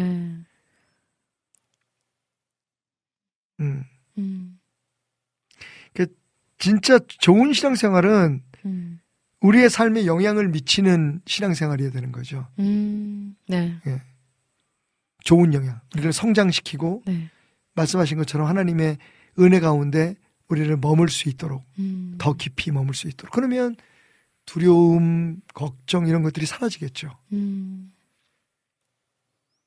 음. 3.59 3.83
음. 4.17 4.53
진짜 6.59 6.97
좋은 7.07 7.53
신앙생활은 7.53 8.11
음. 8.11 8.41
우리의 9.41 9.69
삶에 9.69 10.05
영향을 10.05 10.49
미치는 10.49 11.21
신앙생활이어야 11.25 11.91
되는 11.91 12.11
거죠. 12.11 12.47
음. 12.59 13.35
네. 13.47 13.79
좋은 15.23 15.53
영향. 15.53 15.79
우리를 15.93 16.11
성장시키고 16.13 17.03
네. 17.05 17.29
말씀하신 17.75 18.17
것처럼 18.17 18.47
하나님의 18.47 18.97
은혜 19.39 19.59
가운데 19.59 20.15
우리를 20.47 20.75
머물 20.77 21.09
수 21.09 21.29
있도록 21.29 21.65
음. 21.79 22.15
더 22.17 22.33
깊이 22.33 22.71
머물 22.71 22.95
수 22.95 23.07
있도록. 23.07 23.33
그러면 23.33 23.75
두려움, 24.45 25.41
걱정 25.53 26.07
이런 26.07 26.23
것들이 26.23 26.45
사라지겠죠. 26.45 27.15
음. 27.33 27.91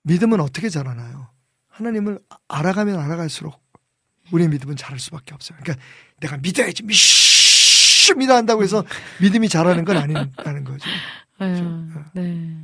믿음은 0.03 0.41
어떻게 0.41 0.71
자라나요? 0.71 1.29
하나님을 1.69 2.19
알아가면 2.49 2.99
알아갈수록 2.99 3.63
우리의 4.33 4.49
믿음은 4.49 4.77
자랄 4.77 4.99
수밖에 4.99 5.35
없어요. 5.35 5.59
그러니까 5.61 5.85
내가 6.21 6.37
믿어야지, 6.39 6.83
믿습니다 8.11 8.37
한다고 8.37 8.63
해서 8.63 8.85
믿음이 9.21 9.49
자라는 9.49 9.85
건 9.85 9.97
아니라는 9.97 10.65
거죠. 10.65 10.89
그렇죠. 11.39 11.87
네. 12.15 12.57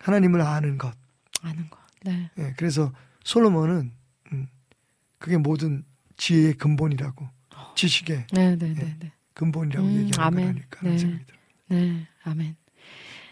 하나님을 0.00 0.40
아는 0.40 0.78
것. 0.78 0.94
아는 1.42 1.68
것. 1.70 1.78
네. 2.04 2.30
예, 2.38 2.54
그래서 2.56 2.92
솔로몬은 3.24 3.92
음, 4.32 4.46
그게 5.18 5.36
모든 5.36 5.84
지혜의 6.16 6.54
근본이라고 6.54 7.28
지식의 7.74 8.26
네, 8.32 8.56
네, 8.56 8.74
네, 8.74 8.96
네. 8.98 9.12
근본이라고 9.34 9.86
음, 9.86 9.96
얘기하는. 9.96 10.44
거니까 10.46 10.80
네. 10.82 10.98
생각이 10.98 11.24
들어요. 11.24 11.40
네. 11.68 12.06
아멘. 12.22 12.56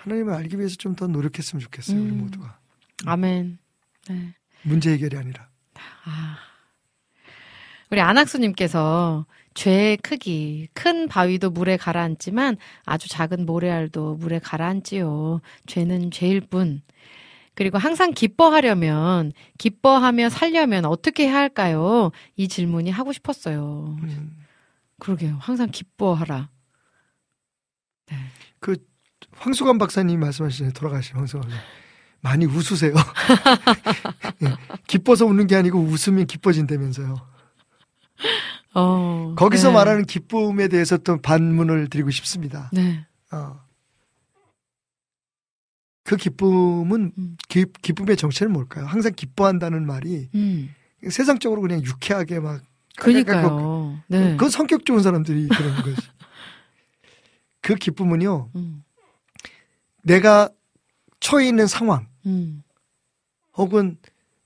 하나님을 0.02 0.34
알기 0.34 0.56
위해서 0.58 0.76
좀 0.76 0.94
더 0.96 1.06
노력했으면 1.06 1.60
좋겠어요. 1.60 2.00
우리 2.00 2.10
음. 2.10 2.18
모두가 2.18 2.58
아멘. 3.06 3.58
네. 4.08 4.34
문제 4.62 4.90
해결이 4.92 5.16
아니라. 5.16 5.48
아. 6.04 6.38
우리 7.90 8.00
안학수님께서 8.00 9.26
죄의 9.56 9.96
크기, 9.96 10.68
큰 10.74 11.08
바위도 11.08 11.50
물에 11.50 11.78
가라앉지만 11.78 12.58
아주 12.84 13.08
작은 13.08 13.46
모래알도 13.46 14.16
물에 14.16 14.38
가라앉지요. 14.38 15.40
죄는 15.66 16.10
죄일 16.10 16.42
뿐. 16.42 16.82
그리고 17.54 17.78
항상 17.78 18.12
기뻐하려면, 18.12 19.32
기뻐하며 19.56 20.28
살려면 20.28 20.84
어떻게 20.84 21.24
해야 21.24 21.36
할까요? 21.36 22.12
이 22.36 22.48
질문이 22.48 22.90
하고 22.90 23.14
싶었어요. 23.14 23.96
음, 24.02 24.36
그러게요. 24.98 25.38
항상 25.40 25.70
기뻐하라. 25.70 26.50
네. 28.08 28.16
그 28.60 28.76
황수관 29.32 29.78
박사님 29.78 30.20
말씀하시잖아요. 30.20 30.74
돌아가신 30.74 31.16
황수관 31.16 31.48
박사. 31.48 31.64
많이 32.20 32.44
웃으세요. 32.44 32.92
예, 34.42 34.54
기뻐서 34.86 35.24
웃는 35.24 35.46
게 35.46 35.56
아니고 35.56 35.78
웃으면 35.78 36.26
기뻐진다면서요. 36.26 37.16
어, 38.76 39.34
거기서 39.36 39.68
네. 39.68 39.74
말하는 39.74 40.04
기쁨에 40.04 40.68
대해서 40.68 40.98
또 40.98 41.16
반문을 41.16 41.88
드리고 41.88 42.10
싶습니다. 42.10 42.70
네. 42.74 43.06
어. 43.32 43.58
그 46.04 46.16
기쁨은 46.16 47.12
음. 47.16 47.36
기, 47.48 47.64
기쁨의 47.80 48.18
정체는 48.18 48.52
뭘까요? 48.52 48.84
항상 48.84 49.12
기뻐한다는 49.16 49.86
말이 49.86 50.28
음. 50.34 50.74
세상적으로 51.08 51.62
그냥 51.62 51.82
유쾌하게 51.82 52.40
막 52.40 52.60
그니까요. 52.98 53.98
네. 54.08 54.32
그건 54.32 54.50
성격 54.50 54.84
좋은 54.84 55.02
사람들이 55.02 55.48
그러는 55.48 55.82
거지. 55.82 55.96
그 57.62 57.74
기쁨은요, 57.76 58.50
음. 58.56 58.84
내가 60.02 60.50
처해 61.18 61.48
있는 61.48 61.66
상황, 61.66 62.06
음. 62.26 62.62
혹은 63.54 63.96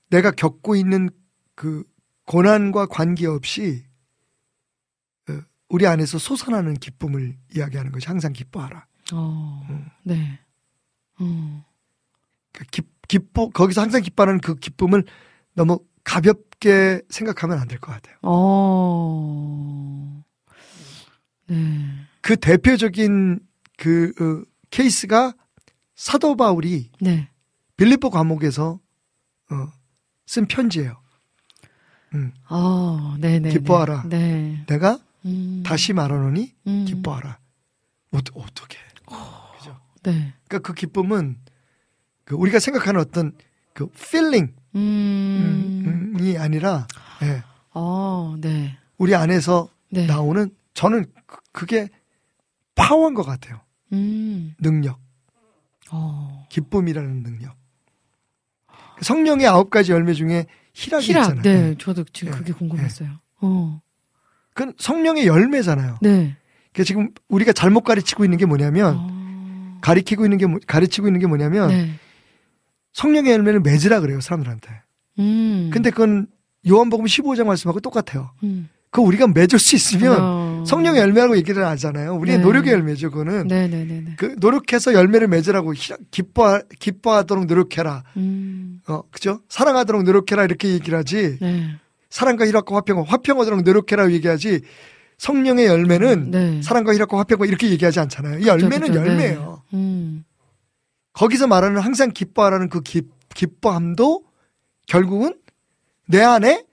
내가 0.09 0.31
겪고 0.31 0.75
있는 0.77 1.09
그 1.55 1.83
고난과 2.25 2.85
관계없이 2.87 3.83
어, 3.83 3.90
우리 5.71 5.87
안에서 5.87 6.17
솟아나는 6.17 6.75
기쁨을 6.75 7.37
이야기하는 7.55 7.91
것이 7.91 8.07
항상 8.07 8.33
기뻐하라. 8.33 8.85
어. 9.13 9.65
음. 9.69 9.85
네. 10.03 10.39
음. 11.21 11.63
그 12.51 12.65
기, 12.65 12.81
기뻐 13.07 13.49
거기서 13.49 13.81
항상 13.81 14.01
기뻐하는 14.01 14.39
그 14.41 14.55
기쁨을 14.55 15.05
너무 15.53 15.79
가볍게 16.03 17.01
생각하면 17.09 17.57
안 17.59 17.67
될 17.67 17.79
것 17.79 17.91
같아요. 17.91 18.15
어. 18.21 20.23
네. 21.47 21.55
그 22.21 22.35
대표적인 22.37 23.39
그 23.77 24.11
어, 24.19 24.43
케이스가 24.69 25.33
사도 25.95 26.35
바울이 26.35 26.91
네. 26.99 27.29
빌립보 27.77 28.09
감옥에서 28.09 28.79
어, 29.51 29.67
쓴 30.25 30.47
편지예요. 30.47 31.01
음, 32.13 32.33
어, 32.49 33.15
네네. 33.19 33.49
기뻐하라. 33.51 34.03
네. 34.09 34.63
내가 34.67 34.99
음. 35.25 35.63
다시 35.65 35.93
말하노니 35.93 36.53
음. 36.67 36.85
기뻐하라. 36.85 37.39
어, 38.13 38.17
어떻게? 38.35 38.77
그죠? 39.57 39.79
네. 40.03 40.33
그러니까 40.47 40.59
그 40.59 40.73
기쁨은 40.73 41.37
그 42.25 42.35
우리가 42.35 42.59
생각하는 42.59 42.99
어떤 42.99 43.33
그 43.73 43.87
feeling이 43.93 44.53
음. 44.75 46.35
아니라 46.37 46.87
예, 47.23 47.43
어, 47.73 48.35
네. 48.39 48.77
우리 48.97 49.15
안에서 49.15 49.69
네. 49.89 50.05
나오는 50.07 50.49
저는 50.73 51.05
그- 51.25 51.39
그게 51.51 51.89
파워인 52.75 53.13
것 53.13 53.23
같아요. 53.23 53.61
음. 53.93 54.55
능력, 54.59 54.99
어. 55.91 56.45
기쁨이라는 56.49 57.23
능력. 57.23 57.55
성령의 59.01 59.47
아홉 59.47 59.69
가지 59.69 59.91
열매 59.91 60.13
중에 60.13 60.45
희락이 60.73 61.07
희락. 61.07 61.21
있잖아요. 61.23 61.41
네. 61.41 61.75
저도 61.79 62.03
지금 62.13 62.31
네. 62.33 62.37
그게 62.37 62.53
궁금했어요. 62.53 63.09
어. 63.41 63.81
그건 64.53 64.73
성령의 64.77 65.27
열매잖아요. 65.27 65.99
네. 66.01 66.35
그 66.73 66.83
지금 66.83 67.09
우리가 67.29 67.53
잘못 67.53 67.81
가르치고 67.81 68.23
있는 68.23 68.37
게 68.37 68.45
뭐냐면 68.45 68.95
어. 68.97 69.77
가리키고 69.81 70.25
있는 70.25 70.37
게 70.37 70.45
뭐- 70.45 70.59
가르치고 70.67 71.07
있는 71.07 71.19
게 71.19 71.27
뭐냐면 71.27 71.69
네. 71.69 71.91
성령의 72.93 73.31
열매를 73.33 73.59
맺으라 73.61 73.99
그래요 74.01 74.21
사람들한테. 74.21 74.69
음. 75.19 75.69
근데 75.73 75.89
그건 75.89 76.27
요한복음 76.69 77.05
15장 77.05 77.45
말씀하고 77.45 77.79
똑같아요. 77.79 78.31
음. 78.43 78.69
그 78.89 78.99
우리가 79.01 79.27
맺을 79.27 79.57
수 79.57 79.75
있으면 79.75 80.17
어. 80.19 80.63
성령의 80.67 80.99
열매라고 81.01 81.37
얘기를 81.37 81.65
하잖아요. 81.65 82.13
우리의 82.15 82.39
네. 82.39 82.43
노력의 82.43 82.73
열매죠. 82.73 83.09
그거는 83.09 83.47
네네네네. 83.47 84.15
그 84.17 84.35
노력해서 84.39 84.93
열매를 84.93 85.27
맺으라고 85.29 85.73
히- 85.73 85.93
기뻐 86.11 86.61
기뻐하도록 86.79 87.45
노력해라. 87.45 88.03
음. 88.17 88.81
어 88.87 89.01
그죠? 89.11 89.39
사랑하도록 89.47 90.03
노력해라 90.03 90.43
이렇게 90.43 90.69
얘기를 90.69 90.97
하지. 90.99 91.37
네. 92.11 92.17
사랑과 92.17 92.45
희락과 92.45 92.75
화평과 92.75 93.03
화평하도록 93.03 93.63
노력해라 93.63 94.11
얘기하지. 94.11 94.61
성령의 95.17 95.67
열매는 95.67 96.31
네. 96.31 96.61
사랑과 96.61 96.93
희락과 96.93 97.17
화평과 97.19 97.45
이렇게 97.45 97.69
얘기하지 97.69 97.99
않잖아요. 98.01 98.39
이 98.39 98.47
열매는 98.47 98.87
그죠, 98.87 98.93
그죠. 98.93 99.05
열매예요. 99.05 99.63
네. 99.71 99.77
음. 99.77 100.25
거기서 101.13 101.47
말하는 101.47 101.79
항상 101.79 102.11
기뻐하라는 102.11 102.69
그 102.69 102.81
기, 102.81 103.03
기뻐함도 103.33 104.23
결국은 104.87 105.39
내 106.07 106.21
안에 106.21 106.65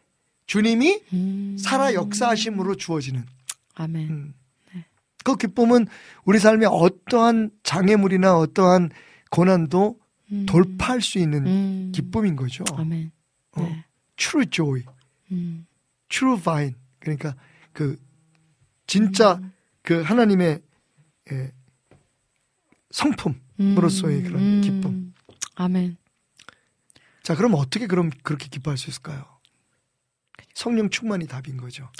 주님이 0.47 1.03
음. 1.12 1.57
살아 1.59 1.93
역사하심으로 1.93 2.76
주어지는 2.76 3.24
아멘. 3.74 4.09
음. 4.09 4.34
그 5.24 5.36
기쁨은 5.36 5.86
우리 6.24 6.39
삶에 6.39 6.66
어떠한 6.66 7.51
장애물이나 7.62 8.39
어떠한 8.39 8.91
고난도 9.30 9.99
음. 10.32 10.47
돌파할 10.47 11.03
수 11.03 11.18
있는 11.18 11.47
음. 11.47 11.93
기쁨인 11.95 12.34
거죠. 12.34 12.64
아멘. 12.76 13.11
어. 13.53 13.62
네. 13.62 13.84
True 14.16 14.47
joy, 14.47 14.82
음. 15.33 15.66
true 16.09 16.41
vine. 16.41 16.74
그러니까 16.99 17.35
그 17.72 17.99
진짜 18.87 19.35
음. 19.35 19.53
그 19.83 20.03
하나님의 20.03 20.62
예, 21.33 21.53
성품으로서의 22.91 24.22
그런 24.22 24.43
음. 24.43 24.61
기쁨. 24.61 25.14
아멘. 25.55 25.97
자, 27.22 27.35
그럼 27.35 27.55
어떻게 27.55 27.87
그럼 27.87 28.11
그렇게 28.22 28.49
기뻐할 28.49 28.79
수 28.79 28.89
있을까요? 28.89 29.24
성령 30.55 30.89
충만이 30.89 31.26
답인 31.26 31.57
거죠. 31.57 31.91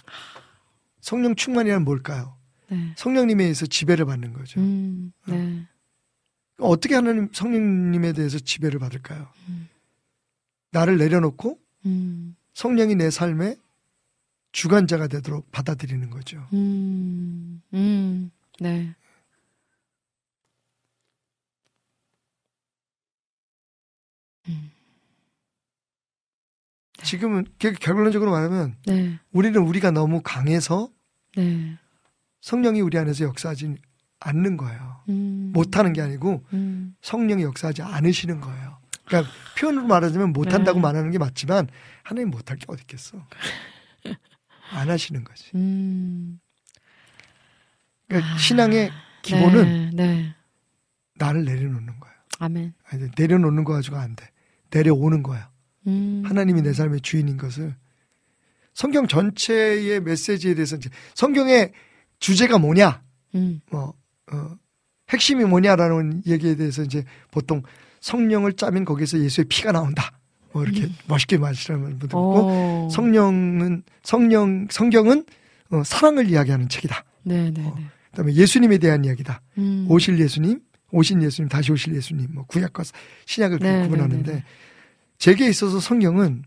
성령 1.01 1.35
충만이란 1.37 1.85
뭘까요? 1.85 2.37
네. 2.70 2.95
성령님에 2.97 3.45
의해서 3.45 3.66
지배를 3.66 4.07
받는 4.07 4.33
거죠. 4.33 4.61
음. 4.61 5.12
네. 5.26 5.66
어떻게 6.59 6.95
하나님 6.95 7.29
성령님에 7.33 8.12
대해서 8.14 8.39
지배를 8.39 8.81
받을까요? 8.81 9.29
음. 9.49 9.68
나를 10.70 10.99
내려놓고 10.99 11.59
음. 11.87 12.37
성령이 12.59 12.97
내 12.97 13.09
삶의 13.09 13.57
주관자가 14.51 15.07
되도록 15.07 15.49
받아들이는 15.53 16.11
거죠. 16.11 16.45
음. 16.53 17.63
음. 17.73 18.33
네. 18.59 18.97
음. 24.49 24.71
지금은 27.03 27.47
결- 27.59 27.75
결론적으로 27.75 28.33
말하면 28.33 28.77
네. 28.87 29.19
우리는 29.31 29.61
우리가 29.61 29.91
너무 29.93 30.21
강해서 30.23 30.91
네. 31.37 31.79
성령이 32.41 32.81
우리 32.81 32.99
안에서 32.99 33.25
역사하지 33.25 33.77
않는 34.21 34.57
거예요. 34.57 35.01
음. 35.11 35.51
못하는 35.55 35.93
게 35.93 36.01
아니고 36.03 36.45
음. 36.53 36.97
성령이 37.03 37.45
역사하지 37.45 37.83
않으시는 37.83 38.41
거예요. 38.41 38.79
그러니까 39.09 39.33
표현으로 39.59 39.87
말하자면 39.87 40.33
못한다고 40.33 40.79
네. 40.79 40.83
말하는 40.83 41.11
게 41.11 41.19
맞지만 41.19 41.69
하나님 42.03 42.31
못할 42.31 42.57
게 42.57 42.67
어디 42.69 42.83
있겠어. 42.83 43.27
안 44.73 44.89
하시는 44.89 45.25
거지. 45.25 45.51
음. 45.55 46.39
그러니까 48.07 48.35
아. 48.35 48.39
신앙의 48.39 48.91
기본은 49.23 49.91
네. 49.95 50.07
네. 50.07 50.35
나를 51.17 51.45
내려놓는 51.45 52.01
거예요. 52.01 52.15
아멘. 52.39 52.75
아니, 52.91 53.09
내려놓는 53.17 53.65
거 53.65 53.73
가지고 53.73 53.97
안 53.97 54.15
돼. 54.15 54.29
내려오는 54.71 55.23
거야. 55.23 55.51
음. 55.87 56.23
하나님이 56.25 56.63
내 56.63 56.73
삶의 56.73 57.01
주인인 57.01 57.37
것을 57.37 57.75
성경 58.75 59.09
전체의 59.09 60.01
메시지에 60.01 60.55
대해서 60.55 60.77
이제 60.77 60.89
성경의 61.15 61.73
주제가 62.21 62.59
뭐냐, 62.59 63.03
음. 63.35 63.61
뭐 63.71 63.95
어, 64.31 64.57
핵심이 65.09 65.45
뭐냐라는 65.45 66.23
얘기에 66.27 66.57
대해서 66.57 66.83
이제 66.83 67.05
보통 67.31 67.63
성령을 68.01 68.55
짜면 68.55 68.85
거기서 68.85 69.19
예수의 69.21 69.47
피가 69.49 69.73
나온다. 69.73 70.13
뭐 70.53 70.65
이렇게 70.65 70.89
멋있게 71.07 71.39
말씀하는 71.39 71.99
분도 71.99 72.07
있고 72.07 72.49
음. 72.49 72.87
오. 72.87 72.89
성령은 72.91 73.83
성령 74.03 74.66
성경은 74.70 75.25
어, 75.70 75.83
사랑을 75.85 76.31
이야기하는 76.31 76.69
책이다. 76.69 77.05
네, 77.25 77.51
네, 77.51 77.66
어. 77.66 77.75
네. 77.77 77.85
그다음에 78.11 78.35
예수님에 78.35 78.79
대한 78.79 79.05
이야기다. 79.05 79.43
음. 79.59 79.87
오실 79.89 80.19
예수님, 80.19 80.61
오신 80.91 81.23
예수님, 81.23 81.49
다시 81.49 81.70
오실 81.73 81.95
예수님, 81.95 82.29
뭐 82.33 82.45
구약과 82.47 82.85
신약을 83.27 83.59
네, 83.59 83.83
구분하는데 83.83 84.33
네, 84.33 84.39
네. 84.39 84.45
제게 85.19 85.49
있어서 85.49 85.79
성경은 85.81 86.43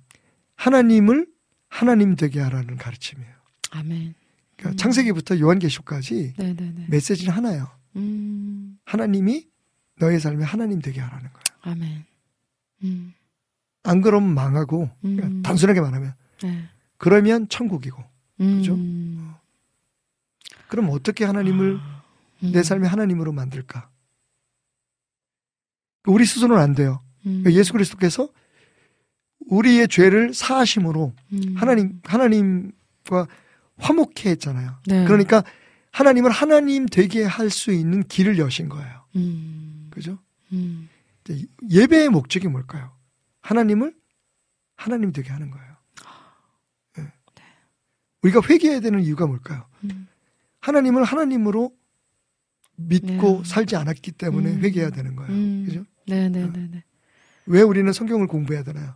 하나님을 0.56 1.28
하나님 1.69 2.15
되게 2.15 2.40
하라는 2.40 2.78
가르침이에요. 2.78 3.32
아멘. 3.72 4.14
그러니까 4.57 4.76
음. 4.76 4.78
창세기부터 4.78 5.40
요한계시록까지 5.40 6.34
네. 6.38 6.56
메시지는 6.90 7.34
하나예요. 7.34 7.68
음. 7.95 8.78
하나님이 8.86 9.48
너의 10.02 10.19
삶에 10.19 10.44
하나님 10.44 10.82
되게 10.82 10.99
하라는 10.99 11.30
거예요. 11.32 11.44
아멘. 11.61 12.06
음. 12.84 13.14
안 13.84 14.02
그러면 14.02 14.34
망하고 14.34 14.90
음. 15.06 15.15
그러니까 15.15 15.48
단순하게 15.48 15.80
말하면 15.82 16.14
네. 16.44 16.64
그러면 16.98 17.48
천국이고 17.49 18.03
그죠? 18.38 18.73
음. 18.73 19.34
그럼 20.68 20.90
어떻게 20.90 21.23
하나님을 21.26 21.80
음. 22.44 22.52
내 22.52 22.64
삶의 22.64 22.90
하나님으로 22.90 23.32
만들까? 23.32 23.90
우리 26.06 26.26
스스로는 26.26 26.61
안 26.61 26.73
돼요. 26.73 26.99
음. 27.28 27.41
그러니까 27.44 27.53
예수 27.53 27.73
그리스도께서 27.73 28.30
우리의 29.48 29.88
죄를 29.88 30.34
사하심으로 30.34 31.14
음. 31.34 31.53
하나님 31.56 32.02
하나님과 32.03 33.28
화목해 33.78 34.30
했잖아요. 34.32 34.78
네. 34.88 35.06
그러니까 35.06 35.44
하나님을 35.91 36.32
하나님 36.32 36.88
되게 36.88 37.23
할 37.23 37.49
수 37.52 37.72
있는 37.72 38.03
길을 38.03 38.40
여신 38.40 38.69
거예요. 38.69 39.06
음. 39.15 39.60
그죠? 39.91 40.18
음. 40.51 40.89
예배의 41.69 42.09
목적이 42.09 42.47
뭘까요? 42.47 42.91
하나님을 43.41 43.95
하나님 44.76 45.11
되게 45.11 45.30
하는 45.30 45.51
거예요. 45.51 45.77
예. 46.99 47.13
우리가 48.23 48.41
회개해야 48.49 48.80
되는 48.80 48.99
이유가 49.01 49.27
뭘까요? 49.27 49.68
음. 49.84 50.07
하나님을 50.59 51.03
하나님으로 51.03 51.72
믿고 52.76 53.43
네. 53.43 53.49
살지 53.49 53.76
않았기 53.76 54.13
때문에 54.13 54.55
음. 54.55 54.61
회개해야 54.61 54.89
되는 54.89 55.15
거예요. 55.15 55.31
음. 55.31 55.65
그죠? 55.65 55.85
네, 56.07 56.30
네, 56.30 56.49
네, 56.51 56.68
네. 56.72 56.84
왜 57.45 57.61
우리는 57.61 57.91
성경을 57.93 58.27
공부해야 58.27 58.63
되나요? 58.63 58.95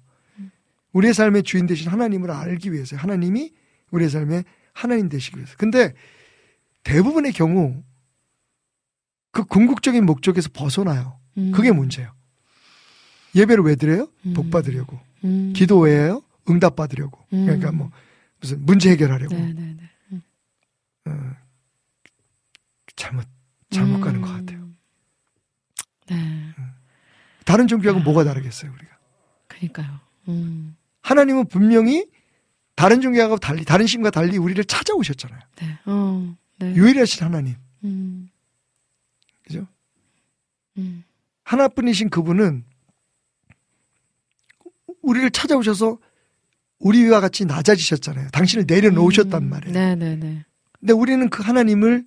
우리의 0.93 1.13
삶의 1.13 1.43
주인 1.43 1.67
되신 1.67 1.89
하나님을 1.89 2.31
알기 2.31 2.72
위해서 2.72 2.95
하나님이 2.95 3.53
우리의 3.91 4.09
삶에 4.09 4.43
하나님 4.73 5.09
되시기 5.09 5.38
위해서. 5.38 5.55
근데 5.57 5.93
대부분의 6.84 7.34
경우 7.34 7.84
그 9.36 9.44
궁극적인 9.44 10.06
목적에서 10.06 10.48
벗어나요. 10.53 11.20
음. 11.38 11.52
그게 11.52 11.74
문제예요. 11.74 12.10
예배를 13.36 13.66
왜 13.66 13.76
드려요? 13.76 14.07
음. 14.26 14.34
복 14.34 14.49
받으려고. 14.49 14.98
음. 15.26 15.52
기도 15.53 15.78
왜 15.80 15.91
해요? 15.91 16.24
응답 16.49 16.78
받으려고. 16.78 17.20
음. 17.34 17.45
그러니까 17.45 17.74
뭐 17.74 17.91
무슨 18.40 18.66
문제 18.66 18.90
해결하려고. 18.91 19.36
네, 19.36 19.52
네, 19.52 19.76
네. 19.78 19.91
음. 20.14 20.22
어, 21.07 21.34
잘못 22.95 23.26
잘못 23.72 23.99
가는 23.99 24.22
음. 24.22 24.22
것 24.22 24.32
같아요. 24.32 24.70
네. 26.07 26.53
다른 27.44 27.68
종교하고 27.68 27.99
뭐가 27.99 28.24
다르겠어요, 28.24 28.72
우리가? 28.72 28.98
그러니까요. 29.48 29.99
음. 30.30 30.78
하나님은 31.02 31.48
분명히 31.49 32.07
다른 32.78 33.02
종교하고 33.02 33.38
달리 33.40 33.66
다른 33.66 33.86
신과 33.86 34.12
달리 34.12 34.38
우리를 34.38 34.64
찾아오셨잖아요. 34.64 35.41
네. 35.57 35.78
어. 35.88 36.38
네. 36.60 36.74
유일하신 36.74 37.26
하나님. 37.26 37.56
음. 37.84 38.30
그죠? 39.45 39.67
음. 40.77 41.03
하나뿐이신 41.43 42.09
그분은 42.09 42.63
우리를 45.01 45.30
찾아오셔서 45.31 45.99
우리와 46.80 47.22
같이 47.22 47.45
낮아지셨잖아요. 47.45 48.30
당신을 48.30 48.65
내려놓으셨단 48.67 49.43
음. 49.43 49.49
말이에요. 49.49 49.73
네, 49.73 49.95
네, 49.95 50.15
네. 50.15 50.45
근데 50.80 50.93
우리는 50.93 51.30
그 51.30 51.43
하나님을 51.43 52.05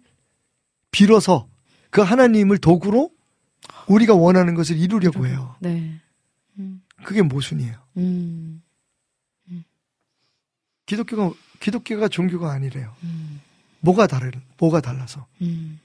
빌어서 0.91 1.49
그 1.91 2.03
하나님을 2.03 2.59
도구로 2.59 3.11
우리가 3.87 4.15
원하는 4.15 4.55
것을 4.55 4.77
이루려고 4.77 5.27
해요. 5.27 5.57
네. 5.61 6.01
음. 6.59 6.83
그게 7.05 7.23
모순이에요. 7.23 7.77
음. 7.97 8.63
기독교가 10.87 11.35
기독교가 11.61 12.09
종교가 12.09 12.51
아니래요. 12.51 12.95
음. 13.03 13.41
뭐가 13.81 14.07
다른 14.07 14.33
뭐가 14.59 14.81
달라서 14.81 15.27
음. 15.43 15.79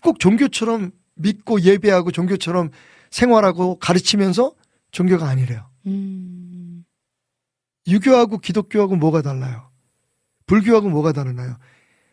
꼭 0.00 0.18
종교처럼 0.18 0.92
믿고 1.14 1.60
예배하고 1.60 2.10
종교처럼 2.10 2.70
생활하고 3.10 3.78
가르치면서 3.78 4.54
종교가 4.90 5.28
아니래요. 5.28 5.68
음. 5.86 6.84
유교하고 7.86 8.38
기독교하고 8.38 8.96
뭐가 8.96 9.22
달라요? 9.22 9.68
불교하고 10.46 10.88
뭐가 10.88 11.12
다르나요? 11.12 11.56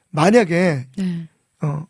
만약에 0.10 0.88
네. 0.98 1.30
어, 1.62 1.86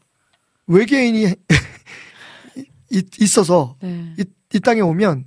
외계인이 0.68 1.34
있, 2.92 3.22
있어서 3.22 3.78
네. 3.82 4.16
이, 4.20 4.26
이 4.54 4.60
땅에 4.60 4.82
오면 4.82 5.26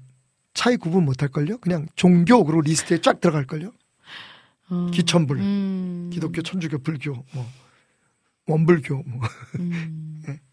차이 0.54 0.76
구분 0.76 1.04
못 1.04 1.22
할걸요? 1.22 1.58
그냥 1.58 1.86
종교로 1.96 2.60
리스트에 2.60 3.00
쫙 3.00 3.20
들어갈걸요? 3.20 3.72
어. 4.70 4.90
기천불, 4.92 5.38
음. 5.38 6.10
기독교, 6.12 6.42
천주교, 6.42 6.78
불교, 6.78 7.24
뭐, 7.32 7.46
원불교, 8.46 9.02
뭐. 9.06 9.20
음. 9.58 10.22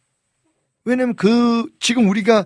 왜냐면 0.89 1.15
그, 1.15 1.65
지금 1.79 2.09
우리가 2.09 2.45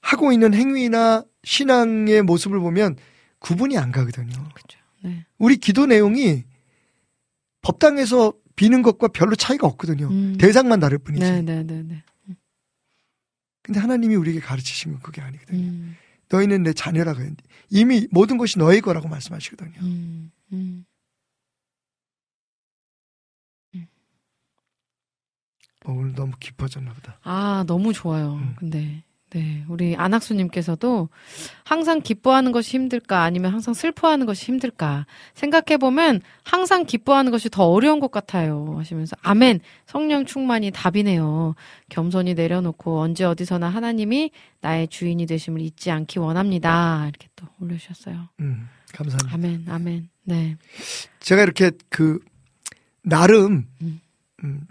하고 0.00 0.32
있는 0.32 0.54
행위나 0.54 1.24
신앙의 1.44 2.22
모습을 2.22 2.60
보면 2.60 2.96
구분이 3.38 3.78
안 3.78 3.92
가거든요. 3.92 4.32
그죠. 4.54 4.78
네. 5.02 5.26
우리 5.38 5.56
기도 5.56 5.86
내용이 5.86 6.44
법당에서 7.62 8.34
비는 8.56 8.82
것과 8.82 9.08
별로 9.08 9.34
차이가 9.34 9.66
없거든요. 9.66 10.08
음. 10.08 10.36
대상만 10.38 10.80
다를 10.80 10.98
뿐이지. 10.98 11.24
네, 11.24 11.42
네, 11.42 11.62
네, 11.62 11.82
네. 11.82 12.04
근데 13.62 13.80
하나님이 13.80 14.14
우리에게 14.16 14.40
가르치신 14.40 14.92
건 14.92 15.00
그게 15.00 15.22
아니거든요. 15.22 15.58
음. 15.58 15.96
너희는 16.28 16.62
내 16.62 16.72
자녀라고 16.74 17.20
했는데 17.20 17.42
이미 17.70 18.06
모든 18.10 18.36
것이 18.36 18.58
너의 18.58 18.82
거라고 18.82 19.08
말씀하시거든요. 19.08 19.80
음. 19.80 20.30
오늘 25.86 26.14
너무 26.14 26.32
깊어졌나 26.40 26.92
보다. 26.92 27.18
아, 27.22 27.64
너무 27.66 27.92
좋아요. 27.92 28.34
음. 28.34 28.54
근데, 28.56 29.02
네. 29.34 29.64
우리 29.68 29.96
안학수님께서도 29.96 31.08
항상 31.64 32.00
기뻐하는 32.00 32.52
것이 32.52 32.76
힘들까 32.76 33.22
아니면 33.22 33.52
항상 33.52 33.74
슬퍼하는 33.74 34.26
것이 34.26 34.46
힘들까 34.46 35.06
생각해 35.34 35.76
보면 35.76 36.20
항상 36.44 36.84
기뻐하는 36.84 37.32
것이 37.32 37.48
더 37.50 37.64
어려운 37.64 37.98
것 37.98 38.12
같아요. 38.12 38.76
하시면서 38.78 39.16
아멘. 39.22 39.58
성령 39.86 40.24
충만이 40.24 40.70
답이네요. 40.70 41.56
겸손히 41.88 42.34
내려놓고 42.34 43.00
언제 43.00 43.24
어디서나 43.24 43.68
하나님이 43.68 44.30
나의 44.60 44.86
주인이 44.86 45.26
되심을 45.26 45.60
잊지 45.62 45.90
않기 45.90 46.20
원합니다. 46.20 47.08
이렇게 47.08 47.26
또 47.34 47.48
올려주셨어요. 47.60 48.28
음, 48.38 48.68
감사합니다. 48.92 49.34
아멘, 49.34 49.64
아멘. 49.68 50.10
네. 50.22 50.56
제가 51.18 51.42
이렇게 51.42 51.72
그 51.88 52.20
나름 53.02 53.66
음. 53.82 54.00
음, 54.44 54.66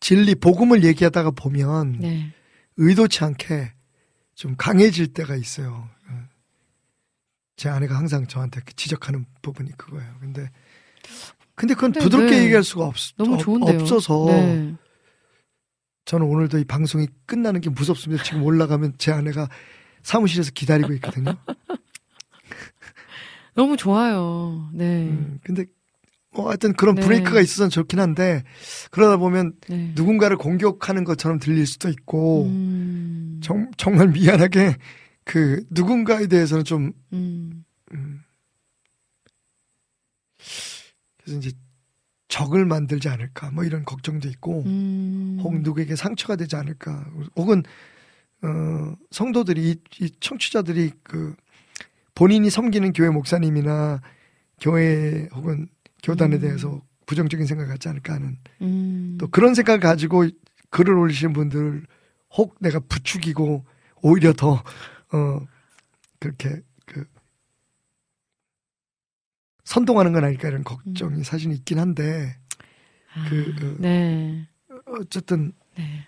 진리 0.00 0.34
복음을 0.34 0.84
얘기하다가 0.84 1.32
보면 1.32 1.98
네. 2.00 2.32
의도치 2.76 3.24
않게 3.24 3.72
좀 4.34 4.54
강해질 4.56 5.12
때가 5.12 5.36
있어요. 5.36 5.88
어. 6.08 6.28
제 7.56 7.68
아내가 7.68 7.96
항상 7.96 8.26
저한테 8.26 8.60
그 8.64 8.74
지적하는 8.74 9.26
부분이 9.42 9.72
그거예요. 9.76 10.14
근데 10.20 10.50
근데 11.54 11.74
그건 11.74 11.92
네, 11.92 12.00
부드럽게 12.00 12.30
네. 12.30 12.44
얘기할 12.44 12.62
수가 12.62 12.86
없. 12.86 12.94
없어서 13.18 14.26
네. 14.28 14.74
저는 16.04 16.26
오늘도 16.26 16.58
이 16.58 16.64
방송이 16.64 17.08
끝나는 17.26 17.60
게 17.60 17.68
무섭습니다. 17.68 18.22
지금 18.22 18.44
올라가면 18.44 18.94
제 18.96 19.12
아내가 19.12 19.48
사무실에서 20.02 20.52
기다리고 20.52 20.92
있거든요. 20.94 21.36
너무 23.54 23.76
좋아요. 23.76 24.70
네. 24.72 25.08
음, 25.08 25.40
근데 25.42 25.66
뭐 26.38 26.50
하여튼 26.50 26.72
그런 26.72 26.94
네. 26.94 27.02
브레이크가 27.02 27.40
있어서는 27.40 27.68
좋긴 27.68 27.98
한데 27.98 28.44
그러다 28.92 29.16
보면 29.16 29.54
네. 29.68 29.92
누군가를 29.96 30.36
공격하는 30.36 31.02
것처럼 31.02 31.40
들릴 31.40 31.66
수도 31.66 31.88
있고 31.88 32.44
음. 32.44 33.40
정, 33.42 33.68
정말 33.76 34.06
미안하게 34.06 34.76
그 35.24 35.64
누군가에 35.70 36.28
대해서는 36.28 36.62
좀 36.62 36.92
음. 37.12 37.64
음, 37.92 38.20
그래서 41.16 41.38
이제 41.40 41.50
적을 42.28 42.64
만들지 42.66 43.08
않을까 43.08 43.50
뭐 43.50 43.64
이런 43.64 43.84
걱정도 43.84 44.28
있고 44.28 44.62
음. 44.64 45.40
혹은 45.42 45.64
누구에게 45.64 45.96
상처가 45.96 46.36
되지 46.36 46.54
않을까 46.54 47.04
혹은 47.34 47.64
어, 48.42 48.94
성도들이 49.10 49.70
이, 49.70 49.76
이 50.00 50.10
청취자들이 50.20 50.92
그 51.02 51.34
본인이 52.14 52.48
섬기는 52.48 52.92
교회 52.92 53.10
목사님이나 53.10 54.00
교회 54.60 55.28
혹은 55.34 55.68
교단에 56.08 56.36
음. 56.36 56.40
대해서 56.40 56.82
부정적인 57.06 57.46
생각을 57.46 57.70
갖지 57.70 57.88
않을까 57.88 58.14
하는 58.14 58.38
음. 58.62 59.16
또 59.20 59.28
그런 59.28 59.54
생각을 59.54 59.80
가지고 59.80 60.26
글을 60.70 60.94
올리시는 60.94 61.32
분들 61.32 61.86
혹 62.36 62.56
내가 62.60 62.80
부추기고 62.80 63.64
오히려 64.02 64.32
더 64.32 64.62
어 65.10 65.40
그렇게 66.20 66.60
그 66.84 67.04
선동하는 69.64 70.12
건 70.12 70.24
아닐까 70.24 70.48
이런 70.48 70.64
걱정이 70.64 71.24
사실 71.24 71.50
있긴 71.52 71.78
한데 71.78 72.36
아, 73.14 73.26
그, 73.28 73.54
어, 73.62 73.80
네. 73.80 74.46
어쨌든 74.86 75.52
네. 75.76 76.04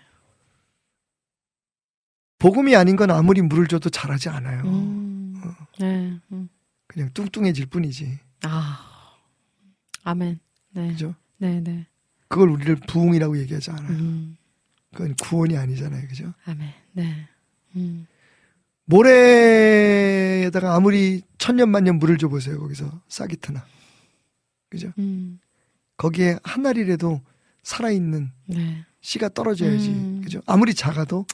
복음이 2.39 2.75
아닌 2.75 2.95
건 2.95 3.11
아무리 3.11 3.41
물을 3.41 3.67
줘도 3.67 3.89
잘하지 3.89 4.29
않아요. 4.29 4.63
음. 4.65 5.41
어. 5.43 5.67
네. 5.79 6.19
음. 6.31 6.49
그냥 6.87 7.09
뚱뚱해질 7.13 7.67
뿐이지. 7.67 8.19
아. 8.43 8.90
아멘. 10.03 10.39
네. 10.71 10.87
그죠? 10.89 11.15
네, 11.37 11.59
네. 11.61 11.85
그걸 12.27 12.49
우리를 12.49 12.75
부흥이라고 12.87 13.37
얘기하지 13.39 13.71
않아요. 13.71 13.89
음. 13.89 14.37
그건 14.91 15.15
구원이 15.15 15.57
아니잖아요. 15.57 16.07
그죠? 16.07 16.33
아멘. 16.45 16.69
네. 16.93 17.27
음. 17.75 18.07
모래에다가 18.85 20.75
아무리 20.75 21.21
천년만년 21.37 21.97
물을 21.97 22.17
줘 22.17 22.27
보세요. 22.27 22.59
거기서 22.59 23.01
싹이 23.07 23.37
트나. 23.37 23.65
그죠? 24.69 24.91
음. 24.97 25.39
거기에 25.97 26.37
한 26.43 26.65
알이라도 26.65 27.21
살아 27.63 27.91
있는 27.91 28.31
네. 28.45 28.85
씨가 29.01 29.29
떨어져야지. 29.29 29.89
음. 29.89 30.21
그죠? 30.23 30.41
아무리 30.45 30.73
작아도 30.73 31.25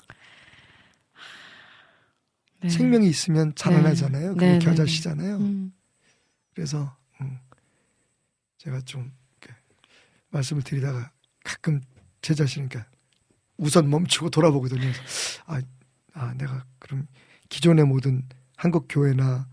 네. 2.62 2.70
생명이 2.70 3.08
있으면 3.08 3.54
자라나잖아요. 3.56 4.34
그게 4.34 4.46
네, 4.46 4.60
네, 4.60 4.66
겨자씨잖아요. 4.66 5.38
음. 5.38 5.74
그래서 6.54 6.82
음, 6.84 6.97
제가 8.68 8.82
좀 8.82 9.12
말씀을 10.30 10.62
드리다가 10.62 11.12
가끔 11.44 11.82
제 12.22 12.34
자신을 12.34 12.68
그러니까 12.68 12.92
우선 13.56 13.90
멈추고 13.90 14.30
돌아보거든요. 14.30 14.92
아, 15.46 15.62
아 16.14 16.34
내가 16.34 16.66
그럼 16.78 17.08
기존의 17.48 17.86
모든 17.86 18.28
한국 18.58 18.88
교회나 18.90 19.48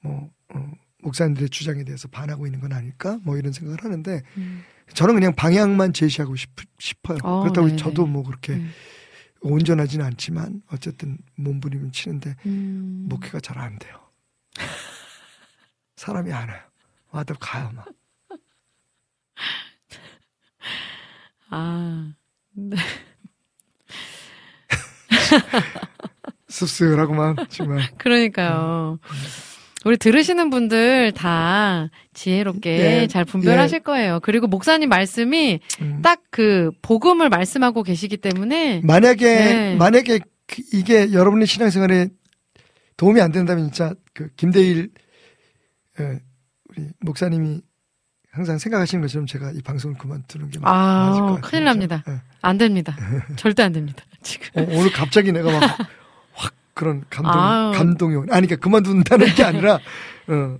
뭐 0.00 0.30
어, 0.54 0.72
목사님들의 0.98 1.48
주장에 1.50 1.82
대해서 1.82 2.06
반하고 2.06 2.46
있는 2.46 2.60
건 2.60 2.72
아닐까? 2.72 3.18
뭐 3.24 3.36
이런 3.36 3.52
생각을 3.52 3.82
하는데 3.82 4.22
음. 4.36 4.62
저는 4.94 5.14
그냥 5.14 5.34
방향만 5.34 5.92
제시하고 5.92 6.36
싶, 6.36 6.50
싶어요. 6.78 7.18
어, 7.24 7.40
그렇다고 7.40 7.66
네네. 7.66 7.78
저도 7.78 8.06
뭐 8.06 8.22
그렇게 8.22 8.56
네. 8.56 8.68
온전하지는 9.40 10.04
않지만 10.06 10.62
어쨌든 10.70 11.18
몸부림은 11.34 11.90
치는데 11.90 12.36
음. 12.46 13.06
목회가 13.08 13.40
잘 13.40 13.58
안 13.58 13.76
돼요. 13.80 13.98
사람이 15.96 16.32
안 16.32 16.48
와요. 16.48 16.60
와도 17.10 17.34
가요 17.40 17.72
막. 17.74 17.88
아. 21.50 22.12
네. 22.54 22.76
씁쓸하고만 26.48 27.36
정말. 27.48 27.88
그러니까요. 27.98 28.98
우리 29.84 29.96
들으시는 29.96 30.50
분들 30.50 31.12
다 31.12 31.90
지혜롭게 32.14 33.00
예, 33.02 33.06
잘 33.08 33.24
분별하실 33.24 33.76
예. 33.76 33.80
거예요. 33.80 34.20
그리고 34.22 34.46
목사님 34.46 34.88
말씀이 34.88 35.58
음. 35.80 36.02
딱그 36.02 36.70
복음을 36.82 37.28
말씀하고 37.28 37.82
계시기 37.82 38.16
때문에 38.18 38.80
만약에 38.84 39.24
네. 39.24 39.76
만약에 39.76 40.20
그- 40.46 40.62
이게 40.72 41.12
여러분의 41.12 41.46
신앙생활에 41.46 42.08
도움이 42.96 43.20
안 43.20 43.32
된다면 43.32 43.64
진짜 43.64 43.94
그 44.14 44.28
김대일 44.36 44.90
예, 45.98 46.20
우리 46.68 46.86
목사님이 47.00 47.60
항상 48.32 48.56
생각하시는 48.56 49.02
것처럼 49.02 49.26
제가 49.26 49.52
이 49.52 49.60
방송을 49.60 49.96
그만두는 49.98 50.50
게 50.50 50.58
아, 50.62 51.08
맞을 51.08 51.20
것 51.20 51.26
같아요. 51.26 51.40
큰일 51.42 51.64
납니다. 51.64 52.02
예. 52.08 52.14
안 52.40 52.56
됩니다. 52.56 52.96
절대 53.36 53.62
안 53.62 53.72
됩니다. 53.72 54.02
지금. 54.22 54.48
어, 54.54 54.66
오늘 54.70 54.90
갑자기 54.90 55.32
내가 55.32 55.52
막 55.52 55.60
확 56.32 56.54
그런 56.72 57.04
감동 57.10 57.32
아유. 57.34 57.72
감동이 57.76 58.16
오네. 58.16 58.32
아니 58.32 58.46
그러니까 58.46 58.56
그만둔다는 58.56 59.26
게 59.34 59.44
아니라 59.44 59.74
어, 60.28 60.58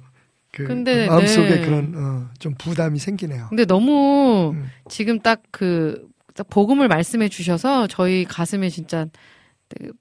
그 0.52 0.66
근데, 0.66 1.06
마음속에 1.06 1.48
네. 1.48 1.60
그런 1.64 1.94
어, 1.96 2.30
좀 2.38 2.54
부담이 2.58 2.98
생기네요. 2.98 3.46
근데 3.48 3.64
너무 3.64 4.50
음. 4.54 4.70
지금 4.90 5.18
딱그 5.20 6.08
복음을 6.50 6.88
말씀해 6.88 7.30
주셔서 7.30 7.86
저희 7.86 8.26
가슴에 8.26 8.68
진짜 8.68 9.06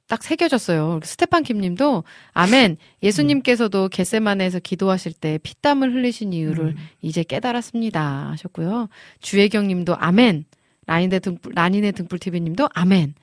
딱 0.07 0.23
새겨졌어요. 0.23 0.99
스테판 1.03 1.43
킴님도 1.43 2.03
아멘. 2.34 2.77
예수님께서도 3.03 3.89
겟세만에서 3.89 4.60
기도하실 4.60 5.14
때 5.14 5.39
피땀을 5.43 5.93
흘리신 5.93 6.34
이유를 6.34 6.65
음. 6.65 6.76
이제 7.02 7.23
깨달았습니다 7.23 8.31
하셨고요. 8.31 8.89
주혜경님도 9.22 9.95
아멘. 9.98 10.45
라인의 10.88 11.19
등불 11.19 11.53
라인의 11.56 11.91
등불 11.93 12.19
TV님도 12.19 12.69
아멘. 12.73 13.14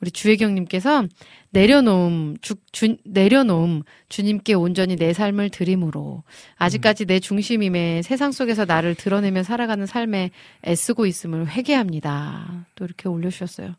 우리 0.00 0.10
주혜경님께서 0.10 1.06
내려놓음 1.50 2.36
주, 2.40 2.54
주, 2.70 2.96
내려놓음 3.04 3.82
주님께 4.08 4.54
온전히 4.54 4.96
내 4.96 5.12
삶을 5.12 5.50
드림으로 5.50 6.22
아직까지 6.56 7.06
내 7.06 7.18
중심임에 7.18 8.02
세상 8.02 8.30
속에서 8.30 8.64
나를 8.64 8.94
드러내며 8.94 9.42
살아가는 9.42 9.86
삶에 9.86 10.30
애쓰고 10.66 11.06
있음을 11.06 11.48
회개합니다. 11.48 12.66
또 12.76 12.84
이렇게 12.84 13.08
올려주셨어요. 13.08 13.74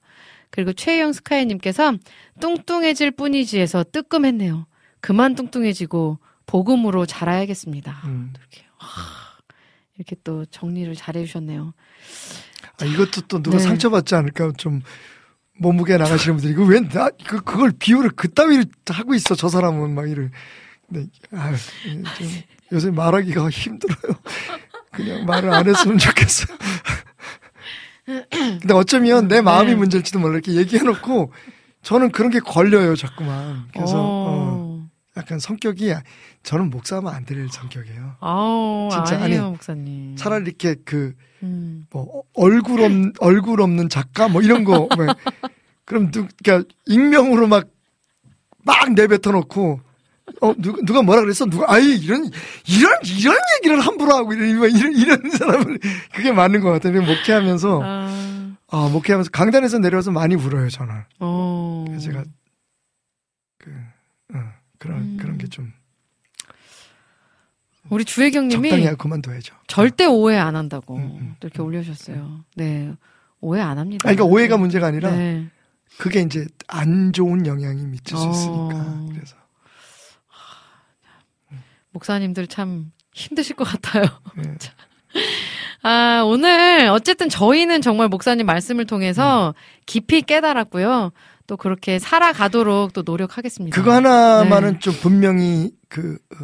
그리고 0.51 0.73
최영 0.73 1.13
스카이님께서 1.13 1.93
뚱뚱해질 2.39 3.11
뿐이지에서 3.11 3.85
뜨끔했네요. 3.91 4.65
그만 5.01 5.35
뚱뚱해지고 5.35 6.19
복음으로 6.45 7.05
자라야겠습니다. 7.05 8.01
음. 8.05 8.34
이렇게, 8.35 8.65
와, 8.81 8.88
이렇게 9.95 10.15
또 10.23 10.45
정리를 10.45 10.93
잘해 10.95 11.26
주셨네요. 11.26 11.73
아, 12.81 12.85
이것도 12.85 13.21
또 13.27 13.41
누가 13.41 13.57
네. 13.57 13.63
상처받지 13.63 14.15
않을까 14.15 14.51
좀 14.57 14.81
몸무게 15.59 15.97
나가시는 15.97 16.38
분들이 16.38 16.53
이거 16.53 16.63
왜나 16.63 17.09
그, 17.27 17.41
그걸 17.41 17.71
비유를 17.77 18.11
그따위를 18.11 18.65
하고 18.89 19.13
있어 19.13 19.35
저 19.35 19.49
사람은 19.49 19.93
막 19.93 20.09
이를 20.09 20.31
네, 20.88 21.05
아유, 21.31 21.55
좀 22.17 22.27
요새 22.71 22.89
말하기가 22.91 23.49
힘들어요. 23.49 24.15
그냥 24.91 25.26
말을 25.26 25.53
안 25.53 25.67
했으면 25.67 25.97
좋겠어요. 25.97 26.57
근데 28.31 28.73
어쩌면 28.73 29.27
내 29.27 29.41
마음이 29.41 29.72
네. 29.72 29.76
문제일지도 29.76 30.19
몰라 30.19 30.34
이렇게 30.36 30.53
얘기해놓고 30.53 31.31
저는 31.84 32.11
그런 32.11 32.31
게 32.31 32.40
걸려요 32.40 32.95
자꾸만. 32.95 33.68
그래서 33.73 33.98
어, 33.98 34.26
어. 34.27 34.90
약간 35.18 35.40
성격이 35.40 35.94
저는 36.44 36.69
목사하면 36.69 37.14
안 37.14 37.26
될 37.26 37.48
성격이에요. 37.49 38.15
아우, 38.19 38.90
진짜, 38.91 39.22
아니에요, 39.23 39.41
아니, 39.44 39.52
목사님. 39.52 40.15
차라리 40.15 40.45
이렇게 40.45 40.76
그 40.86 41.14
음. 41.44 41.86
뭐 41.91 42.23
얼굴 42.34 42.81
없 42.81 42.91
얼굴 43.19 43.61
없는 43.61 43.90
작가 43.90 44.27
뭐 44.27 44.41
이런 44.41 44.64
거 44.64 44.88
뭐, 44.95 45.07
그럼 45.86 46.11
누 46.11 46.27
그러니까 46.44 46.68
익명으로 46.86 47.48
막 47.48 47.68
막 48.65 48.94
내뱉어 48.94 49.31
놓고 49.31 49.80
어 50.41 50.53
누가 50.57 50.81
누가 50.84 51.01
뭐라 51.01 51.22
그랬어 51.22 51.45
누가 51.45 51.72
아이 51.73 51.95
이런 51.97 52.30
이런 52.68 52.93
이런 53.03 53.38
얘기를 53.57 53.80
함부로 53.80 54.15
하고 54.15 54.34
이런 54.34 54.72
이런 54.76 54.93
이런 54.93 55.30
사람을 55.31 55.80
그게 56.14 56.31
맞는 56.31 56.61
것 56.61 56.69
같아요 56.72 57.01
목회하면서 57.01 57.81
아, 57.84 58.56
아 58.68 58.89
목회하면서 58.91 59.31
강단에서 59.31 59.80
내려와서 59.80 60.11
많이 60.11 60.35
울어요 60.35 60.69
저는 60.69 60.93
어. 61.19 61.85
그래서 61.88 62.06
제가 62.06 62.23
그 63.57 63.72
어, 64.34 64.39
그런 64.77 64.97
음. 64.97 65.18
그런 65.19 65.38
게 65.38 65.47
좀 65.47 65.72
우리 67.89 68.06
주혜경님이 68.06 68.69
적당히 68.69 68.97
그만둬야죠. 68.97 69.56
절대 69.68 70.06
오해 70.06 70.38
안 70.38 70.56
한다고 70.56 70.97
음, 70.97 71.18
음, 71.19 71.35
또 71.39 71.47
이렇게 71.47 71.61
올려주셨어요. 71.61 72.43
네. 72.56 72.93
오해 73.41 73.61
안 73.61 73.77
합니다. 73.77 74.07
아니, 74.07 74.15
그러니까 74.15 74.26
오해가 74.26 74.57
문제가 74.57 74.88
아니라 74.88 75.11
네. 75.11 75.47
그게 75.97 76.22
이제 76.22 76.45
안 76.68 77.11
좋은 77.14 77.45
영향이 77.45 77.85
미칠 77.88 78.18
수 78.18 78.27
어. 78.27 78.31
있으니까 78.31 79.06
그래서 79.14 79.35
목사님들 81.91 82.47
참 82.47 82.91
힘드실 83.13 83.55
것 83.55 83.63
같아요. 83.65 84.03
예. 84.45 84.55
아, 85.81 86.21
오늘 86.25 86.87
어쨌든 86.89 87.29
저희는 87.29 87.81
정말 87.81 88.07
목사님 88.09 88.45
말씀을 88.45 88.85
통해서 88.85 89.55
깊이 89.85 90.21
깨달았고요. 90.21 91.11
또 91.47 91.57
그렇게 91.57 91.97
살아가도록 91.99 92.93
또 92.93 93.01
노력하겠습니다. 93.01 93.75
그거 93.75 93.93
하나만은 93.95 94.73
네. 94.73 94.79
좀 94.79 94.93
분명히 95.01 95.71
그 95.87 96.19
어, 96.33 96.37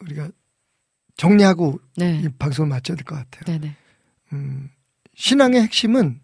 우리가 0.00 0.30
정리하고 1.16 1.78
네. 1.96 2.20
이 2.24 2.28
방송을 2.38 2.68
마쳐야 2.68 2.96
될 2.96 3.04
것 3.04 3.14
같아요. 3.16 3.58
네네. 3.58 3.76
음, 4.32 4.70
신앙의 5.14 5.62
핵심은 5.62 6.20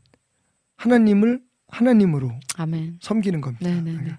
하나님을 0.76 1.40
하나님으로 1.68 2.32
아멘. 2.56 2.98
섬기는 3.00 3.40
겁니다. 3.40 3.68
네네네. 3.68 4.16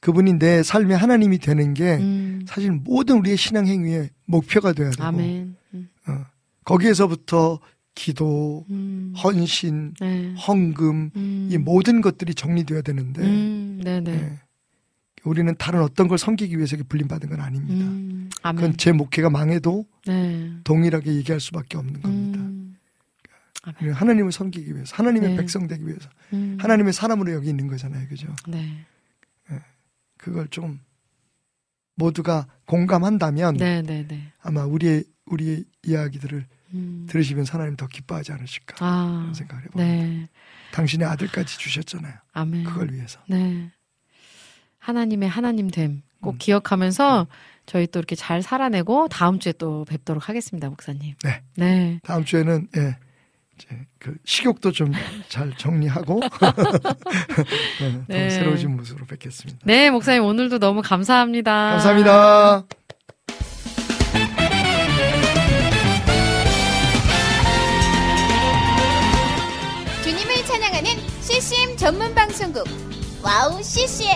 그러니까 0.00 0.06
그분이 0.06 0.38
내 0.38 0.62
삶의 0.62 0.96
하나님이 0.96 1.38
되는 1.38 1.74
게 1.74 1.96
음. 1.96 2.44
사실 2.46 2.70
모든 2.70 3.18
우리의 3.18 3.36
신앙 3.36 3.66
행위의 3.66 4.10
목표가 4.26 4.72
돼야 4.72 4.90
되고 4.90 5.04
아멘. 5.04 5.56
음. 5.74 5.88
어, 6.08 6.24
거기에서부터 6.64 7.60
기도, 7.94 8.64
음. 8.70 9.12
헌신, 9.22 9.94
네. 10.00 10.34
헌금 10.34 11.10
음. 11.14 11.48
이 11.50 11.58
모든 11.58 12.00
것들이 12.00 12.34
정리돼야 12.34 12.82
되는데 12.82 13.22
음. 13.22 13.80
네네. 13.84 14.10
예. 14.10 14.38
우리는 15.24 15.54
다른 15.58 15.82
어떤 15.82 16.08
걸 16.08 16.16
섬기기 16.16 16.56
위해서 16.56 16.76
이렇게 16.76 16.88
불림 16.88 17.06
받은 17.06 17.28
건 17.28 17.40
아닙니다. 17.40 17.84
음. 17.84 18.30
그건 18.42 18.76
제 18.78 18.92
목회가 18.92 19.28
망해도 19.28 19.84
네. 20.06 20.50
동일하게 20.64 21.14
얘기할 21.16 21.40
수밖에 21.40 21.76
없는 21.76 22.00
겁니다. 22.00 22.38
음. 22.40 22.76
우리는 23.78 23.94
하나님을 23.94 24.32
섬기기 24.32 24.74
위해서, 24.74 24.96
하나님의 24.96 25.30
네. 25.30 25.36
백성 25.36 25.66
되기 25.66 25.86
위해서, 25.86 26.08
음. 26.32 26.56
하나님의 26.58 26.94
사람으로 26.94 27.34
여기 27.34 27.50
있는 27.50 27.66
거잖아요, 27.66 28.08
그죠? 28.08 28.28
네. 28.48 28.86
그걸 30.20 30.48
좀 30.48 30.80
모두가 31.94 32.46
공감한다면 32.66 33.54
네네네. 33.54 34.32
아마 34.42 34.64
우리의 34.64 35.04
우리의 35.26 35.64
이야기들을 35.84 36.46
음. 36.74 37.06
들으시면서 37.08 37.54
하나님 37.54 37.76
더 37.76 37.86
기뻐하지 37.86 38.32
않으실까 38.32 38.76
아. 38.84 39.18
그런 39.20 39.34
생각을 39.34 39.64
해봅니다. 39.64 39.92
네. 39.92 40.28
당신의 40.72 41.08
아들까지 41.08 41.58
주셨잖아요. 41.58 42.14
아멘. 42.32 42.64
그걸 42.64 42.92
위해서. 42.92 43.20
네. 43.28 43.70
하나님의 44.78 45.28
하나님 45.28 45.70
됨꼭 45.70 46.34
음. 46.34 46.38
기억하면서 46.38 47.26
저희 47.66 47.86
또 47.86 47.98
이렇게 47.98 48.14
잘 48.14 48.42
살아내고 48.42 49.08
다음 49.08 49.38
주에 49.38 49.52
또 49.52 49.84
뵙도록 49.84 50.28
하겠습니다, 50.28 50.68
목사님. 50.68 51.14
네. 51.22 51.42
네. 51.56 52.00
다음 52.02 52.24
주에는 52.24 52.68
예, 52.76 52.96
이제 53.60 53.68
그 53.98 54.14
식욕도 54.24 54.72
좀 54.72 54.92
잘 55.28 55.52
정리하고 55.56 56.20
네, 57.80 57.92
더 57.92 58.04
네. 58.08 58.30
새로워진 58.30 58.76
모습으로 58.76 59.06
뵙겠습니다. 59.06 59.60
네, 59.64 59.90
목사님 59.90 60.24
오늘도 60.24 60.58
너무 60.58 60.82
감사합니다. 60.82 61.70
감사합니다. 61.70 62.64
주님을 70.02 70.34
찬양하는 70.46 70.90
CCM 71.20 71.76
전문 71.76 72.14
방송국 72.14 72.64
WOW 73.22 73.62
CCM 73.62 74.08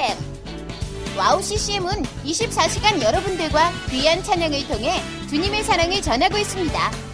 WOW 1.17 1.41
CCM은 1.41 2.03
24시간 2.25 3.01
여러분들과 3.01 3.71
귀한 3.91 4.23
찬양을 4.23 4.67
통해 4.67 5.01
주님의 5.29 5.63
사랑을 5.63 6.03
전하고 6.03 6.39
있습니다. 6.39 7.14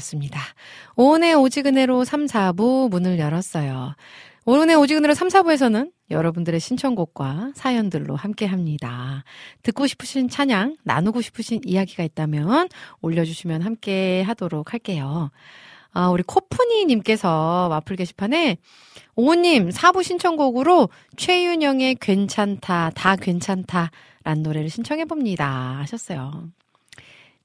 들으셨습니다. 0.00 0.40
오은의 0.96 1.34
오지근해로 1.34 2.04
3, 2.04 2.26
4부 2.26 2.90
문을 2.90 3.18
열었어요. 3.18 3.94
오은의 4.46 4.76
오지근해로 4.76 5.14
3, 5.14 5.28
4부에서는 5.28 5.92
여러분들의 6.10 6.58
신청곡과 6.58 7.52
사연들로 7.54 8.16
함께 8.16 8.46
합니다. 8.46 9.22
듣고 9.62 9.86
싶으신 9.86 10.28
찬양, 10.28 10.78
나누고 10.82 11.20
싶으신 11.20 11.60
이야기가 11.64 12.02
있다면 12.02 12.68
올려주시면 13.02 13.62
함께 13.62 14.22
하도록 14.22 14.72
할게요. 14.72 15.30
아, 15.92 16.08
우리 16.08 16.22
코프니님께서 16.22 17.68
와플 17.70 17.96
게시판에 17.96 18.56
오님 19.16 19.70
4부 19.70 20.02
신청곡으로 20.02 20.88
최윤영의 21.16 21.96
괜찮다, 21.96 22.90
다 22.94 23.16
괜찮다 23.16 23.90
라는 24.24 24.42
노래를 24.42 24.70
신청해봅니다. 24.70 25.78
하셨어요. 25.80 26.48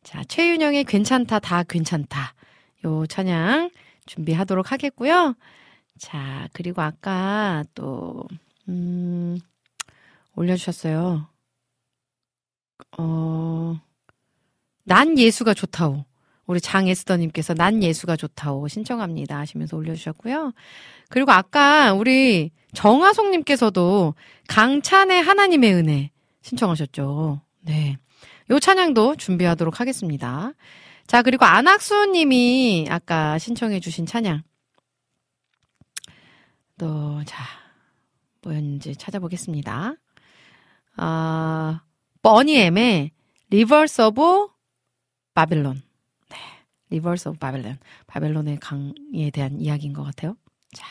자, 0.06 0.24
최윤영의 0.24 0.84
괜찮다, 0.84 1.40
다 1.40 1.64
괜찮다. 1.64 2.36
요 2.86 3.06
찬양 3.08 3.72
준비하도록 4.06 4.72
하겠고요. 4.72 5.36
자, 5.98 6.48
그리고 6.54 6.82
아까 6.82 7.64
또, 7.74 8.24
음, 8.70 9.38
올려주셨어요. 10.36 11.28
어, 12.98 13.80
난 14.84 15.18
예수가 15.18 15.54
좋다오. 15.54 16.06
우리 16.46 16.62
장에스더님께서 16.62 17.56
난 17.56 17.82
예수가 17.82 18.18
좋다오 18.18 18.68
신청합니다 18.68 19.40
하시면서 19.40 19.78
올려주셨고요. 19.78 20.54
그리고 21.10 21.32
아까 21.32 21.94
우리 21.94 22.52
정화송님께서도 22.74 24.14
강찬의 24.48 25.24
하나님의 25.24 25.74
은혜 25.74 26.12
신청하셨죠. 26.44 27.42
네. 27.62 27.98
요 28.52 28.60
찬양도 28.60 29.16
준비하도록 29.16 29.80
하겠습니다. 29.80 30.54
자, 31.08 31.22
그리고 31.22 31.46
안학수 31.46 32.08
님이 32.08 32.88
아까 32.90 33.38
신청해 33.38 33.80
주신 33.80 34.06
찬양. 34.06 34.44
또, 36.78 37.24
자, 37.26 37.44
뭐였는지 38.42 38.96
찾아보겠습니다. 38.96 39.96
아, 40.98 41.82
Boney 42.22 42.78
M의 42.78 43.12
Rivers 43.50 44.02
of 44.02 44.48
Babylon. 45.34 45.82
네. 46.30 46.38
Rivers 46.90 47.30
of 47.30 47.38
Babylon. 47.38 47.78
바벨론의 48.08 48.58
강에 48.60 49.30
대한 49.32 49.60
이야기인 49.62 49.94
것 49.94 50.04
같아요. 50.04 50.36
자. 50.74 50.86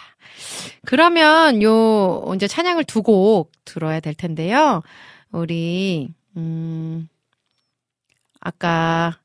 그러면 0.86 1.62
요, 1.62 2.32
이제 2.34 2.46
찬양을 2.46 2.84
두 2.84 3.02
곡 3.02 3.52
들어야 3.64 4.00
될 4.00 4.14
텐데요. 4.14 4.82
우리, 5.32 6.14
음, 6.36 7.08
아까 8.40 9.18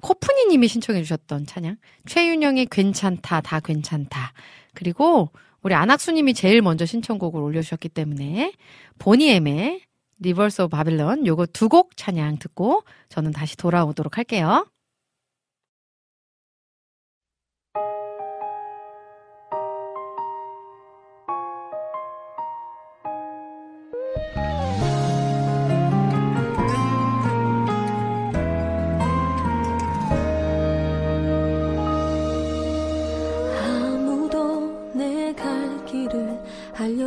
코프니 0.00 0.46
님이 0.46 0.68
신청해 0.68 1.02
주셨던 1.02 1.46
찬양. 1.46 1.76
최윤영의 2.06 2.66
괜찮다, 2.66 3.40
다 3.40 3.60
괜찮다. 3.60 4.32
그리고 4.74 5.30
우리 5.62 5.74
안학수 5.74 6.12
님이 6.12 6.34
제일 6.34 6.62
먼저 6.62 6.86
신청곡을 6.86 7.40
올려주셨기 7.42 7.88
때문에 7.88 8.52
Boney 8.98 9.51
M의 9.51 9.82
Rivers 10.20 10.62
of 10.62 10.76
Babylon 10.76 11.26
요거 11.26 11.46
두 11.46 11.68
곡 11.68 11.96
찬양 11.96 12.38
듣고 12.38 12.84
저는 13.08 13.32
다시 13.32 13.56
돌아오도록 13.56 14.18
할게요. 14.18 14.66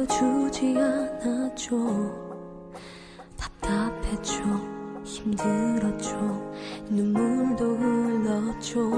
알려주지 0.02 0.76
않았죠. 0.78 1.76
답답했죠. 3.38 4.42
힘들었죠. 5.04 6.54
눈물도 6.90 7.76
흘렀죠. 7.78 8.90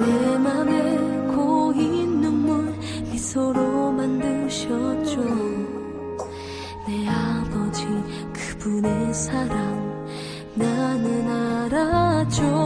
내 0.00 0.38
맘에 0.38 0.96
고인 1.34 2.20
눈물 2.20 2.72
미소로 3.10 3.92
만드셨죠. 3.92 5.22
내 6.86 7.08
아버지 7.08 7.86
그분의 8.32 9.14
사랑 9.14 10.06
나는 10.54 11.28
알았죠 11.28 12.63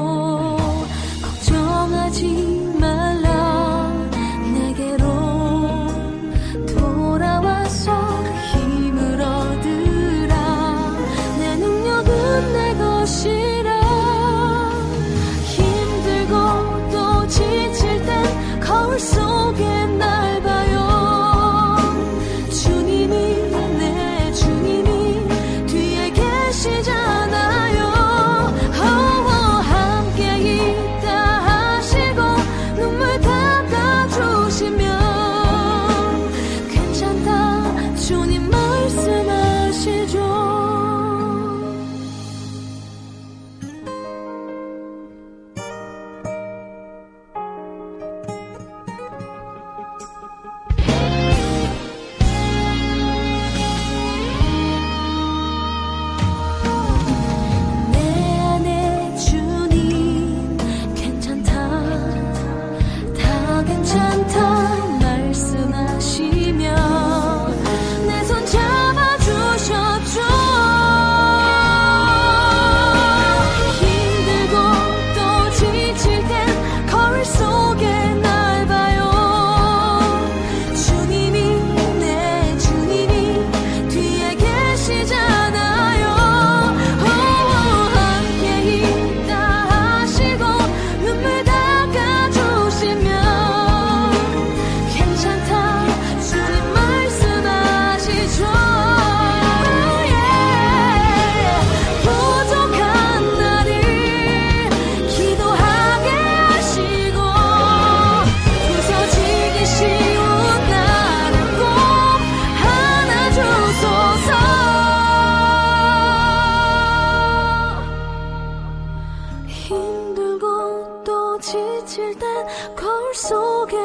힘들고 119.69 121.05
또 121.05 121.39
지칠 121.41 122.19
땐 122.19 122.47
거울 122.75 123.15
속에 123.15 123.77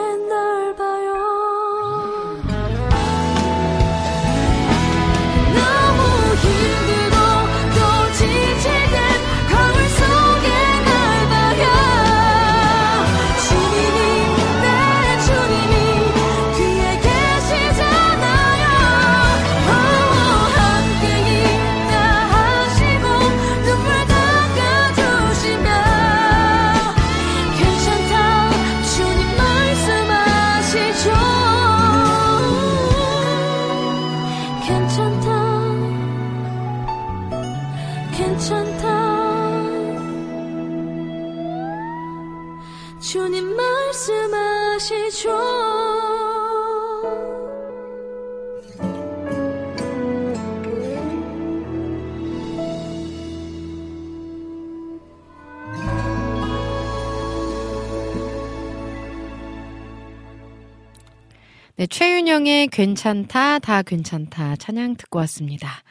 네, 62.34 62.40
최윤영의 62.40 62.68
괜찮다, 62.70 63.60
다 63.60 63.84
괜찮다 63.84 64.56
찬양 64.56 64.96
듣고 64.96 65.20
왔습니다. 65.20 65.84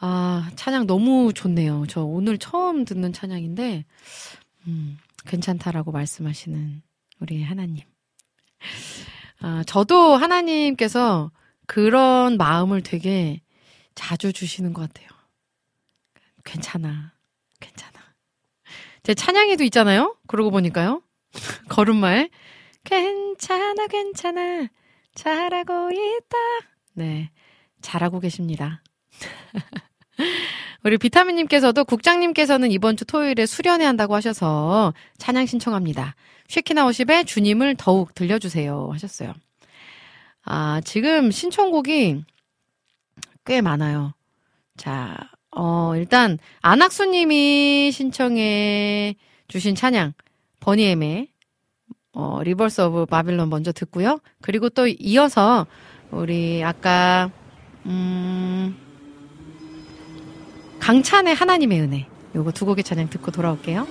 아, 0.00 0.50
찬양 0.56 0.88
너무 0.88 1.32
좋네요. 1.32 1.84
저 1.88 2.02
오늘 2.02 2.36
처음 2.36 2.84
듣는 2.84 3.12
찬양인데, 3.12 3.84
음, 4.66 4.98
괜찮다라고 5.24 5.92
말씀하시는 5.92 6.82
우리 7.20 7.44
하나님. 7.44 7.84
아, 9.38 9.62
저도 9.64 10.16
하나님께서 10.16 11.30
그런 11.68 12.38
마음을 12.38 12.82
되게 12.82 13.40
자주 13.94 14.32
주시는 14.32 14.72
것 14.72 14.82
같아요. 14.82 15.06
괜찮아. 16.42 17.12
괜찮아. 17.60 18.00
제 19.04 19.14
찬양에도 19.14 19.62
있잖아요? 19.62 20.16
그러고 20.26 20.50
보니까요. 20.50 21.02
걸음말. 21.68 22.30
괜찮아, 22.82 23.86
괜찮아. 23.86 24.68
잘하고 25.14 25.90
있다. 25.90 26.36
네. 26.94 27.30
잘하고 27.80 28.20
계십니다. 28.20 28.82
우리 30.84 30.98
비타민님께서도 30.98 31.84
국장님께서는 31.84 32.70
이번 32.70 32.96
주 32.96 33.04
토요일에 33.04 33.46
수련회 33.46 33.84
한다고 33.84 34.14
하셔서 34.14 34.94
찬양 35.18 35.46
신청합니다. 35.46 36.14
쉐키나 36.48 36.86
오십의 36.86 37.24
주님을 37.24 37.76
더욱 37.76 38.14
들려주세요. 38.14 38.90
하셨어요. 38.92 39.32
아, 40.44 40.80
지금 40.84 41.30
신청곡이 41.30 42.24
꽤 43.44 43.60
많아요. 43.60 44.12
자, 44.76 45.16
어, 45.50 45.92
일단, 45.96 46.38
안학수님이 46.60 47.90
신청해 47.92 49.16
주신 49.48 49.74
찬양, 49.74 50.14
Boney 50.60 50.98
M의, 50.98 51.28
어, 52.12 52.42
Rivers 52.42 52.80
of 52.82 53.06
Babylon 53.06 53.48
먼저 53.48 53.72
듣고요. 53.72 54.20
그리고 54.40 54.68
또 54.68 54.86
이어서, 54.86 55.66
우리 56.10 56.62
아까, 56.62 57.30
음, 57.86 58.76
강찬의 60.78 61.34
하나님의 61.34 61.80
은혜. 61.80 62.06
요거 62.34 62.52
두 62.52 62.66
곡의 62.66 62.84
찬양 62.84 63.08
듣고 63.10 63.30
돌아올게요. 63.30 63.86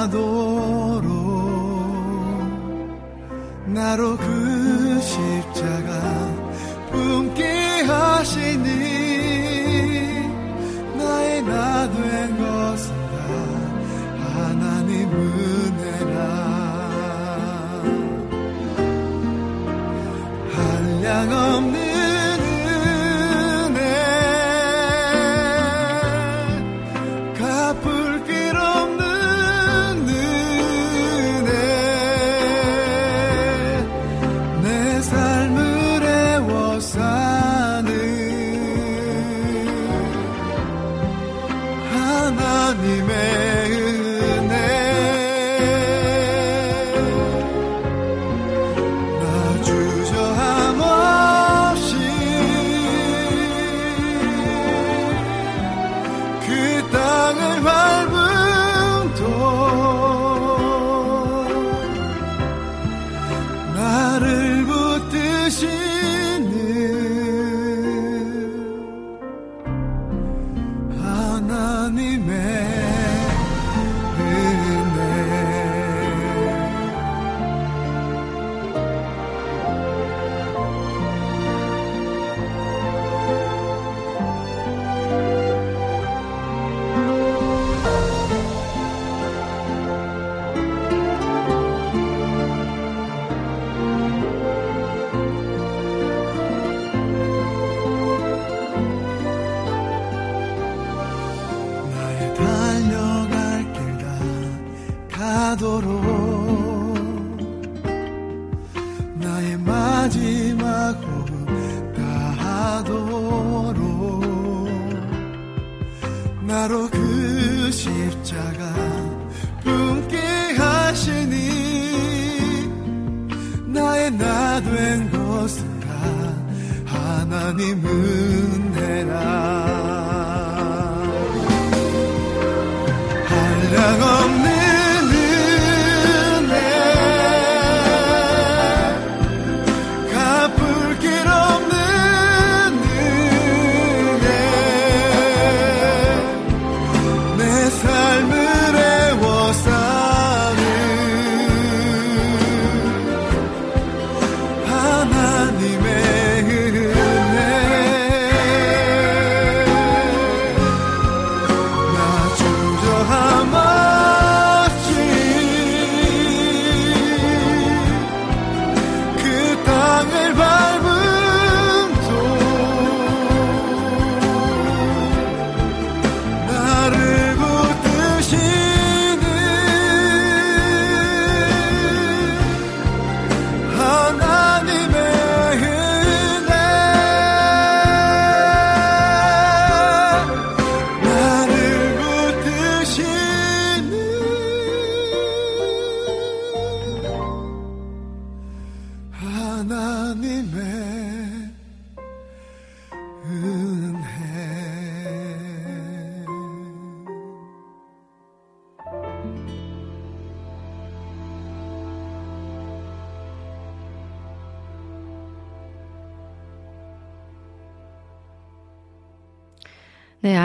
가도록 0.00 1.10
나로 3.66 4.16
그 4.16 4.98
십자가 5.02 6.09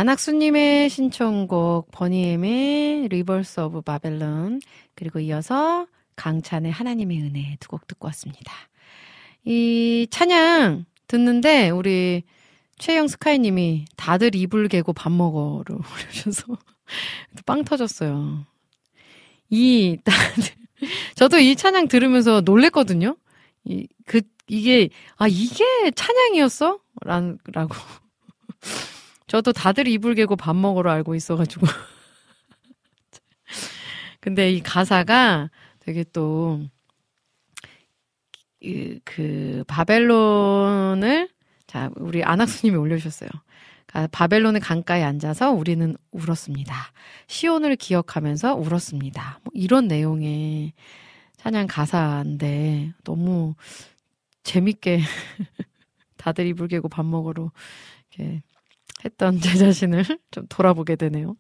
안학수님의 0.10 0.88
신청곡 0.92 1.90
Boney 1.90 2.64
M의 2.64 3.08
Rivers 3.08 3.60
of 3.62 3.82
Babylon 3.82 4.62
그리고 4.94 5.20
이어서 5.20 5.88
강찬의 6.16 6.72
하나님의 6.72 7.22
은혜 7.24 7.58
두 7.60 7.70
곡 7.70 7.88
듣고 7.88 8.06
왔습니다. 8.10 8.54
이 9.46 10.06
찬양 10.12 10.86
듣는데 11.08 11.72
우리 11.72 12.22
최영 12.78 13.08
스카이님이 13.08 13.86
다들 13.98 14.36
이불 14.36 14.68
개고 14.68 14.94
밥 14.94 15.12
먹어를 15.12 15.76
올려주셔서 15.76 16.56
빵 17.48 17.64
터졌어요. 17.64 18.46
이 19.50 19.98
저도 21.16 21.40
이 21.40 21.56
찬양 21.56 21.88
들으면서 21.88 22.42
놀랬거든요. 22.42 23.18
이 23.64 23.88
그 24.06 24.22
이게 24.48 24.90
아 25.18 25.28
이게 25.28 25.90
찬양이었어? 25.90 26.80
란 27.02 27.40
라고 27.52 27.74
저도 29.28 29.54
다들 29.54 29.88
이불 29.88 30.16
개고 30.16 30.36
밥 30.36 30.56
먹으러 30.56 30.92
알고 30.92 31.16
있어가지고. 31.16 31.66
근데 34.20 34.52
이 34.52 34.62
가사가 34.62 35.50
되게 35.80 36.04
또, 36.04 36.62
그, 38.62 39.00
그 39.04 39.64
바벨론을, 39.68 41.30
자, 41.68 41.90
우리 41.96 42.24
안학수님이 42.24 42.78
올려주셨어요. 42.78 43.30
아, 43.94 44.08
바벨론의 44.12 44.60
강가에 44.60 45.04
앉아서 45.04 45.52
우리는 45.52 45.96
울었습니다. 46.12 46.76
시온을 47.28 47.78
기억하면서 47.78 48.56
울었습니다. 48.56 49.40
뭐 49.44 49.52
이런 49.56 49.88
내용의 49.88 50.74
찬양 51.38 51.68
가사인데 51.68 52.92
너무 53.06 53.56
재밌게 54.44 55.00
다들 56.18 56.46
이불 56.48 56.68
개고 56.68 56.90
밥 56.90 57.06
먹으러 57.06 57.52
이렇게 58.12 58.42
했던 59.04 59.40
제 59.42 59.58
자신을 59.58 60.04
좀 60.32 60.46
돌아보게 60.48 60.96
되네요. 60.96 61.36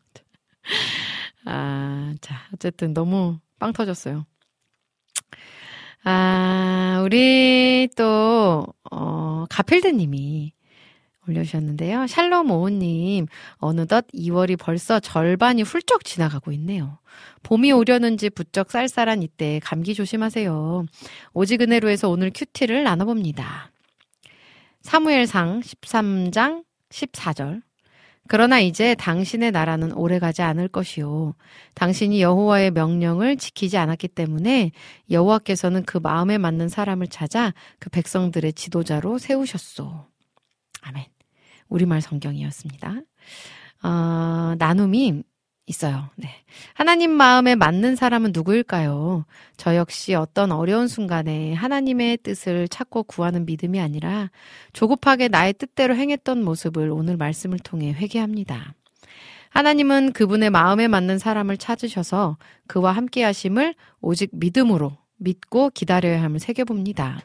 아, 1.45 2.13
자, 2.21 2.35
어쨌든 2.53 2.93
너무 2.93 3.39
빵 3.59 3.71
터졌어요. 3.71 4.25
아, 6.03 7.01
우리 7.03 7.89
또, 7.95 8.65
어, 8.91 9.45
가필드 9.49 9.87
님이 9.87 10.53
올려주셨는데요. 11.27 12.07
샬롬 12.07 12.51
오우님, 12.51 13.27
어느덧 13.57 14.05
2월이 14.13 14.59
벌써 14.59 14.99
절반이 14.99 15.63
훌쩍 15.63 16.03
지나가고 16.03 16.51
있네요. 16.53 16.99
봄이 17.43 17.71
오려는지 17.71 18.29
부쩍 18.29 18.71
쌀쌀한 18.71 19.23
이때 19.23 19.59
감기 19.63 19.93
조심하세요. 19.93 20.85
오직 21.33 21.61
은혜로에서 21.61 22.09
오늘 22.09 22.31
큐티를 22.33 22.83
나눠봅니다. 22.83 23.71
사무엘상 24.81 25.61
13장 25.61 26.63
14절. 26.95 27.61
그러나 28.27 28.59
이제 28.59 28.95
당신의 28.95 29.51
나라는 29.51 29.91
오래가지 29.91 30.41
않을 30.41 30.67
것이요. 30.67 31.35
당신이 31.75 32.21
여호와의 32.21 32.71
명령을 32.71 33.37
지키지 33.37 33.77
않았기 33.77 34.07
때문에 34.07 34.71
여호와께서는 35.11 35.83
그 35.83 35.99
마음에 35.99 36.39
맞는 36.39 36.69
사람을 36.69 37.07
찾아 37.07 37.53
그 37.77 37.91
백성들의 37.91 38.53
지도자로 38.53 39.19
세우셨소. 39.19 40.07
아멘. 40.81 41.05
우리말 41.69 42.01
성경이었습니다. 42.01 43.01
어, 43.83 44.55
나눔이 44.57 45.23
있어요. 45.67 46.09
네. 46.15 46.29
하나님 46.73 47.11
마음에 47.11 47.55
맞는 47.55 47.95
사람은 47.95 48.31
누구일까요? 48.33 49.25
저 49.57 49.75
역시 49.75 50.13
어떤 50.13 50.51
어려운 50.51 50.87
순간에 50.87 51.53
하나님의 51.53 52.17
뜻을 52.17 52.67
찾고 52.67 53.03
구하는 53.03 53.45
믿음이 53.45 53.79
아니라 53.79 54.29
조급하게 54.73 55.27
나의 55.27 55.53
뜻대로 55.53 55.95
행했던 55.95 56.43
모습을 56.43 56.91
오늘 56.91 57.17
말씀을 57.17 57.59
통해 57.59 57.91
회개합니다. 57.93 58.73
하나님은 59.49 60.11
그분의 60.11 60.49
마음에 60.49 60.87
맞는 60.87 61.17
사람을 61.17 61.57
찾으셔서 61.57 62.37
그와 62.67 62.91
함께 62.91 63.23
하심을 63.23 63.73
오직 64.01 64.29
믿음으로 64.33 64.97
믿고 65.17 65.69
기다려야 65.69 66.21
함을 66.21 66.39
새겨봅니다. 66.39 67.21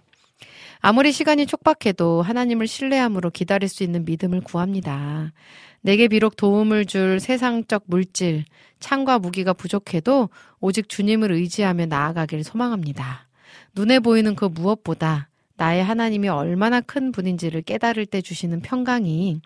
아무리 0.78 1.12
시간이 1.12 1.46
촉박해도 1.46 2.22
하나님을 2.22 2.66
신뢰함으로 2.66 3.30
기다릴 3.30 3.68
수 3.68 3.82
있는 3.82 4.04
믿음을 4.04 4.40
구합니다. 4.40 5.32
내게 5.82 6.08
비록 6.08 6.36
도움을 6.36 6.84
줄 6.84 7.20
세상적 7.20 7.84
물질, 7.86 8.44
창과 8.80 9.18
무기가 9.18 9.52
부족해도 9.52 10.28
오직 10.60 10.88
주님을 10.88 11.32
의지하며 11.32 11.86
나아가길 11.86 12.44
소망합니다. 12.44 13.28
눈에 13.74 13.98
보이는 13.98 14.34
그 14.34 14.44
무엇보다 14.44 15.28
나의 15.56 15.84
하나님이 15.84 16.28
얼마나 16.28 16.80
큰 16.80 17.12
분인지를 17.12 17.62
깨달을 17.62 18.06
때 18.06 18.22
주시는 18.22 18.62
평강이 18.62 19.42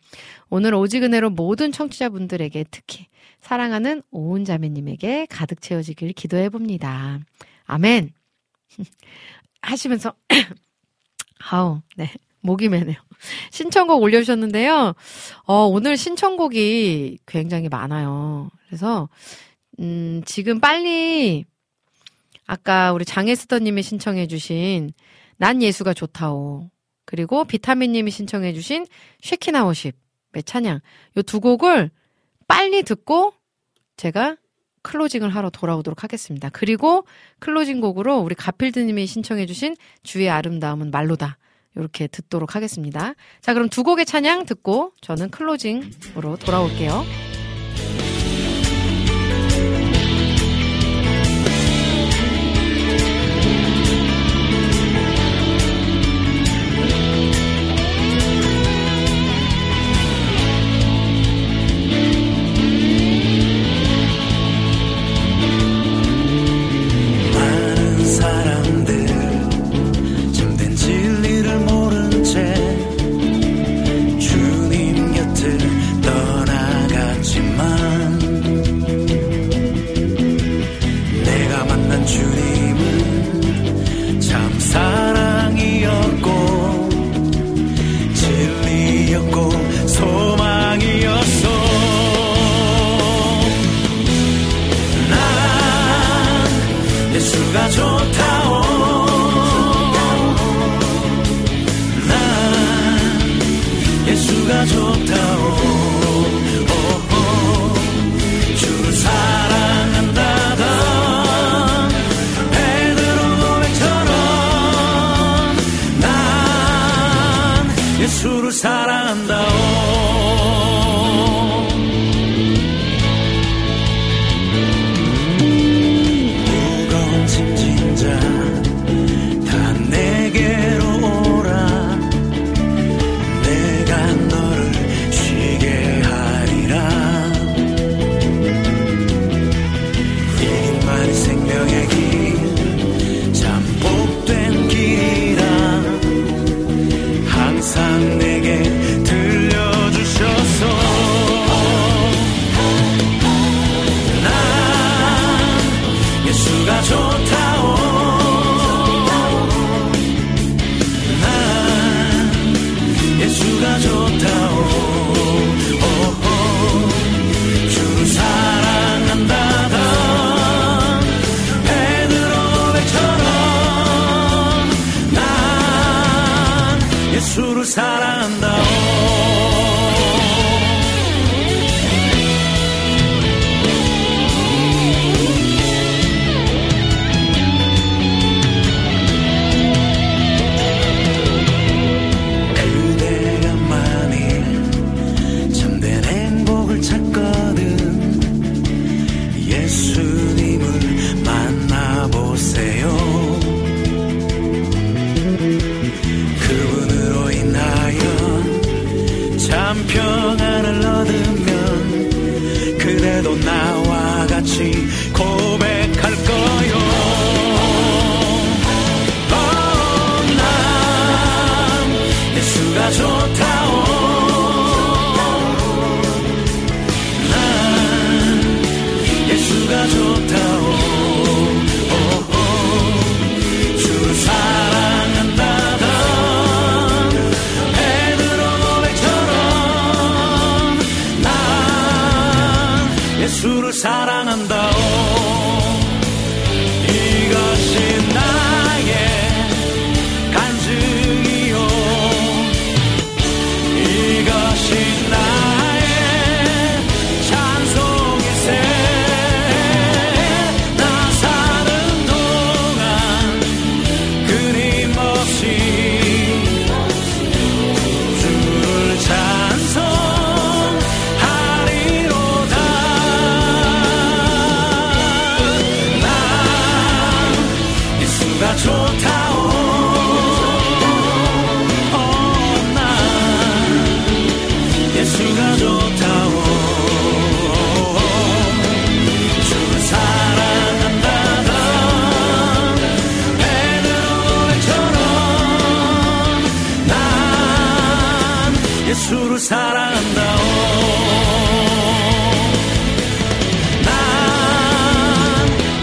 오늘 0.49 0.75
오직 0.75 1.03
은혜로 1.03 1.31
모든 1.31 1.73
청취자분들에게 1.73 2.67
특히 2.71 3.09
사랑하는 3.41 4.03
오은 4.13 4.45
자매님에게 4.45 5.27
가득 5.29 5.61
채워지길 5.61 6.13
기도해 6.13 6.51
봅니다. 6.51 7.19
아멘. 7.65 8.13
하시면서 9.61 10.15
아우, 11.51 11.83
네. 11.97 12.13
목이 12.45 12.69
메네요. 12.69 12.97
신청곡 13.51 14.03
올려주셨는데요. 14.03 14.95
어, 15.45 15.55
오늘 15.65 15.97
신청곡이 15.97 17.19
굉장히 17.27 17.71
많아요. 17.71 18.51
그래서, 18.67 19.09
음, 19.81 20.23
지금 20.27 20.61
빨리, 20.61 21.47
아까 22.47 22.93
우리 22.93 23.07
장혜스더님이 23.07 23.83
신청해주신, 23.83 24.93
난 25.39 25.63
예수가 25.63 25.95
좋다오. 25.95 26.71
그리고 27.07 27.45
비타민님이 27.45 28.11
신청해주신 28.11 28.87
쉐키나워십의 29.23 30.43
찬양. 30.45 30.81
요 31.17 31.23
두 31.23 31.41
곡을 31.41 31.91
빨리 32.47 32.83
듣고, 32.83 33.33
제가 33.97 34.37
closing을 34.83 35.31
하러 35.31 35.49
돌아오도록 35.49 36.05
하겠습니다. 36.05 36.51
그리고 36.51 37.07
closing 37.39 37.81
곡으로 37.81 38.19
우리 38.19 38.35
가필드님이 38.35 39.07
신청해주신 39.07 39.77
주의 40.03 40.29
아름다움은 40.29 40.91
말로다. 40.91 41.39
이렇게 41.77 42.07
듣도록 42.07 42.55
하겠습니다. 42.55 43.15
자, 43.41 43.55
그럼 43.55 43.69
두 43.69 43.83
곡의 43.83 44.07
찬양 44.07 44.47
듣고 44.47 44.93
저는 45.01 45.31
클로징으로 45.31 46.37
돌아올게요. 46.39 47.05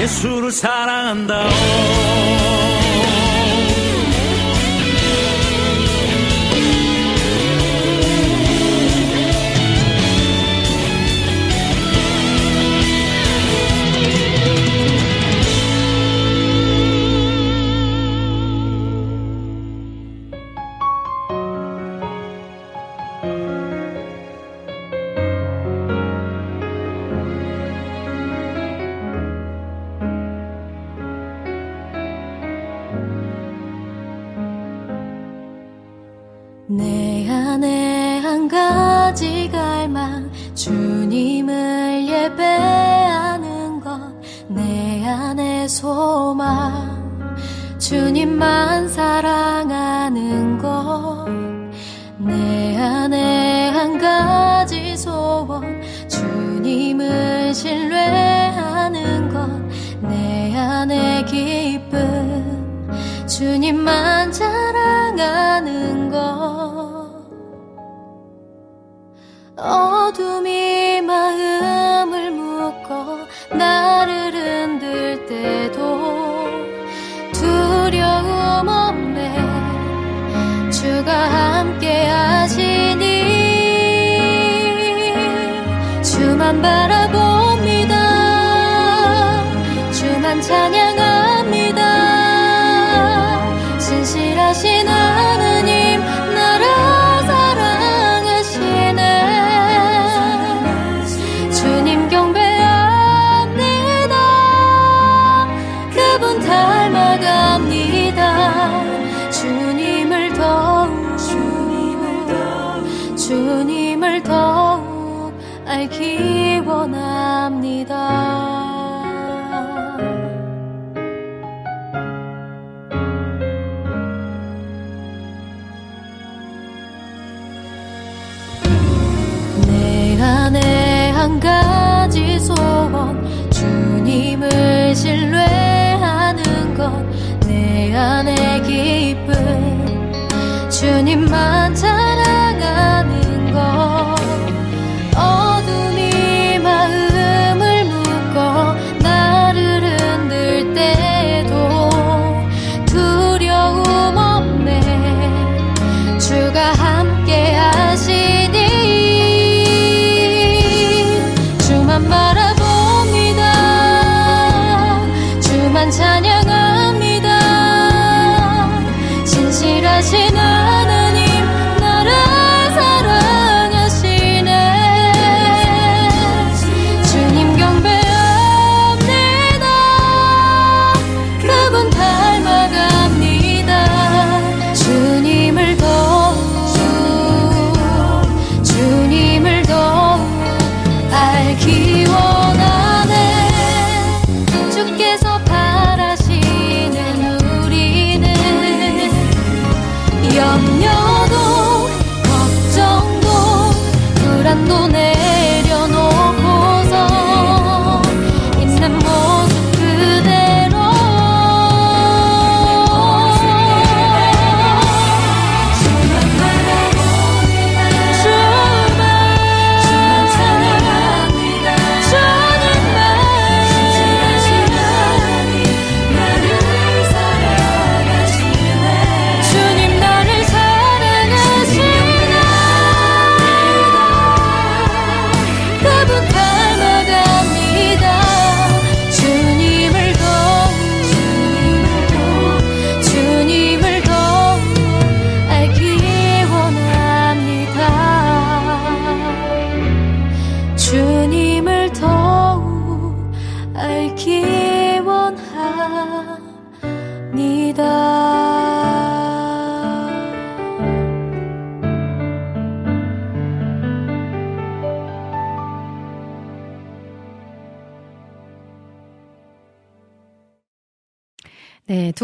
예수를 0.02 0.52
사랑한다 0.52 1.48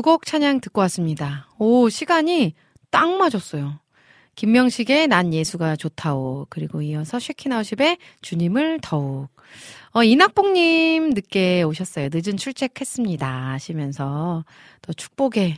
네, 0.08 0.10
두곡 0.10 0.26
찬양 0.26 0.62
듣고 0.62 0.80
왔습니다. 0.82 1.50
오, 1.60 1.90
시간이 1.90 2.54
딱 2.92 3.10
맞았어요. 3.18 3.78
김명식의 4.36 5.10
난 5.10 5.34
예수가 5.34 5.76
좋다오. 5.76 6.48
그리고 6.50 6.82
이어서 6.82 7.20
쉐키나우십의 7.20 7.98
주님을 8.22 8.80
더욱. 8.82 9.28
어, 9.92 10.04
이낙봉님 10.06 11.10
늦게 11.10 11.64
오셨어요. 11.64 12.08
늦은 12.14 12.38
출첵했습니다. 12.38 13.52
하시면서 13.52 14.46
또 14.82 14.94
축복의 14.94 15.58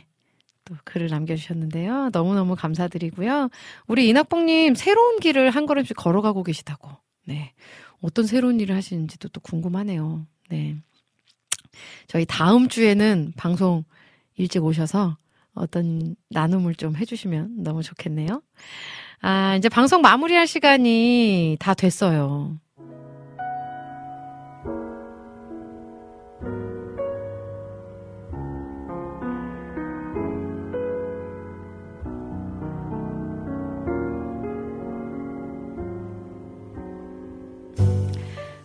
또 0.64 0.74
글을 0.82 1.06
남겨주셨는데요. 1.06 2.10
너무너무 2.12 2.56
감사드리고요. 2.56 3.50
우리 3.86 4.08
이낙봉님 4.08 4.74
새로운 4.74 5.20
길을 5.20 5.50
한 5.50 5.66
걸음씩 5.66 5.96
걸어가고 5.96 6.42
계시다고. 6.42 6.90
네. 7.24 7.52
어떤 8.02 8.26
새로운 8.26 8.58
일을 8.58 8.74
하시는지도 8.74 9.28
또 9.28 9.40
궁금하네요. 9.42 10.26
네. 10.48 10.74
저희 12.08 12.26
다음 12.26 12.66
주에는 12.66 13.34
방송 13.36 13.84
일찍 14.40 14.64
오셔서 14.64 15.16
어떤 15.54 16.16
나눔을 16.30 16.74
좀 16.74 16.96
해주시면 16.96 17.62
너무 17.62 17.82
좋겠네요. 17.82 18.42
아, 19.20 19.56
이제 19.56 19.68
방송 19.68 20.00
마무리할 20.00 20.46
시간이 20.46 21.58
다 21.60 21.74
됐어요. 21.74 22.58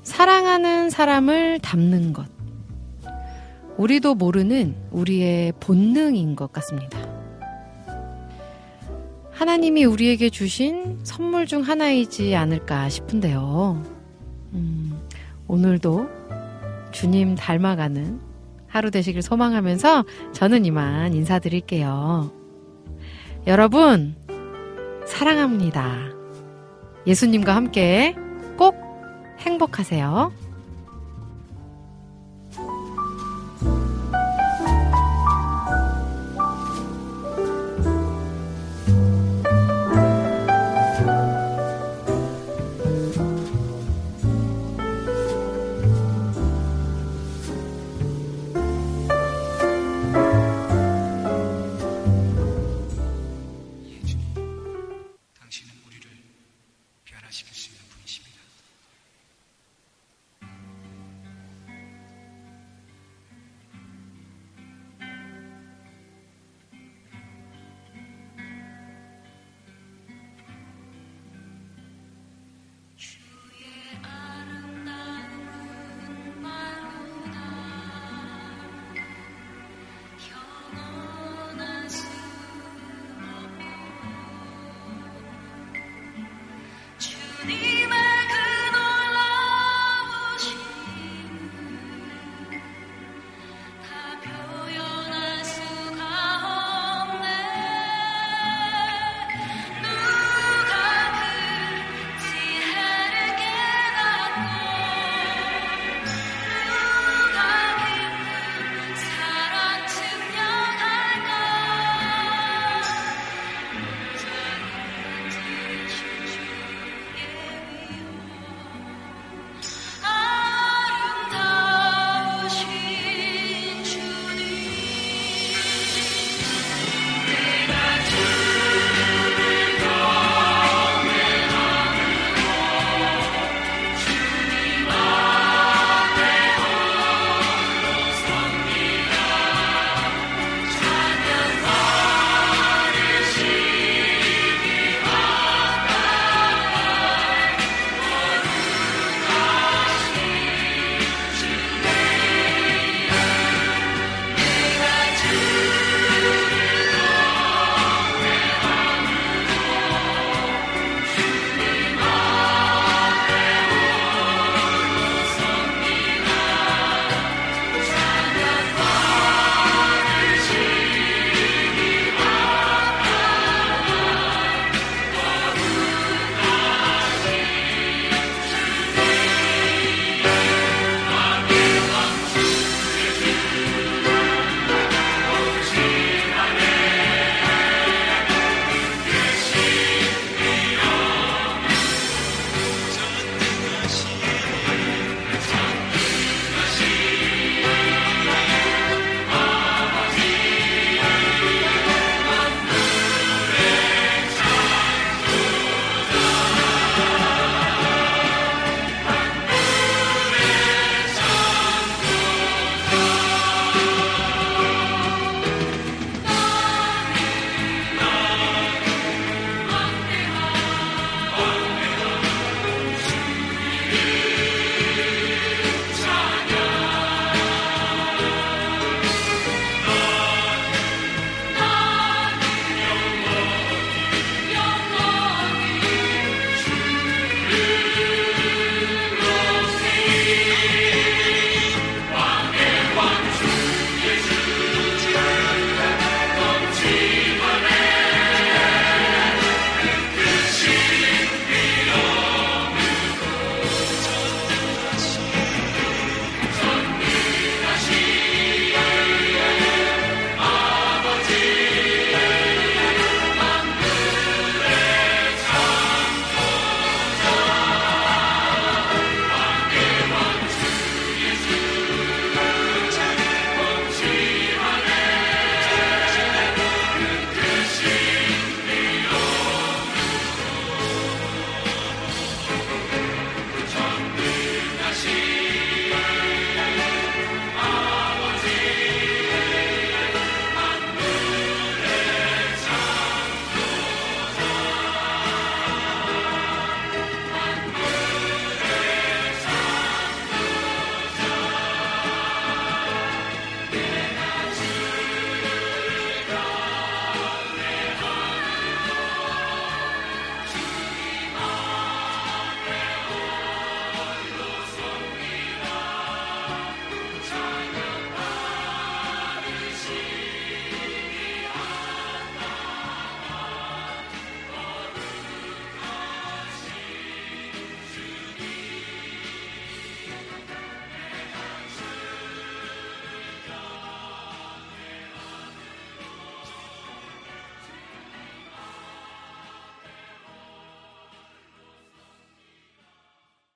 사랑하는 0.03 0.89
사람을 0.89 1.59
닮는 1.59 2.13
것. 2.13 2.34
우리도 3.77 4.15
모르는 4.15 4.75
우리의 4.91 5.53
본능인 5.59 6.35
것 6.35 6.51
같습니다. 6.53 6.99
하나님이 9.31 9.83
우리에게 9.83 10.29
주신 10.29 10.99
선물 11.03 11.45
중 11.45 11.61
하나이지 11.61 12.35
않을까 12.35 12.87
싶은데요. 12.87 13.83
음, 14.53 14.97
오늘도 15.47 16.09
주님 16.91 17.35
닮아가는 17.35 18.21
하루 18.67 18.91
되시길 18.91 19.21
소망하면서 19.21 20.05
저는 20.31 20.65
이만 20.65 21.13
인사드릴게요. 21.13 22.31
여러분, 23.47 24.15
사랑합니다. 25.05 26.15
예수님과 27.05 27.55
함께 27.55 28.15
꼭 28.57 28.75
행복하세요. 29.39 30.44